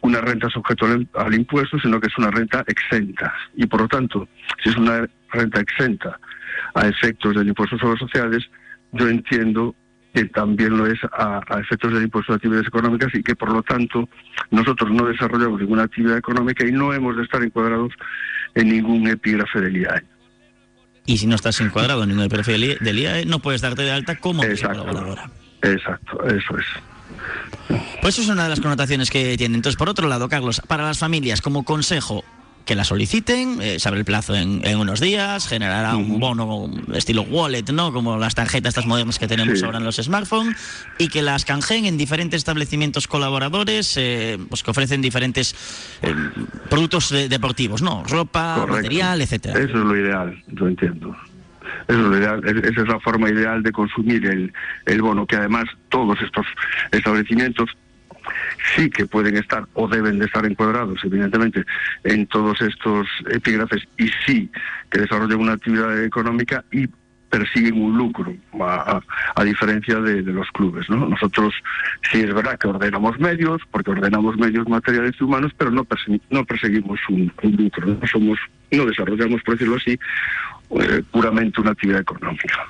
una 0.00 0.20
renta 0.20 0.48
sujeto 0.48 0.86
al, 1.14 1.34
impuesto, 1.34 1.78
sino 1.78 2.00
que 2.00 2.06
es 2.06 2.18
una 2.18 2.30
renta 2.30 2.64
exenta. 2.66 3.34
Y 3.54 3.66
por 3.66 3.82
lo 3.82 3.88
tanto, 3.88 4.28
si 4.62 4.70
es 4.70 4.76
una 4.76 5.08
renta 5.30 5.60
exenta 5.60 6.18
a 6.74 6.86
efectos 6.86 7.34
del 7.34 7.48
impuesto 7.48 7.78
sobre 7.78 7.98
sociedades, 7.98 8.44
yo 8.92 9.08
entiendo 9.08 9.74
que 10.14 10.24
también 10.26 10.76
lo 10.76 10.86
es 10.86 10.98
a, 11.12 11.40
efectos 11.60 11.92
del 11.92 12.04
impuesto 12.04 12.32
de 12.32 12.36
actividades 12.36 12.68
económicas 12.68 13.14
y 13.14 13.22
que 13.22 13.34
por 13.34 13.52
lo 13.52 13.62
tanto 13.62 14.08
nosotros 14.50 14.90
no 14.90 15.06
desarrollamos 15.06 15.60
ninguna 15.60 15.82
actividad 15.82 16.16
económica 16.16 16.66
y 16.66 16.72
no 16.72 16.92
hemos 16.94 17.16
de 17.16 17.24
estar 17.24 17.42
encuadrados 17.42 17.92
en 18.54 18.68
ningún 18.68 19.06
epígrafe 19.08 19.60
del 19.60 19.76
IAE. 19.76 20.02
Y 21.04 21.18
si 21.18 21.26
no 21.26 21.36
estás 21.36 21.60
encuadrado 21.60 22.02
en 22.02 22.08
ningún 22.10 22.24
epígrafe 22.24 22.52
del 22.52 22.98
IAE, 22.98 23.26
no 23.26 23.40
puedes 23.40 23.60
darte 23.60 23.82
de 23.82 23.92
alta 23.92 24.16
como 24.16 24.42
colaboradora. 24.42 25.30
Exacto, 25.62 26.24
eso 26.26 26.58
es. 26.58 26.66
Pues 28.00 28.14
eso 28.14 28.22
es 28.22 28.28
una 28.28 28.44
de 28.44 28.50
las 28.50 28.60
connotaciones 28.60 29.10
que 29.10 29.36
tiene. 29.36 29.56
Entonces, 29.56 29.76
por 29.76 29.88
otro 29.88 30.08
lado, 30.08 30.28
Carlos, 30.28 30.62
para 30.66 30.84
las 30.84 30.98
familias, 30.98 31.40
como 31.40 31.64
consejo, 31.64 32.24
que 32.66 32.74
la 32.74 32.84
soliciten, 32.84 33.62
eh, 33.62 33.78
se 33.78 33.88
abre 33.88 34.00
el 34.00 34.04
plazo 34.04 34.34
en, 34.34 34.60
unos 34.76 35.00
días, 35.00 35.46
generará 35.46 35.96
un 35.96 36.18
bono 36.18 36.68
estilo 36.92 37.22
wallet, 37.22 37.62
¿no? 37.72 37.92
Como 37.92 38.18
las 38.18 38.34
tarjetas 38.34 38.70
estas 38.70 38.86
modernas 38.86 39.20
que 39.20 39.28
tenemos 39.28 39.62
ahora 39.62 39.78
en 39.78 39.84
los 39.84 39.96
smartphones, 39.96 40.56
y 40.98 41.08
que 41.08 41.22
las 41.22 41.44
canjeen 41.44 41.86
en 41.86 41.96
diferentes 41.96 42.38
establecimientos 42.38 43.06
colaboradores, 43.06 43.96
eh, 43.96 44.36
pues 44.48 44.64
que 44.64 44.72
ofrecen 44.72 45.00
diferentes 45.00 45.54
eh, 46.02 46.12
productos 46.68 47.10
deportivos, 47.10 47.82
¿no? 47.82 48.02
Ropa, 48.02 48.66
material, 48.68 49.22
etcétera. 49.22 49.60
Eso 49.60 49.68
es 49.68 49.84
lo 49.84 49.96
ideal, 49.96 50.42
yo 50.48 50.66
entiendo. 50.66 51.16
Es 51.88 51.96
esa 51.96 52.82
es 52.82 52.88
la 52.88 53.00
forma 53.00 53.30
ideal 53.30 53.62
de 53.62 53.72
consumir 53.72 54.26
el, 54.26 54.52
el 54.86 55.02
bono, 55.02 55.26
que 55.26 55.36
además 55.36 55.64
todos 55.88 56.20
estos 56.20 56.46
establecimientos 56.92 57.70
sí 58.74 58.90
que 58.90 59.06
pueden 59.06 59.36
estar 59.36 59.66
o 59.74 59.88
deben 59.88 60.18
de 60.18 60.26
estar 60.26 60.44
encuadrados, 60.44 60.98
evidentemente, 61.04 61.64
en 62.04 62.26
todos 62.26 62.60
estos 62.60 63.06
epígrafes 63.30 63.82
y 63.98 64.08
sí 64.26 64.50
que 64.90 65.00
desarrollan 65.00 65.40
una 65.40 65.52
actividad 65.52 66.02
económica 66.02 66.64
y 66.72 66.88
persiguen 67.30 67.82
un 67.82 67.98
lucro, 67.98 68.34
a, 68.60 69.44
diferencia 69.44 70.00
de, 70.00 70.22
los 70.22 70.48
clubes. 70.52 70.88
¿no? 70.88 71.08
Nosotros 71.08 71.54
sí 72.10 72.20
es 72.20 72.32
verdad 72.32 72.58
que 72.58 72.68
ordenamos 72.68 73.18
medios, 73.18 73.60
porque 73.70 73.90
ordenamos 73.90 74.36
medios 74.36 74.66
materiales 74.68 75.14
y 75.20 75.24
humanos, 75.24 75.52
pero 75.56 75.70
no, 75.70 75.86
no 76.30 76.44
perseguimos 76.44 77.00
un, 77.08 77.32
lucro, 77.42 77.86
no 77.86 78.06
somos 78.06 78.38
no 78.72 78.86
desarrollamos, 78.86 79.42
por 79.42 79.54
decirlo 79.54 79.76
así, 79.76 79.98
eh, 80.70 81.02
puramente 81.10 81.60
una 81.60 81.72
actividad 81.72 82.00
económica. 82.00 82.66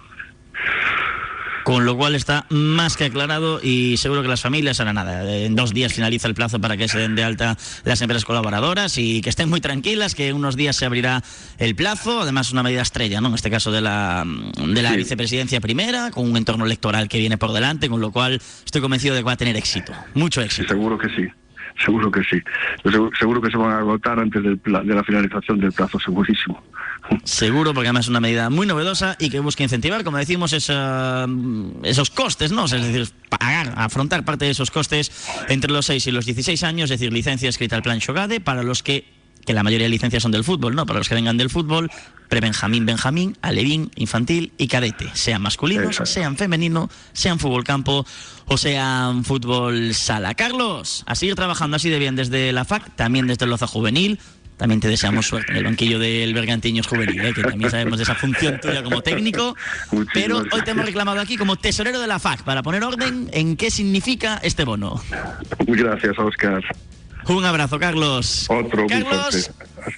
Con 1.66 1.84
lo 1.84 1.96
cual 1.96 2.14
está 2.14 2.46
más 2.48 2.96
que 2.96 3.06
aclarado 3.06 3.58
y 3.60 3.96
seguro 3.96 4.22
que 4.22 4.28
las 4.28 4.40
familias 4.40 4.78
harán 4.78 4.94
nada. 4.94 5.28
En 5.28 5.56
dos 5.56 5.74
días 5.74 5.92
finaliza 5.92 6.28
el 6.28 6.34
plazo 6.34 6.60
para 6.60 6.76
que 6.76 6.86
se 6.86 7.00
den 7.00 7.16
de 7.16 7.24
alta 7.24 7.56
las 7.82 8.00
empresas 8.02 8.24
colaboradoras 8.24 8.96
y 8.98 9.20
que 9.20 9.30
estén 9.30 9.48
muy 9.48 9.60
tranquilas, 9.60 10.14
que 10.14 10.28
en 10.28 10.36
unos 10.36 10.54
días 10.54 10.76
se 10.76 10.86
abrirá 10.86 11.24
el 11.58 11.74
plazo. 11.74 12.20
Además, 12.20 12.52
una 12.52 12.62
medida 12.62 12.82
estrella, 12.82 13.20
¿no? 13.20 13.30
En 13.30 13.34
este 13.34 13.50
caso 13.50 13.72
de 13.72 13.80
la, 13.80 14.24
de 14.24 14.80
la 14.80 14.94
vicepresidencia 14.94 15.60
primera, 15.60 16.12
con 16.12 16.30
un 16.30 16.36
entorno 16.36 16.64
electoral 16.66 17.08
que 17.08 17.18
viene 17.18 17.36
por 17.36 17.52
delante, 17.52 17.88
con 17.88 18.00
lo 18.00 18.12
cual 18.12 18.34
estoy 18.64 18.80
convencido 18.80 19.16
de 19.16 19.22
que 19.22 19.26
va 19.26 19.32
a 19.32 19.36
tener 19.36 19.56
éxito. 19.56 19.92
Mucho 20.14 20.42
éxito. 20.42 20.68
seguro 20.68 20.96
que 20.96 21.08
sí 21.08 21.28
seguro 21.84 22.10
que 22.10 22.22
sí. 22.22 22.40
Seguro, 23.18 23.42
que 23.42 23.50
se 23.50 23.56
van 23.56 23.72
a 23.72 23.78
agotar 23.78 24.18
antes 24.18 24.42
del 24.42 24.60
de 24.62 24.94
la 24.94 25.04
finalización 25.04 25.60
del 25.60 25.72
plazo, 25.72 25.98
segurísimo. 25.98 26.62
Seguro, 27.24 27.74
porque 27.74 27.88
además 27.88 28.06
es 28.06 28.10
una 28.10 28.20
medida 28.20 28.50
muy 28.50 28.66
novedosa 28.66 29.16
y 29.18 29.30
que 29.30 29.40
busca 29.40 29.62
incentivar, 29.62 30.04
como 30.04 30.18
decimos, 30.18 30.52
esos 30.52 32.10
costes, 32.10 32.52
¿no? 32.52 32.64
es 32.66 32.70
decir, 32.70 33.08
pagar, 33.28 33.74
afrontar 33.76 34.24
parte 34.24 34.44
de 34.44 34.52
esos 34.52 34.70
costes 34.70 35.10
entre 35.48 35.70
los 35.70 35.86
6 35.86 36.06
y 36.06 36.10
los 36.10 36.24
16 36.24 36.62
años, 36.62 36.90
es 36.90 37.00
decir, 37.00 37.12
licencia 37.12 37.48
escrita 37.48 37.76
al 37.76 37.82
plan 37.82 37.98
Shogade 37.98 38.40
para 38.40 38.62
los 38.62 38.82
que 38.82 39.16
que 39.46 39.54
la 39.54 39.62
mayoría 39.62 39.86
de 39.86 39.90
licencias 39.90 40.22
son 40.22 40.32
del 40.32 40.44
fútbol, 40.44 40.74
¿no? 40.74 40.84
Para 40.84 40.98
los 40.98 41.08
que 41.08 41.14
vengan 41.14 41.36
del 41.36 41.48
fútbol, 41.48 41.90
pre-Benjamín, 42.28 42.84
Benjamín, 42.84 43.38
alevín, 43.40 43.92
infantil 43.94 44.52
y 44.58 44.66
cadete, 44.66 45.08
sean 45.14 45.40
masculinos, 45.40 46.02
sean 46.04 46.36
femenino, 46.36 46.90
sean 47.12 47.38
fútbol 47.38 47.62
campo 47.62 48.04
o 48.46 48.58
sean 48.58 49.24
fútbol 49.24 49.94
sala. 49.94 50.34
Carlos, 50.34 51.04
a 51.06 51.14
seguir 51.14 51.36
trabajando 51.36 51.76
así 51.76 51.88
de 51.88 51.98
bien 51.98 52.16
desde 52.16 52.52
la 52.52 52.64
FAC, 52.64 52.94
también 52.96 53.28
desde 53.28 53.44
el 53.44 53.52
Loza 53.52 53.68
Juvenil, 53.68 54.18
también 54.56 54.80
te 54.80 54.88
deseamos 54.88 55.26
suerte 55.26 55.52
en 55.52 55.58
el 55.58 55.64
banquillo 55.64 55.98
del 55.98 56.32
Bergantiños 56.34 56.86
Juvenil, 56.86 57.24
¿eh? 57.24 57.34
que 57.34 57.42
también 57.42 57.70
sabemos 57.70 57.98
de 57.98 58.04
esa 58.04 58.14
función 58.14 58.60
tuya 58.60 58.82
como 58.82 59.02
técnico. 59.02 59.56
pero 60.14 60.38
hoy 60.38 60.62
te 60.64 60.70
hemos 60.70 60.86
reclamado 60.86 61.20
aquí 61.20 61.36
como 61.36 61.56
tesorero 61.56 62.00
de 62.00 62.06
la 62.06 62.18
FAC 62.18 62.42
para 62.42 62.62
poner 62.62 62.82
orden 62.84 63.28
en 63.32 63.56
qué 63.56 63.70
significa 63.70 64.38
este 64.42 64.64
bono. 64.64 65.00
Gracias, 65.66 66.18
Oscar. 66.18 66.62
Un 67.28 67.44
abrazo, 67.44 67.78
Carlos. 67.78 68.46
Otro. 68.48 68.86
Carlos 68.86 69.50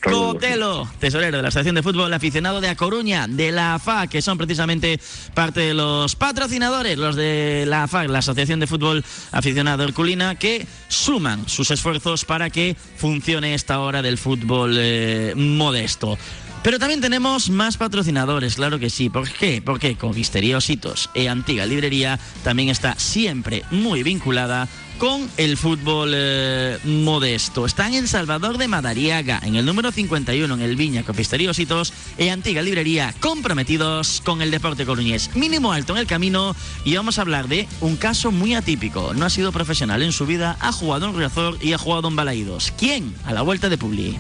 Cotelo, 0.03 0.89
tesorero 0.99 1.39
de 1.39 1.43
la 1.43 1.49
Asociación 1.49 1.75
de 1.75 1.83
Fútbol 1.83 2.13
Aficionado 2.13 2.61
de 2.61 2.69
A 2.69 2.77
Coruña, 2.77 3.27
de 3.27 3.53
la 3.53 3.75
AFA, 3.75 4.07
que 4.07 4.21
son 4.21 4.37
precisamente 4.37 5.01
parte 5.35 5.61
de 5.61 5.75
los 5.75 6.15
patrocinadores, 6.15 6.99
los 6.99 7.17
de 7.17 7.65
la 7.67 7.85
AFA, 7.85 8.05
la 8.05 8.19
Asociación 8.19 8.61
de 8.61 8.67
Fútbol 8.67 9.05
Aficionado 9.33 9.85
Herculina, 9.85 10.35
que 10.35 10.67
suman 10.89 11.49
sus 11.49 11.71
esfuerzos 11.71 12.25
para 12.25 12.51
que 12.51 12.77
funcione 12.97 13.55
esta 13.55 13.81
hora 13.81 14.03
del 14.03 14.19
fútbol 14.19 14.77
eh, 14.79 15.33
modesto. 15.37 16.19
Pero 16.63 16.79
también 16.79 17.01
tenemos 17.01 17.51
más 17.51 17.77
patrocinadores, 17.77 18.57
claro 18.57 18.79
que 18.79 18.91
sí. 18.91 19.09
¿Por 19.09 19.31
qué? 19.31 19.63
Porque 19.65 19.97
Conquistería 19.97 20.57
Ositos 20.57 21.09
e 21.15 21.29
Antigua 21.29 21.65
Librería 21.67 22.19
también 22.43 22.69
está 22.69 22.95
siempre 22.99 23.65
muy 23.71 24.03
vinculada 24.03 24.69
con 24.99 25.31
el 25.37 25.57
fútbol 25.57 26.13
eh, 26.15 26.79
modesto. 26.85 27.65
Están 27.65 27.95
en 27.95 28.09
Salvador 28.09 28.59
de 28.59 28.69
Madariaga, 28.69 29.41
en 29.43 29.57
el 29.57 29.65
número 29.65 29.93
51, 29.93 30.53
en 30.53 30.61
el 30.61 30.77
Viña 30.77 31.05
Copistería 31.05 31.51
Ositos 31.51 31.93
e 32.19 32.31
Antigua 32.31 32.63
Librería, 32.63 33.15
comprometidos 33.21 34.21
con 34.25 34.43
el 34.43 34.51
deporte 34.51 34.85
coruñés. 34.85 35.35
Mínimo 35.37 35.73
alto 35.73 35.93
en 35.95 36.01
el 36.01 36.07
camino 36.07 36.55
y 36.85 36.97
vamos 36.97 37.19
a 37.19 37.23
hablar 37.23 37.49
de 37.49 37.69
un 37.81 37.97
caso 37.97 38.33
muy 38.33 38.55
atípico. 38.55 39.15
No 39.15 39.25
ha 39.25 39.31
sido 39.31 39.53
profesional 39.53 40.03
en 40.03 40.13
su 40.13 40.27
vida, 40.27 40.57
ha 40.61 40.73
jugado 40.73 41.07
en 41.07 41.17
Riazor 41.17 41.59
y 41.63 41.73
ha 41.73 41.79
jugado 41.79 42.09
en 42.09 42.17
Balaídos. 42.17 42.73
¿Quién? 42.77 43.15
A 43.25 43.33
la 43.33 43.43
vuelta 43.43 43.69
de 43.69 43.79
Publi. 43.79 44.19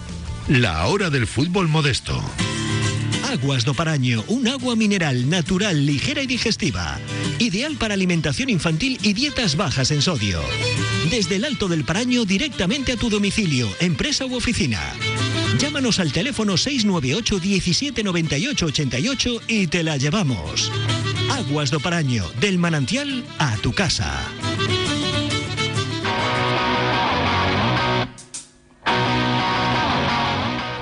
La 0.49 0.87
hora 0.87 1.11
del 1.11 1.27
fútbol 1.27 1.69
modesto. 1.69 2.23
Aguas 3.25 3.65
do 3.65 3.75
Paraño, 3.75 4.25
un 4.29 4.49
agua 4.49 4.77
mineral 4.77 5.29
natural, 5.29 5.87
ligera 5.87 6.23
y 6.23 6.27
digestiva. 6.27 6.99
Ideal 7.39 7.77
para 7.77 7.95
alimentación 7.95 8.49
infantil 8.49 8.99
y 9.03 9.13
dietas 9.13 9.57
bajas 9.57 9.91
en 9.91 10.03
sodio. 10.03 10.41
Desde 11.11 11.37
el 11.37 11.45
Alto 11.45 11.69
del 11.69 11.85
Paraño 11.85 12.25
directamente 12.25 12.93
a 12.93 12.97
tu 12.97 13.11
domicilio, 13.11 13.69
empresa 13.81 14.27
u 14.27 14.35
oficina. 14.35 14.81
Llámanos 15.59 15.99
al 15.99 16.13
teléfono 16.13 16.57
698 16.57 17.39
17 17.39 18.03
88 18.09 19.41
y 19.49 19.67
te 19.67 19.83
la 19.83 19.97
llevamos. 19.97 20.71
Aguas 21.31 21.71
do 21.71 21.81
Paraño, 21.81 22.25
del 22.41 22.59
manantial 22.59 23.25
a 23.39 23.57
tu 23.57 23.73
casa. 23.73 24.25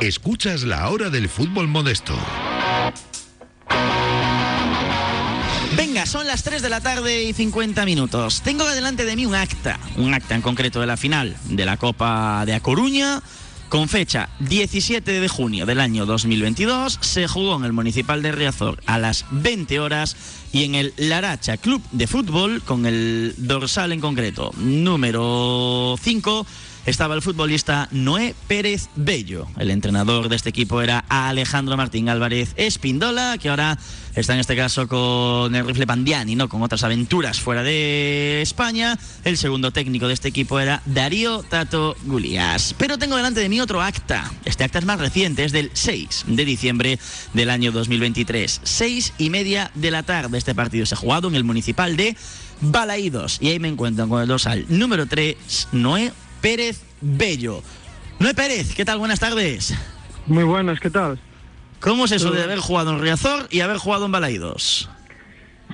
Escuchas 0.01 0.65
la 0.65 0.91
hora 0.91 1.09
del 1.09 1.27
fútbol 1.27 1.69
modesto. 1.69 2.15
Venga, 5.75 6.05
son 6.05 6.27
las 6.27 6.43
3 6.43 6.61
de 6.61 6.69
la 6.69 6.83
tarde 6.83 7.23
y 7.23 7.33
50 7.33 7.87
minutos. 7.87 8.43
Tengo 8.43 8.69
delante 8.69 9.07
de 9.07 9.17
mí 9.17 9.25
un 9.25 9.35
acta, 9.35 9.81
un 9.97 10.13
acta 10.13 10.35
en 10.35 10.43
concreto 10.43 10.81
de 10.81 10.87
la 10.87 10.99
final 10.99 11.35
de 11.45 11.65
la 11.65 11.79
Copa 11.79 12.45
de 12.45 12.53
A 12.53 12.61
Coruña. 12.61 13.23
Con 13.71 13.89
fecha 13.89 14.29
17 14.41 15.19
de 15.19 15.29
junio 15.29 15.65
del 15.65 15.81
año 15.81 16.05
2022, 16.05 16.99
se 17.01 17.27
jugó 17.27 17.57
en 17.57 17.65
el 17.65 17.73
Municipal 17.73 18.23
de 18.23 18.33
Riazor 18.33 18.81
a 18.87 18.99
las 18.99 19.25
20 19.31 19.81
horas 19.81 20.15
y 20.53 20.65
en 20.65 20.75
el 20.75 20.93
Laracha 20.99 21.57
Club 21.57 21.83
de 21.91 22.07
Fútbol, 22.07 22.63
con 22.63 22.87
el 22.87 23.35
dorsal 23.39 23.93
en 23.93 24.01
concreto, 24.01 24.53
número 24.57 25.97
5, 26.01 26.47
estaba 26.87 27.17
el 27.17 27.23
futbolista 27.23 27.89
Noé 27.91 28.35
Pérez 28.47 28.89
Bello. 28.95 29.49
El 29.59 29.73
entrenador 29.73 30.29
de 30.29 30.37
este 30.37 30.51
equipo 30.51 30.81
era 30.81 31.05
Alejandro 31.09 31.77
Martín 31.77 32.09
Álvarez 32.09 32.55
Espindola, 32.57 33.37
que 33.39 33.49
ahora 33.49 33.77
está 34.15 34.35
en 34.35 34.41
este 34.41 34.57
caso 34.57 34.87
con 34.87 35.55
el 35.55 35.67
rifle 35.67 35.87
Pandiani, 35.87 36.37
¿no? 36.37 36.49
con 36.49 36.63
otras 36.63 36.85
aventuras 36.85 37.41
fuera 37.41 37.65
de 37.65 38.41
España. 38.41 38.97
El 39.25 39.37
segundo 39.37 39.73
técnico 39.73 40.07
de 40.07 40.15
este 40.15 40.29
equipo 40.29 40.61
era 40.61 40.81
Darío 40.87 41.43
Tato 41.43 41.97
Gulías. 42.05 42.75
Pero 42.79 42.99
tengo 42.99 43.17
delante 43.17 43.41
de 43.41 43.49
mí 43.49 43.61
otro 43.61 43.83
acta. 43.83 44.31
Este 44.45 44.63
acta 44.63 44.79
es 44.79 44.85
más 44.85 45.01
reciente, 45.01 45.45
es 45.45 45.51
del 45.51 45.71
6 45.73 46.25
de 46.29 46.45
diciembre 46.45 46.99
del 47.35 47.51
año 47.51 47.73
2023. 47.73 48.61
Seis 48.63 49.13
y 49.19 49.31
media 49.31 49.73
de 49.75 49.91
la 49.91 50.05
tarde. 50.05 50.39
Este 50.39 50.55
partido 50.55 50.87
se 50.87 50.95
ha 50.95 50.99
jugado 50.99 51.27
en 51.27 51.35
el 51.35 51.43
municipal 51.43 51.97
de 51.97 52.17
Balaídos. 52.61 53.39
Y 53.41 53.49
ahí 53.49 53.59
me 53.59 53.69
encuentro 53.69 54.09
con 54.09 54.23
el 54.23 54.29
dorsal 54.29 54.65
número 54.69 55.07
3, 55.07 55.69
Noé 55.73 56.13
Pérez 56.41 56.83
Bello. 57.01 57.63
Noé 58.19 58.35
Pérez, 58.35 58.75
¿qué 58.75 58.85
tal? 58.85 58.99
Buenas 58.99 59.21
tardes. 59.21 59.75
Muy 60.27 60.45
buenas, 60.45 60.81
¿qué 60.81 60.91
tal? 60.91 61.19
¿Cómo 61.81 62.07
es 62.07 62.13
eso 62.13 62.31
de 62.31 62.43
haber 62.43 62.59
jugado 62.59 62.93
en 62.93 63.01
Riazor 63.01 63.47
y 63.51 63.61
haber 63.61 63.77
jugado 63.77 64.07
en 64.07 64.13
Balaídos? 64.13 64.91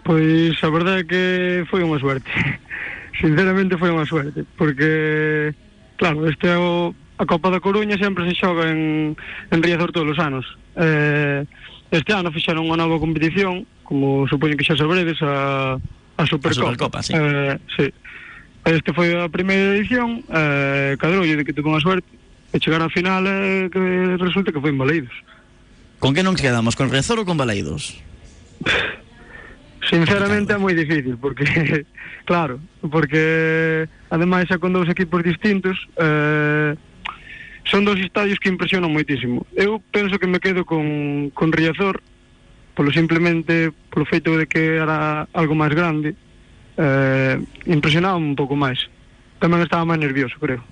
Pois 0.05 0.59
a 0.65 0.69
verdade 0.69 1.05
é 1.05 1.07
que 1.07 1.23
foi 1.71 1.87
unha 1.87 2.01
suerte. 2.03 2.27
Sinceramente 3.23 3.79
foi 3.79 3.95
unha 3.95 4.03
suerte, 4.03 4.43
porque 4.59 5.55
claro, 5.95 6.27
este 6.27 6.51
a 6.51 7.25
Copa 7.29 7.55
da 7.55 7.63
Coruña 7.63 7.95
sempre 7.95 8.27
se 8.27 8.35
xoga 8.35 8.67
en, 8.67 9.15
en 9.15 9.59
Riazor 9.63 9.95
todos 9.95 10.11
os 10.11 10.19
anos. 10.19 10.43
Eh, 10.75 11.47
este 11.95 12.11
ano 12.11 12.35
fixeron 12.35 12.67
unha 12.67 12.75
nova 12.75 12.99
competición, 12.99 13.63
como 13.87 14.27
supoño 14.27 14.59
que 14.59 14.67
xa 14.67 14.75
sabredes, 14.75 15.23
a, 15.23 15.79
a 16.19 16.23
Supercopa. 16.27 16.51
A 16.51 16.67
Supercopa, 16.67 16.99
sí. 17.07 17.13
Eh, 17.15 17.55
sí. 17.79 17.87
Este 18.65 18.95
foi 18.95 19.11
a 19.19 19.27
primeira 19.27 19.75
edición, 19.75 20.23
eh, 20.31 20.95
cadroulle 20.99 21.35
de 21.35 21.45
que 21.45 21.53
tuve 21.53 21.75
unha 21.75 21.83
suerte, 21.83 22.07
e 22.55 22.63
chegar 22.63 22.79
á 22.79 22.89
final 22.93 23.27
eh, 23.27 23.67
que 23.73 23.81
resulta 24.23 24.55
que 24.55 24.63
foi 24.63 24.71
en 24.71 24.79
Balaídos. 24.79 25.17
Con 25.99 26.15
que 26.15 26.23
non 26.23 26.39
quedamos? 26.39 26.79
Con 26.79 26.87
Riazor 26.87 27.19
ou 27.19 27.27
con 27.27 27.35
Balaídos? 27.35 27.99
Sinceramente 29.83 30.55
é 30.55 30.59
moi 30.63 30.79
difícil 30.79 31.19
porque 31.19 31.43
claro, 32.31 32.63
porque 32.87 33.91
ademais 34.15 34.47
é 34.47 34.57
con 34.63 34.71
dous 34.71 34.87
equipos 34.87 35.27
distintos 35.27 35.75
eh, 35.99 36.79
son 37.65 37.85
dos 37.85 37.99
estadios 37.99 38.39
que 38.39 38.51
impresionan 38.51 38.91
moitísimo 38.91 39.47
eu 39.55 39.79
penso 39.91 40.19
que 40.19 40.27
me 40.27 40.41
quedo 40.41 40.65
con, 40.67 41.31
con 41.31 41.51
Riazor 41.55 42.03
polo 42.75 42.91
simplemente 42.91 43.71
polo 43.91 44.07
feito 44.07 44.35
de 44.35 44.47
que 44.47 44.83
era 44.83 45.29
algo 45.33 45.55
máis 45.55 45.75
grande 45.75 46.15
eh, 46.77 47.37
impresionaba 47.67 48.17
un 48.17 48.37
pouco 48.37 48.57
máis. 48.57 48.89
Tamén 49.43 49.65
estaba 49.65 49.89
máis 49.89 50.01
nervioso, 50.01 50.39
creo. 50.39 50.63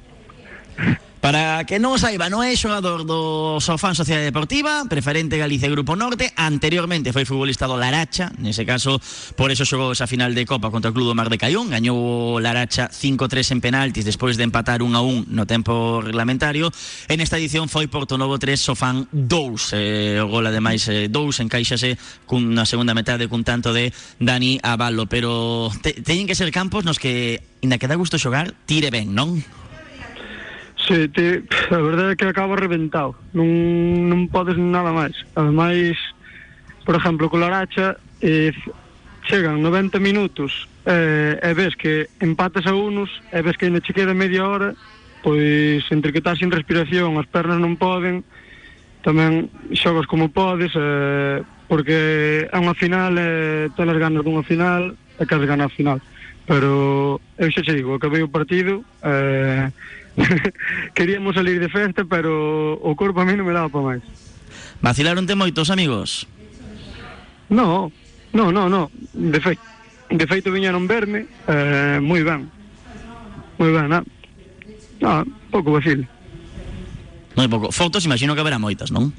Para 1.21 1.69
que 1.69 1.77
non 1.77 2.01
saiba, 2.01 2.33
non 2.33 2.41
é 2.41 2.57
xogador 2.57 3.05
do 3.05 3.61
Sofán 3.61 3.93
Sociedade 3.93 4.33
Deportiva, 4.33 4.89
preferente 4.89 5.37
Galicia 5.37 5.69
Grupo 5.69 5.93
Norte, 5.93 6.33
anteriormente 6.33 7.13
foi 7.13 7.29
futbolista 7.29 7.69
do 7.69 7.77
Laracha, 7.77 8.33
nese 8.41 8.65
caso, 8.65 8.97
por 9.37 9.53
eso 9.53 9.69
xogou 9.69 9.93
esa 9.93 10.09
final 10.09 10.33
de 10.33 10.49
Copa 10.49 10.73
contra 10.73 10.89
o 10.89 10.97
Club 10.97 11.13
do 11.13 11.19
Mar 11.19 11.29
de 11.29 11.37
Caión, 11.37 11.69
gañou 11.69 12.41
Laracha 12.41 12.89
5-3 12.89 13.53
en 13.53 13.61
penaltis 13.61 14.09
despois 14.09 14.41
de 14.41 14.49
empatar 14.49 14.81
1-1 14.81 15.29
no 15.29 15.45
tempo 15.45 16.01
reglamentario, 16.01 16.73
en 17.13 17.21
esta 17.21 17.37
edición 17.37 17.69
foi 17.69 17.85
Porto 17.85 18.17
Novo 18.17 18.41
3, 18.41 18.57
Sofán 18.57 19.05
2, 19.13 19.77
eh, 19.77 20.25
o 20.25 20.27
gol 20.33 20.49
ademais 20.49 20.89
eh, 20.89 21.13
2, 21.13 21.45
encaixase 21.45 22.01
cunha 22.25 22.65
segunda 22.65 22.97
metade 22.97 23.29
cun 23.29 23.45
tanto 23.45 23.77
de 23.77 23.93
Dani 24.17 24.57
Avalo, 24.65 25.05
pero 25.05 25.69
te, 25.85 26.01
teñen 26.01 26.25
que 26.25 26.33
ser 26.33 26.49
campos 26.49 26.89
nos 26.89 26.97
que, 26.97 27.45
inda 27.61 27.77
que 27.77 27.93
dá 27.93 28.01
gusto 28.01 28.17
xogar, 28.17 28.57
tire 28.65 28.89
ben, 28.89 29.13
non? 29.13 29.60
Sí, 30.91 31.09
te, 31.09 31.45
a 31.71 31.79
verdade 31.79 32.15
é 32.15 32.17
que 32.17 32.27
acabo 32.27 32.59
reventado. 32.59 33.15
Non, 33.31 33.47
non 34.11 34.27
podes 34.27 34.59
nada 34.59 34.91
máis. 34.91 35.15
Ademais, 35.39 35.95
por 36.83 36.99
exemplo, 36.99 37.31
con 37.31 37.39
Laracha, 37.39 37.95
eh, 38.19 38.51
chegan 39.23 39.63
90 39.63 40.03
minutos 40.03 40.67
eh, 40.91 41.39
e 41.39 41.55
ves 41.55 41.79
que 41.79 42.11
empatas 42.19 42.67
a 42.67 42.75
unos 42.75 43.07
e 43.31 43.39
ves 43.39 43.55
que 43.55 43.71
ainda 43.71 43.79
che 43.79 43.95
queda 43.95 44.19
media 44.19 44.43
hora 44.43 44.75
pois 45.23 45.85
entre 45.95 46.11
que 46.11 46.19
estás 46.19 46.43
sin 46.43 46.51
respiración 46.51 47.21
as 47.21 47.29
pernas 47.31 47.61
non 47.61 47.77
poden 47.77 48.25
tamén 49.05 49.53
xogas 49.77 50.09
como 50.09 50.33
podes 50.33 50.73
eh, 50.75 51.45
porque 51.69 52.49
é 52.49 52.57
unha 52.59 52.75
final 52.75 53.15
eh, 53.21 53.69
todas 53.77 53.93
as 53.93 54.01
ganas 54.01 54.25
dunha 54.25 54.43
final 54.43 54.97
e 55.21 55.23
queres 55.29 55.47
ganar 55.47 55.69
a 55.69 55.77
final 55.77 56.01
pero 56.49 57.21
eu 57.39 57.49
xa 57.53 57.63
che 57.63 57.79
digo, 57.79 57.95
acabei 57.95 58.25
o 58.25 58.33
partido 58.33 58.83
eh, 59.05 59.71
Queríamos 60.95 61.35
salir 61.35 61.61
de 61.61 61.69
festa, 61.69 62.05
pero 62.05 62.75
o 62.75 62.95
corpo 62.97 63.21
a 63.21 63.25
mí 63.25 63.35
non 63.35 63.47
me 63.47 63.55
daba 63.55 63.71
para 63.71 63.97
máis. 63.97 64.03
Vacilaronte 64.83 65.37
moitos 65.37 65.71
amigos? 65.71 66.27
No, 67.49 67.93
no, 68.33 68.51
no, 68.53 68.69
no. 68.69 68.91
De 69.13 69.41
feito, 69.41 69.63
de 70.11 70.27
feito 70.27 70.49
viñeron 70.51 70.87
verme 70.87 71.27
eh, 71.47 71.99
moi 72.03 72.23
ben. 72.23 72.51
Moi 73.59 73.71
ben, 73.71 73.91
ah. 73.93 74.05
ah 75.05 75.23
pouco 75.51 75.75
vacil. 75.75 76.07
Non 77.39 77.47
é 77.47 77.49
pouco. 77.51 77.71
Fotos 77.71 78.07
imagino 78.07 78.35
que 78.35 78.43
haberá 78.43 78.59
moitas, 78.59 78.91
non? 78.91 79.15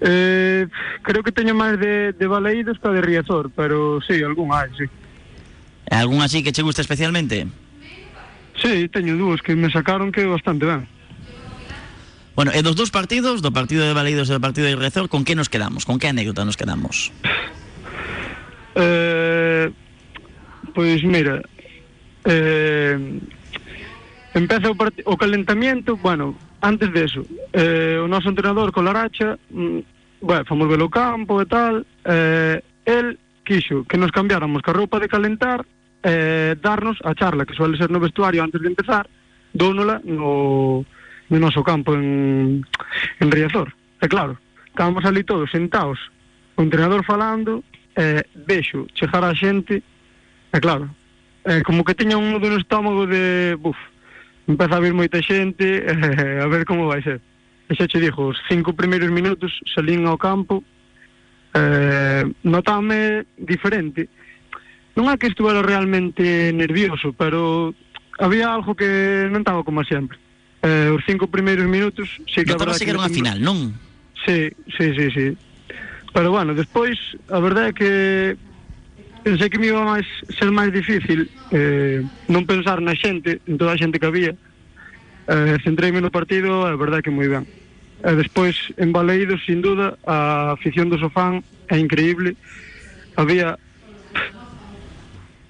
Eh, 0.00 0.68
creo 1.02 1.26
que 1.26 1.34
teño 1.34 1.58
máis 1.58 1.76
de, 1.76 2.14
de 2.14 2.26
Baleídos 2.30 2.78
que 2.78 2.88
de 2.88 3.02
Riazor, 3.02 3.50
pero 3.50 3.98
sí, 4.04 4.22
algún 4.22 4.54
hai, 4.54 4.70
sí. 4.78 4.86
Algún 5.90 6.22
así 6.22 6.42
que 6.42 6.52
che 6.52 6.62
gusta 6.62 6.82
especialmente? 6.82 7.48
Sí, 8.62 8.88
teño 8.88 9.16
dúas 9.16 9.40
que 9.42 9.54
me 9.54 9.70
sacaron 9.70 10.10
que 10.10 10.26
bastante 10.26 10.66
ben. 10.66 10.86
Bueno, 12.34 12.54
e 12.54 12.62
dos 12.62 12.78
dous 12.78 12.94
partidos, 12.94 13.42
do 13.42 13.50
partido 13.50 13.82
de 13.82 13.94
Baleidos 13.94 14.30
e 14.30 14.34
do 14.34 14.42
partido 14.42 14.70
de 14.70 14.78
Rezor, 14.78 15.10
con 15.10 15.26
que 15.26 15.34
nos 15.34 15.50
quedamos? 15.50 15.82
Con 15.82 15.98
que 15.98 16.06
anécdota 16.06 16.46
nos 16.46 16.56
quedamos? 16.56 17.10
Eh, 18.80 19.72
pois 20.72 21.02
mira, 21.02 21.42
eh, 22.22 23.18
empeza 24.34 24.70
o, 24.70 24.76
o 24.78 25.16
calentamiento, 25.16 25.96
bueno, 25.96 26.38
antes 26.60 26.92
de 26.92 27.04
eso, 27.04 27.26
eh, 27.52 27.98
o 27.98 28.06
noso 28.06 28.30
entrenador 28.30 28.70
con 28.70 28.86
Laracha, 28.86 29.34
mm, 29.50 30.22
bueno, 30.22 30.44
fomos 30.46 30.70
velo 30.70 30.86
campo 30.86 31.42
e 31.42 31.46
tal, 31.50 31.82
eh, 32.06 32.62
el 32.86 33.18
quixo 33.42 33.82
que 33.82 33.98
nos 33.98 34.12
cambiáramos 34.14 34.62
ca 34.62 34.70
roupa 34.70 35.02
de 35.02 35.08
calentar 35.10 35.66
eh, 36.02 36.56
darnos 36.60 36.98
a 37.04 37.14
charla 37.14 37.46
que 37.46 37.54
suele 37.54 37.76
ser 37.76 37.90
no 37.90 38.00
vestuario 38.00 38.42
antes 38.42 38.60
de 38.60 38.68
empezar, 38.68 39.08
dónola 39.52 40.00
no, 40.04 40.84
no 41.28 41.36
noso 41.38 41.62
campo 41.62 41.94
en, 41.94 42.64
en 43.20 43.30
Riazor. 43.30 43.74
E 44.00 44.06
claro, 44.06 44.38
estábamos 44.66 45.04
ali 45.04 45.24
todos 45.24 45.50
sentados, 45.50 45.98
o 46.56 46.62
entrenador 46.62 47.04
falando, 47.04 47.64
eh, 47.96 48.22
vexo 48.46 48.86
chegar 48.94 49.24
a 49.24 49.34
xente, 49.34 49.82
e 50.54 50.58
claro, 50.60 50.88
eh, 51.44 51.62
como 51.66 51.82
que 51.82 51.98
teña 51.98 52.16
un 52.16 52.30
nudo 52.30 52.46
no 52.46 52.58
estómago 52.62 53.06
de, 53.06 53.58
buf, 53.58 53.76
empeza 54.46 54.78
a 54.78 54.84
vir 54.84 54.94
moita 54.94 55.18
xente, 55.18 55.82
eh, 55.82 56.40
a 56.44 56.46
ver 56.46 56.64
como 56.64 56.86
vai 56.86 57.02
ser. 57.02 57.20
E 57.68 57.74
xa 57.74 57.90
che 57.90 58.00
dixo, 58.00 58.32
os 58.32 58.38
cinco 58.48 58.72
primeiros 58.72 59.10
minutos 59.10 59.52
salín 59.68 60.06
ao 60.06 60.16
campo, 60.16 60.62
eh, 61.52 62.24
notame 62.44 63.26
diferente, 63.36 64.08
non 64.98 65.06
é 65.06 65.14
que 65.14 65.30
estuvera 65.30 65.62
realmente 65.62 66.50
nervioso, 66.50 67.14
pero 67.14 67.70
había 68.18 68.50
algo 68.50 68.74
que 68.74 69.30
non 69.30 69.46
estaba 69.46 69.62
como 69.62 69.86
sempre. 69.86 70.18
Eh, 70.66 70.90
os 70.90 71.06
cinco 71.06 71.30
primeiros 71.30 71.70
minutos 71.70 72.10
sí 72.26 72.42
que 72.42 72.58
Notaba 72.58 72.74
que 72.74 72.90
era 72.90 72.98
unha 72.98 73.14
final, 73.14 73.38
non? 73.38 73.78
Sí, 74.26 74.50
sí, 74.74 74.90
sí, 74.98 75.06
sí. 75.14 75.26
Pero 76.10 76.34
bueno, 76.34 76.50
despois 76.58 76.98
a 77.30 77.38
verdade 77.38 77.70
é 77.70 77.76
que 77.78 77.90
pensei 79.22 79.46
que 79.46 79.62
me 79.62 79.70
iba 79.70 79.86
máis 79.86 80.02
ser 80.34 80.50
máis 80.50 80.74
difícil 80.74 81.30
eh, 81.54 82.02
non 82.26 82.42
pensar 82.42 82.82
na 82.82 82.98
xente, 82.98 83.38
en 83.46 83.54
toda 83.54 83.78
a 83.78 83.78
xente 83.78 84.02
que 84.02 84.08
había. 84.10 84.34
Eh, 85.30 85.62
centreime 85.62 86.02
no 86.02 86.10
partido, 86.10 86.66
a 86.66 86.74
verdade 86.74 87.06
é 87.06 87.06
que 87.06 87.14
moi 87.14 87.30
ben. 87.30 87.46
E 88.02 88.10
despois, 88.18 88.58
en 88.82 88.90
Baleidos, 88.90 89.46
sin 89.46 89.62
duda, 89.62 89.94
a 90.02 90.58
afición 90.58 90.90
do 90.90 90.98
Sofán 90.98 91.46
é 91.70 91.78
increíble. 91.78 92.34
Había 93.14 93.58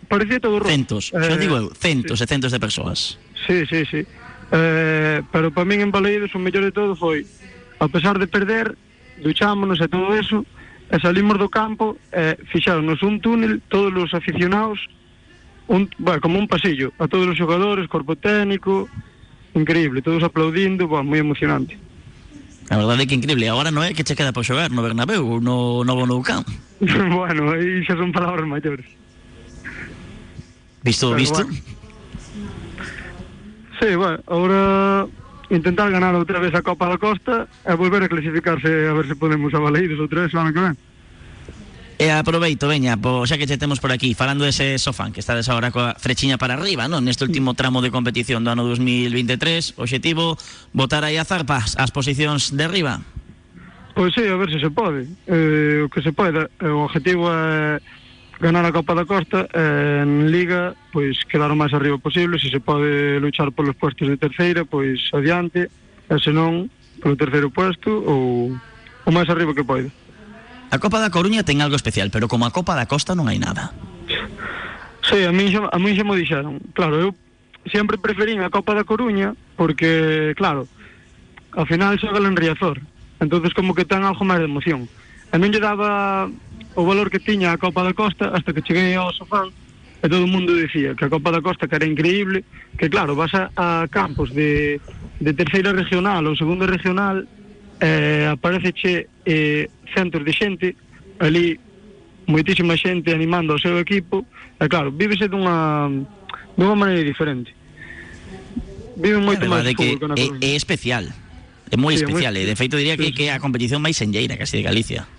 parecía 0.09 0.40
todo 0.40 0.59
rojo. 0.59 0.70
Centos, 0.70 1.12
xa 1.12 1.36
digo 1.36 1.56
eu, 1.56 1.68
centos 1.76 2.18
sí. 2.18 2.24
e 2.24 2.26
centos 2.26 2.50
de 2.50 2.59
persoas. 2.59 3.20
Sí, 3.46 3.68
sí, 3.68 3.84
sí. 3.84 4.02
Eh, 4.50 5.22
pero 5.30 5.52
para 5.52 5.68
min 5.68 5.84
en 5.84 5.92
Baleidos 5.92 6.32
o 6.34 6.40
mellor 6.40 6.64
de 6.64 6.72
todo 6.72 6.96
foi, 6.96 7.28
a 7.78 7.86
pesar 7.86 8.16
de 8.16 8.26
perder, 8.26 8.74
duchámonos 9.20 9.78
e 9.78 9.86
todo 9.86 10.16
eso, 10.16 10.42
e 10.88 10.96
salimos 10.98 11.36
do 11.36 11.52
campo 11.52 12.00
e 12.09 12.40
fixáronos 12.48 13.04
un 13.04 13.20
túnel 13.20 13.61
todos 13.68 13.92
os 13.92 14.12
aficionados 14.16 14.80
un, 15.68 15.84
bueno, 16.00 16.20
como 16.20 16.38
un 16.40 16.48
pasillo 16.48 16.96
a 16.96 17.04
todos 17.04 17.28
os 17.28 17.36
xogadores, 17.36 17.92
corpo 17.92 18.16
técnico 18.16 18.88
increíble, 19.52 20.00
todos 20.00 20.24
aplaudindo 20.24 20.88
bueno, 20.88 21.12
moi 21.12 21.20
emocionante 21.20 21.76
A 22.68 22.76
verdade 22.76 23.04
é 23.04 23.06
que 23.09 23.16
increíble. 23.16 23.48
Agora 23.48 23.72
non 23.72 23.80
é 23.80 23.96
que 23.96 24.04
che 24.04 24.12
queda 24.12 24.32
por 24.32 24.44
xogar 24.44 24.68
no 24.68 24.84
Bernabéu 24.84 25.40
no 25.40 25.84
novo 25.88 26.04
Nou 26.04 26.20
Camp. 26.20 26.44
bueno, 26.84 27.56
aí 27.56 27.80
xa 27.84 27.96
son 27.96 28.12
palabras 28.12 28.44
maiores 28.44 28.84
Visto, 30.82 31.14
visto? 31.14 31.44
bueno. 31.44 31.58
Sí, 33.80 33.94
bueno, 33.94 34.18
ahora 34.26 35.06
intentar 35.50 35.90
ganar 35.90 36.14
outra 36.14 36.38
vez 36.40 36.54
a 36.54 36.62
Copa 36.62 36.88
da 36.90 36.98
Costa 36.98 37.46
e 37.64 37.72
volver 37.78 38.02
a 38.02 38.08
clasificarse 38.10 38.90
a 38.90 38.92
ver 38.92 39.06
se 39.06 39.16
podemos 39.16 39.54
a 39.54 39.62
Baleiros 39.62 39.98
outra 40.02 40.26
vez 40.26 40.34
o 40.34 40.38
ano 40.42 40.52
que 40.52 40.60
ven. 40.60 40.76
E 41.98 42.14
aproveito, 42.14 42.70
veña, 42.70 42.94
po, 42.94 43.26
xa 43.26 43.34
que 43.38 43.46
che 43.50 43.58
temos 43.58 43.82
por 43.82 43.90
aquí, 43.90 44.14
falando 44.14 44.46
dese 44.46 44.78
sofán 44.78 45.10
que 45.10 45.18
estades 45.18 45.50
agora 45.50 45.74
coa 45.74 45.98
frechiña 45.98 46.38
para 46.38 46.54
arriba, 46.54 46.86
non? 46.86 47.02
Neste 47.02 47.26
último 47.26 47.58
tramo 47.58 47.82
de 47.82 47.90
competición 47.90 48.46
do 48.46 48.54
ano 48.54 48.62
2023, 48.62 49.74
o 49.78 49.82
objetivo, 49.82 50.38
botar 50.70 51.02
aí 51.02 51.18
a 51.18 51.26
zarpas 51.26 51.74
as 51.74 51.90
posicións 51.90 52.54
de 52.54 52.62
arriba. 52.62 53.02
Pois 53.98 54.14
sí, 54.14 54.22
a 54.22 54.38
ver 54.38 54.46
se 54.46 54.62
se 54.62 54.70
pode. 54.70 55.10
Eh, 55.26 55.82
o 55.82 55.90
que 55.90 55.98
se 55.98 56.14
pode. 56.14 56.46
Eh, 56.62 56.70
O 56.70 56.86
objetivo 56.86 57.26
é 57.34 57.82
ganar 58.41 58.64
a 58.64 58.72
Copa 58.72 58.95
da 58.95 59.05
Costa 59.05 59.51
e 59.51 60.03
en 60.03 60.30
Liga, 60.30 60.74
pois 60.95 61.22
quedar 61.26 61.51
o 61.51 61.59
máis 61.59 61.74
arriba 61.74 61.99
posible. 61.99 62.39
Se 62.39 62.51
se 62.51 62.62
pode 62.62 63.18
luchar 63.18 63.51
polos 63.51 63.74
puestos 63.74 64.07
de 64.07 64.16
terceira, 64.16 64.64
pois 64.64 65.11
adiante. 65.12 65.70
E 66.09 66.16
se 66.22 66.30
non, 66.32 66.70
polo 67.03 67.18
terceiro 67.18 67.51
puesto 67.51 67.91
ou 67.91 68.55
o 68.55 69.11
máis 69.11 69.28
arriba 69.28 69.55
que 69.55 69.66
pode. 69.66 69.91
A 70.70 70.78
Copa 70.78 71.03
da 71.03 71.11
Coruña 71.11 71.43
ten 71.43 71.64
algo 71.64 71.76
especial, 71.76 72.12
pero 72.14 72.28
como 72.28 72.47
a 72.47 72.55
Copa 72.55 72.78
da 72.78 72.86
Costa 72.86 73.16
non 73.18 73.26
hai 73.26 73.41
nada. 73.41 73.74
Sí, 75.03 75.24
a 75.24 75.32
mí, 75.32 75.49
a 75.49 75.78
mí 75.80 75.91
xa 75.97 76.05
mo 76.05 76.14
dixeron. 76.14 76.61
Claro, 76.76 77.01
eu 77.01 77.11
sempre 77.68 77.99
preferín 77.99 78.45
a 78.45 78.53
Copa 78.53 78.76
da 78.76 78.86
Coruña 78.86 79.34
porque, 79.57 80.32
claro, 80.39 80.68
ao 81.57 81.66
final 81.66 81.99
xoga 81.99 82.22
en 82.22 82.39
Riazor. 82.39 82.78
entonces 83.20 83.55
como 83.55 83.74
que 83.74 83.84
ten 83.84 84.07
algo 84.07 84.22
máis 84.22 84.39
de 84.39 84.47
emoción. 84.47 84.86
a 85.32 85.36
min 85.38 85.52
lle 85.52 85.60
daba 85.60 86.28
o 86.74 86.82
valor 86.84 87.10
que 87.10 87.20
tiña 87.20 87.52
a 87.52 87.58
Copa 87.58 87.82
da 87.82 87.92
Costa 87.92 88.30
hasta 88.32 88.52
que 88.52 88.62
cheguei 88.62 88.94
ao 88.94 89.12
Sofán 89.12 89.50
e 89.98 90.06
todo 90.06 90.24
o 90.24 90.30
mundo 90.30 90.54
dicía 90.54 90.94
que 90.94 91.04
a 91.04 91.12
Copa 91.12 91.34
da 91.34 91.42
Costa 91.42 91.66
que 91.66 91.74
era 91.74 91.84
increíble, 91.84 92.44
que 92.78 92.88
claro, 92.88 93.18
vas 93.18 93.34
a, 93.34 93.50
a 93.56 93.88
campos 93.90 94.30
de, 94.30 94.80
de 95.20 95.32
terceira 95.34 95.74
regional 95.74 96.22
ou 96.24 96.38
segunda 96.38 96.70
regional 96.70 97.26
eh, 97.82 98.30
apareceche 98.30 99.10
eh, 99.26 99.66
centros 99.90 100.22
de 100.24 100.32
xente 100.32 100.68
ali 101.18 101.58
moitísima 102.30 102.78
xente 102.78 103.10
animando 103.10 103.52
ao 103.52 103.60
seu 103.60 103.74
equipo 103.76 104.22
e 104.56 104.64
claro, 104.70 104.94
vívese 104.94 105.26
dunha 105.26 105.90
dunha 106.56 106.74
maneira 106.78 107.02
diferente. 107.02 107.50
Vive 108.98 109.18
moito 109.18 109.46
máis 109.46 109.66
fútbol 109.74 110.14
que, 110.14 110.46
é, 110.46 110.52
é 110.52 110.54
especial 110.54 111.04
é 111.70 111.76
moi 111.76 111.94
sí, 111.94 112.06
especial, 112.06 112.32
é, 112.32 112.40
moi... 112.40 112.46
e 112.46 112.50
de 112.50 112.56
feito 112.56 112.78
diría 112.78 112.96
que, 112.96 113.12
que 113.12 113.28
é 113.28 113.34
a 113.34 113.42
competición 113.42 113.82
máis 113.82 113.98
senlleira 113.98 114.38
casi 114.38 114.62
de 114.62 114.64
Galicia. 114.64 115.17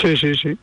Sí, 0.00 0.16
sí, 0.16 0.34
sí. 0.34 0.58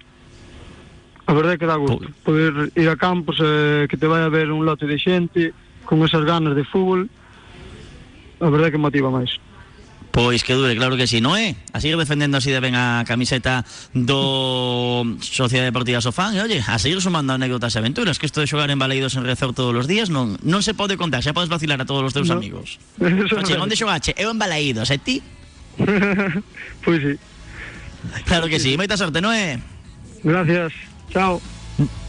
A 1.26 1.34
verdade 1.34 1.58
que 1.58 1.66
dá 1.66 1.76
gusto 1.76 2.04
poder 2.24 2.72
ir 2.76 2.90
a 2.90 2.96
campos 2.96 3.38
eh, 3.42 3.88
que 3.90 3.96
te 3.98 4.08
vai 4.08 4.22
a 4.22 4.30
ver 4.30 4.52
un 4.52 4.66
lote 4.68 4.86
de 4.86 5.00
xente 5.00 5.56
con 5.88 6.04
esas 6.04 6.24
ganas 6.28 6.56
de 6.56 6.64
fútbol. 6.68 7.08
A 8.44 8.50
verdade 8.52 8.76
que 8.76 8.78
motiva 8.78 9.08
máis. 9.08 9.40
Pois 10.14 10.44
que 10.44 10.54
dure, 10.54 10.78
claro 10.78 10.94
que 10.94 11.10
sí, 11.10 11.26
non 11.26 11.34
é? 11.34 11.58
A 11.74 11.82
seguir 11.82 11.98
defendendo 11.98 12.38
así 12.38 12.54
de 12.54 12.62
ben 12.62 12.78
a 12.78 13.02
camiseta 13.02 13.66
do 13.98 15.02
Sociedade 15.26 15.74
Deportiva 15.74 16.06
Sofán 16.06 16.38
E 16.38 16.40
oye, 16.46 16.62
a 16.62 16.78
seguir 16.78 17.02
sumando 17.02 17.34
anécdotas 17.34 17.74
e 17.74 17.82
aventuras 17.82 18.22
Que 18.22 18.30
isto 18.30 18.38
de 18.38 18.46
xogar 18.46 18.70
en 18.70 18.78
Baleidos 18.78 19.18
en 19.18 19.26
Rezor 19.26 19.58
todos 19.58 19.74
os 19.74 19.90
días 19.90 20.14
non, 20.14 20.38
non 20.46 20.62
se 20.62 20.78
pode 20.78 21.02
contar 21.02 21.26
Xa 21.26 21.34
podes 21.34 21.50
vacilar 21.50 21.82
a 21.82 21.90
todos 21.90 22.06
os 22.06 22.14
teus 22.14 22.30
No. 22.30 22.38
amigos 22.38 22.78
é 23.02 23.58
onde 23.58 23.74
xogache? 23.74 24.14
Eu 24.14 24.30
en 24.30 24.38
Baleidos, 24.38 24.94
e 24.94 25.02
ti? 25.02 25.18
pois 26.86 27.02
sí. 27.02 27.18
Claro 28.26 28.47
que 28.47 28.60
sí, 28.60 28.76
moita 28.78 28.97
sorte, 28.97 29.22
non 29.22 29.32
é? 29.32 29.60
Gracias. 30.24 30.74
Chao. 31.12 31.41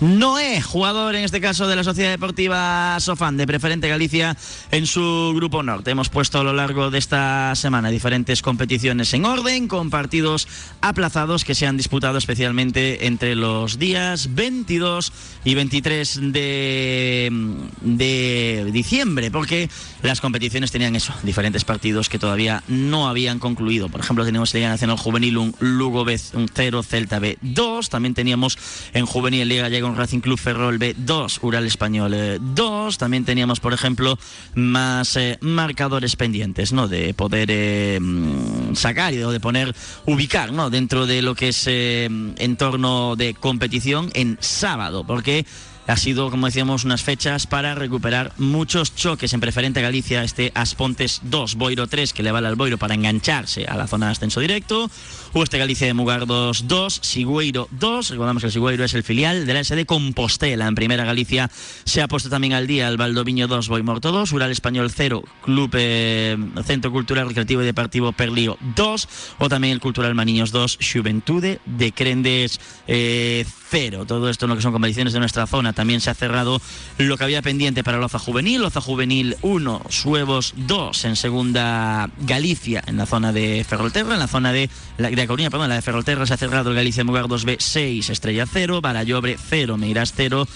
Noé, 0.01 0.61
jugador 0.61 1.15
en 1.15 1.25
este 1.25 1.41
caso 1.41 1.67
de 1.67 1.77
la 1.77 1.85
Sociedad 1.85 2.11
Deportiva 2.11 2.99
Sofán 3.01 3.39
de 3.39 3.47
Preferente 3.47 3.89
Galicia 3.89 4.37
en 4.71 4.87
su 4.87 5.33
grupo 5.35 5.63
norte. 5.63 5.91
Hemos 5.91 6.11
puesto 6.11 6.41
a 6.41 6.45
lo 6.45 6.53
largo 6.53 6.91
de 6.91 6.99
esta 6.99 7.55
semana 7.55 7.89
diferentes 7.89 8.43
competiciones 8.43 9.15
en 9.15 9.25
orden 9.25 9.67
con 9.67 9.89
partidos 9.89 10.49
aplazados 10.83 11.45
que 11.45 11.55
se 11.55 11.67
han 11.67 11.79
disputado 11.79 12.19
especialmente 12.19 13.07
entre 13.07 13.35
los 13.35 13.79
días 13.79 14.35
22 14.35 15.13
y 15.45 15.55
23 15.55 16.33
de, 16.33 17.33
de 17.81 18.71
diciembre 18.71 19.31
porque 19.31 19.71
las 20.03 20.21
competiciones 20.21 20.71
tenían 20.71 20.97
eso, 20.97 21.15
diferentes 21.23 21.65
partidos 21.65 22.11
que 22.11 22.19
todavía 22.19 22.63
no 22.69 23.09
habían 23.09 23.39
concluido. 23.39 23.89
Por 23.89 24.01
ejemplo, 24.01 24.25
teníamos 24.25 24.53
Liga 24.53 24.69
Nacional 24.69 24.99
Juvenil 24.99 25.39
un 25.39 25.55
Lugo 25.61 26.05
B 26.05 26.19
0, 26.19 26.83
Celta 26.83 27.19
B 27.19 27.39
2. 27.41 27.89
También 27.89 28.13
teníamos 28.13 28.59
en 28.93 29.07
Juvenil 29.07 29.49
Liga 29.49 29.64
llega 29.69 29.87
un 29.87 29.97
Racing 29.97 30.21
Club 30.21 30.39
Ferrol 30.39 30.79
B 30.79 30.95
2, 30.97 31.41
Ural 31.43 31.67
Español 31.67 32.15
eh, 32.15 32.39
2. 32.41 32.99
También 32.99 33.25
teníamos, 33.25 33.61
por 33.61 33.73
ejemplo, 33.73 34.19
más 34.55 35.17
eh, 35.17 35.39
marcadores 35.41 36.17
pendientes, 36.17 36.73
¿no? 36.73 36.89
De 36.89 37.15
poder 37.15 37.49
eh, 37.51 37.99
mm, 38.01 38.75
sacar 38.75 39.15
y 39.15 39.19
de 39.19 39.41
poner, 39.41 39.75
ubicar, 40.07 40.53
¿no? 40.53 40.71
Dentro 40.71 41.07
de 41.07 41.23
lo 41.23 41.35
que 41.35 41.49
es 41.49 41.65
eh, 41.67 42.09
entorno 42.39 43.17
de 43.17 43.35
competición 43.35 44.11
en 44.15 44.39
sábado, 44.41 45.05
porque 45.05 45.47
ha 45.87 45.97
sido, 45.97 46.31
como 46.31 46.47
decíamos, 46.47 46.85
unas 46.85 47.03
fechas 47.03 47.47
para 47.47 47.75
recuperar 47.75 48.33
muchos 48.39 48.95
choques 48.95 49.33
en 49.35 49.41
preferente 49.41 49.83
Galicia, 49.83 50.25
este 50.25 50.51
Aspontes 50.55 51.21
2, 51.25 51.57
Boiro 51.57 51.87
3, 51.87 52.13
que 52.13 52.23
le 52.23 52.33
vale 52.33 52.49
al 52.49 52.57
Boiro 52.57 52.79
para 52.79 52.95
engancharse 52.95 53.67
a 53.67 53.77
la 53.77 53.87
zona 53.87 54.07
de 54.07 54.13
ascenso 54.13 54.41
directo, 54.41 54.91
o 55.37 55.43
este 55.43 55.59
Galicia 55.59 55.89
de 55.89 55.95
Mugardos 55.95 56.69
2, 56.69 57.01
Sigüeiro 57.03 57.67
2, 57.73 58.11
recordamos 58.11 58.41
que 58.41 58.47
el 58.47 58.53
Sigüeiro 58.53 58.85
es 58.85 58.95
el 58.95 59.03
filial 59.03 59.47
de 59.47 59.55
la 59.55 59.65
SD 59.65 59.85
Compostela, 59.85 60.69
en 60.69 60.77
primera 60.77 61.05
Galicia 61.05 61.51
se 61.85 62.03
ha 62.03 62.09
puesto 62.09 62.31
también 62.31 62.53
al 62.53 62.69
día 62.69 62.87
el 62.87 62.97
Valdoviño 62.97 63.49
2, 63.49 63.69
Boimorto 63.69 64.13
2, 64.13 64.31
Ural 64.33 64.53
Español 64.53 64.93
0, 64.95 65.25
Club 65.43 65.71
eh, 65.75 66.37
Centro 66.65 66.93
Cultural 66.93 67.27
Recreativo 67.27 67.63
y 67.63 67.67
Deportivo 67.67 68.13
Perlío 68.13 68.57
2, 68.77 69.09
o 69.39 69.49
también 69.49 69.73
el 69.73 69.81
Cultural 69.81 70.15
Maniños 70.15 70.53
2, 70.53 70.79
Juventude 70.81 71.59
de 71.67 71.91
Crendes 71.91 72.61
eh, 72.87 73.45
0, 73.75 74.05
todo 74.07 74.31
esto 74.31 74.45
en 74.45 74.51
lo 74.51 74.57
que 74.57 74.63
son 74.63 74.71
competiciones 74.71 75.13
de 75.15 75.19
nuestra 75.19 75.49
zona, 75.49 75.73
también 75.73 76.01
se 76.01 76.09
ha 76.09 76.15
cerrado 76.15 76.63
lo 76.97 77.19
que 77.19 77.25
había 77.25 77.43
pendiente 77.43 77.83
para 77.83 77.99
Loza 77.99 78.21
Juvenil, 78.21 78.61
Loza 78.61 78.81
Juvenil 78.81 79.37
1, 79.43 79.83
Suevos 79.89 80.55
2 80.57 81.05
en 81.07 81.17
segunda 81.17 82.09
Galicia, 82.19 82.85
en 82.87 82.99
la 82.99 83.07
zona 83.07 83.33
de 83.33 83.67
Ferrolterra, 83.69 84.15
en 84.15 84.21
la 84.21 84.29
zona 84.29 84.53
de, 84.53 84.71
la, 84.97 85.11
de 85.11 85.27
Coruña, 85.27 85.51
perdón, 85.51 85.71
la 85.71 85.75
de 85.75 85.83
Ferrolterra 85.83 86.25
se 86.25 86.35
ha 86.35 86.37
cerrado 86.37 86.71
el 86.71 86.77
Galicia 86.77 87.03
Mugar 87.03 87.25
2B 87.25 87.57
6, 87.59 88.11
Estrella 88.11 88.47
0, 88.47 88.81
Barallobre 88.81 89.37
0, 89.51 89.77
Meirás 89.77 90.13
0, 90.15 90.47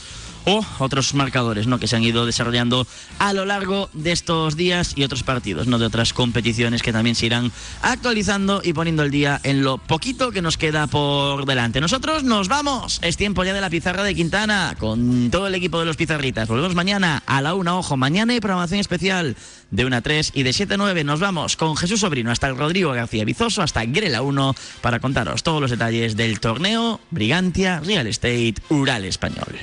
o 0.44 0.64
otros 0.78 1.14
marcadores 1.14 1.66
¿no? 1.66 1.78
que 1.78 1.86
se 1.86 1.96
han 1.96 2.02
ido 2.02 2.26
desarrollando 2.26 2.86
a 3.18 3.32
lo 3.32 3.44
largo 3.44 3.90
de 3.92 4.12
estos 4.12 4.56
días 4.56 4.92
y 4.96 5.04
otros 5.04 5.22
partidos, 5.22 5.66
¿no? 5.66 5.78
de 5.78 5.86
otras 5.86 6.12
competiciones 6.12 6.82
que 6.82 6.92
también 6.92 7.14
se 7.14 7.26
irán 7.26 7.52
actualizando 7.82 8.60
y 8.64 8.72
poniendo 8.72 9.02
el 9.02 9.10
día 9.10 9.40
en 9.42 9.62
lo 9.62 9.78
poquito 9.78 10.30
que 10.30 10.42
nos 10.42 10.56
queda 10.56 10.86
por 10.86 11.46
delante. 11.46 11.80
Nosotros 11.80 12.24
nos 12.24 12.48
vamos, 12.48 13.00
es 13.02 13.16
tiempo 13.16 13.44
ya 13.44 13.52
de 13.52 13.60
la 13.60 13.70
pizarra 13.70 14.02
de 14.02 14.14
Quintana 14.14 14.76
con 14.78 15.30
todo 15.30 15.46
el 15.46 15.54
equipo 15.54 15.78
de 15.78 15.86
los 15.86 15.96
pizarritas. 15.96 16.48
Volvemos 16.48 16.74
mañana 16.74 17.22
a 17.26 17.40
la 17.40 17.54
una, 17.54 17.76
ojo, 17.76 17.96
mañana 17.96 18.32
hay 18.32 18.40
programación 18.40 18.80
especial 18.80 19.36
de 19.70 19.84
1 19.84 19.96
a 19.96 20.00
3 20.00 20.32
y 20.34 20.42
de 20.42 20.52
7 20.52 20.74
a 20.74 20.76
9 20.76 21.04
nos 21.04 21.20
vamos 21.20 21.56
con 21.56 21.76
Jesús 21.76 22.00
Sobrino 22.00 22.30
hasta 22.30 22.48
el 22.48 22.56
Rodrigo 22.56 22.92
García 22.92 23.24
Bizoso, 23.24 23.62
hasta 23.62 23.84
Grela 23.84 24.22
1 24.22 24.54
para 24.80 25.00
contaros 25.00 25.42
todos 25.42 25.60
los 25.60 25.70
detalles 25.70 26.16
del 26.16 26.40
torneo 26.40 27.00
Brigantia 27.10 27.80
Real 27.80 28.06
Estate 28.06 28.54
Ural 28.68 29.04
Español. 29.04 29.58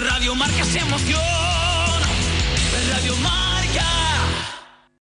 Radio 0.00 0.34
Marca 0.34 0.64
se 0.64 0.80
emoción. 0.80 1.43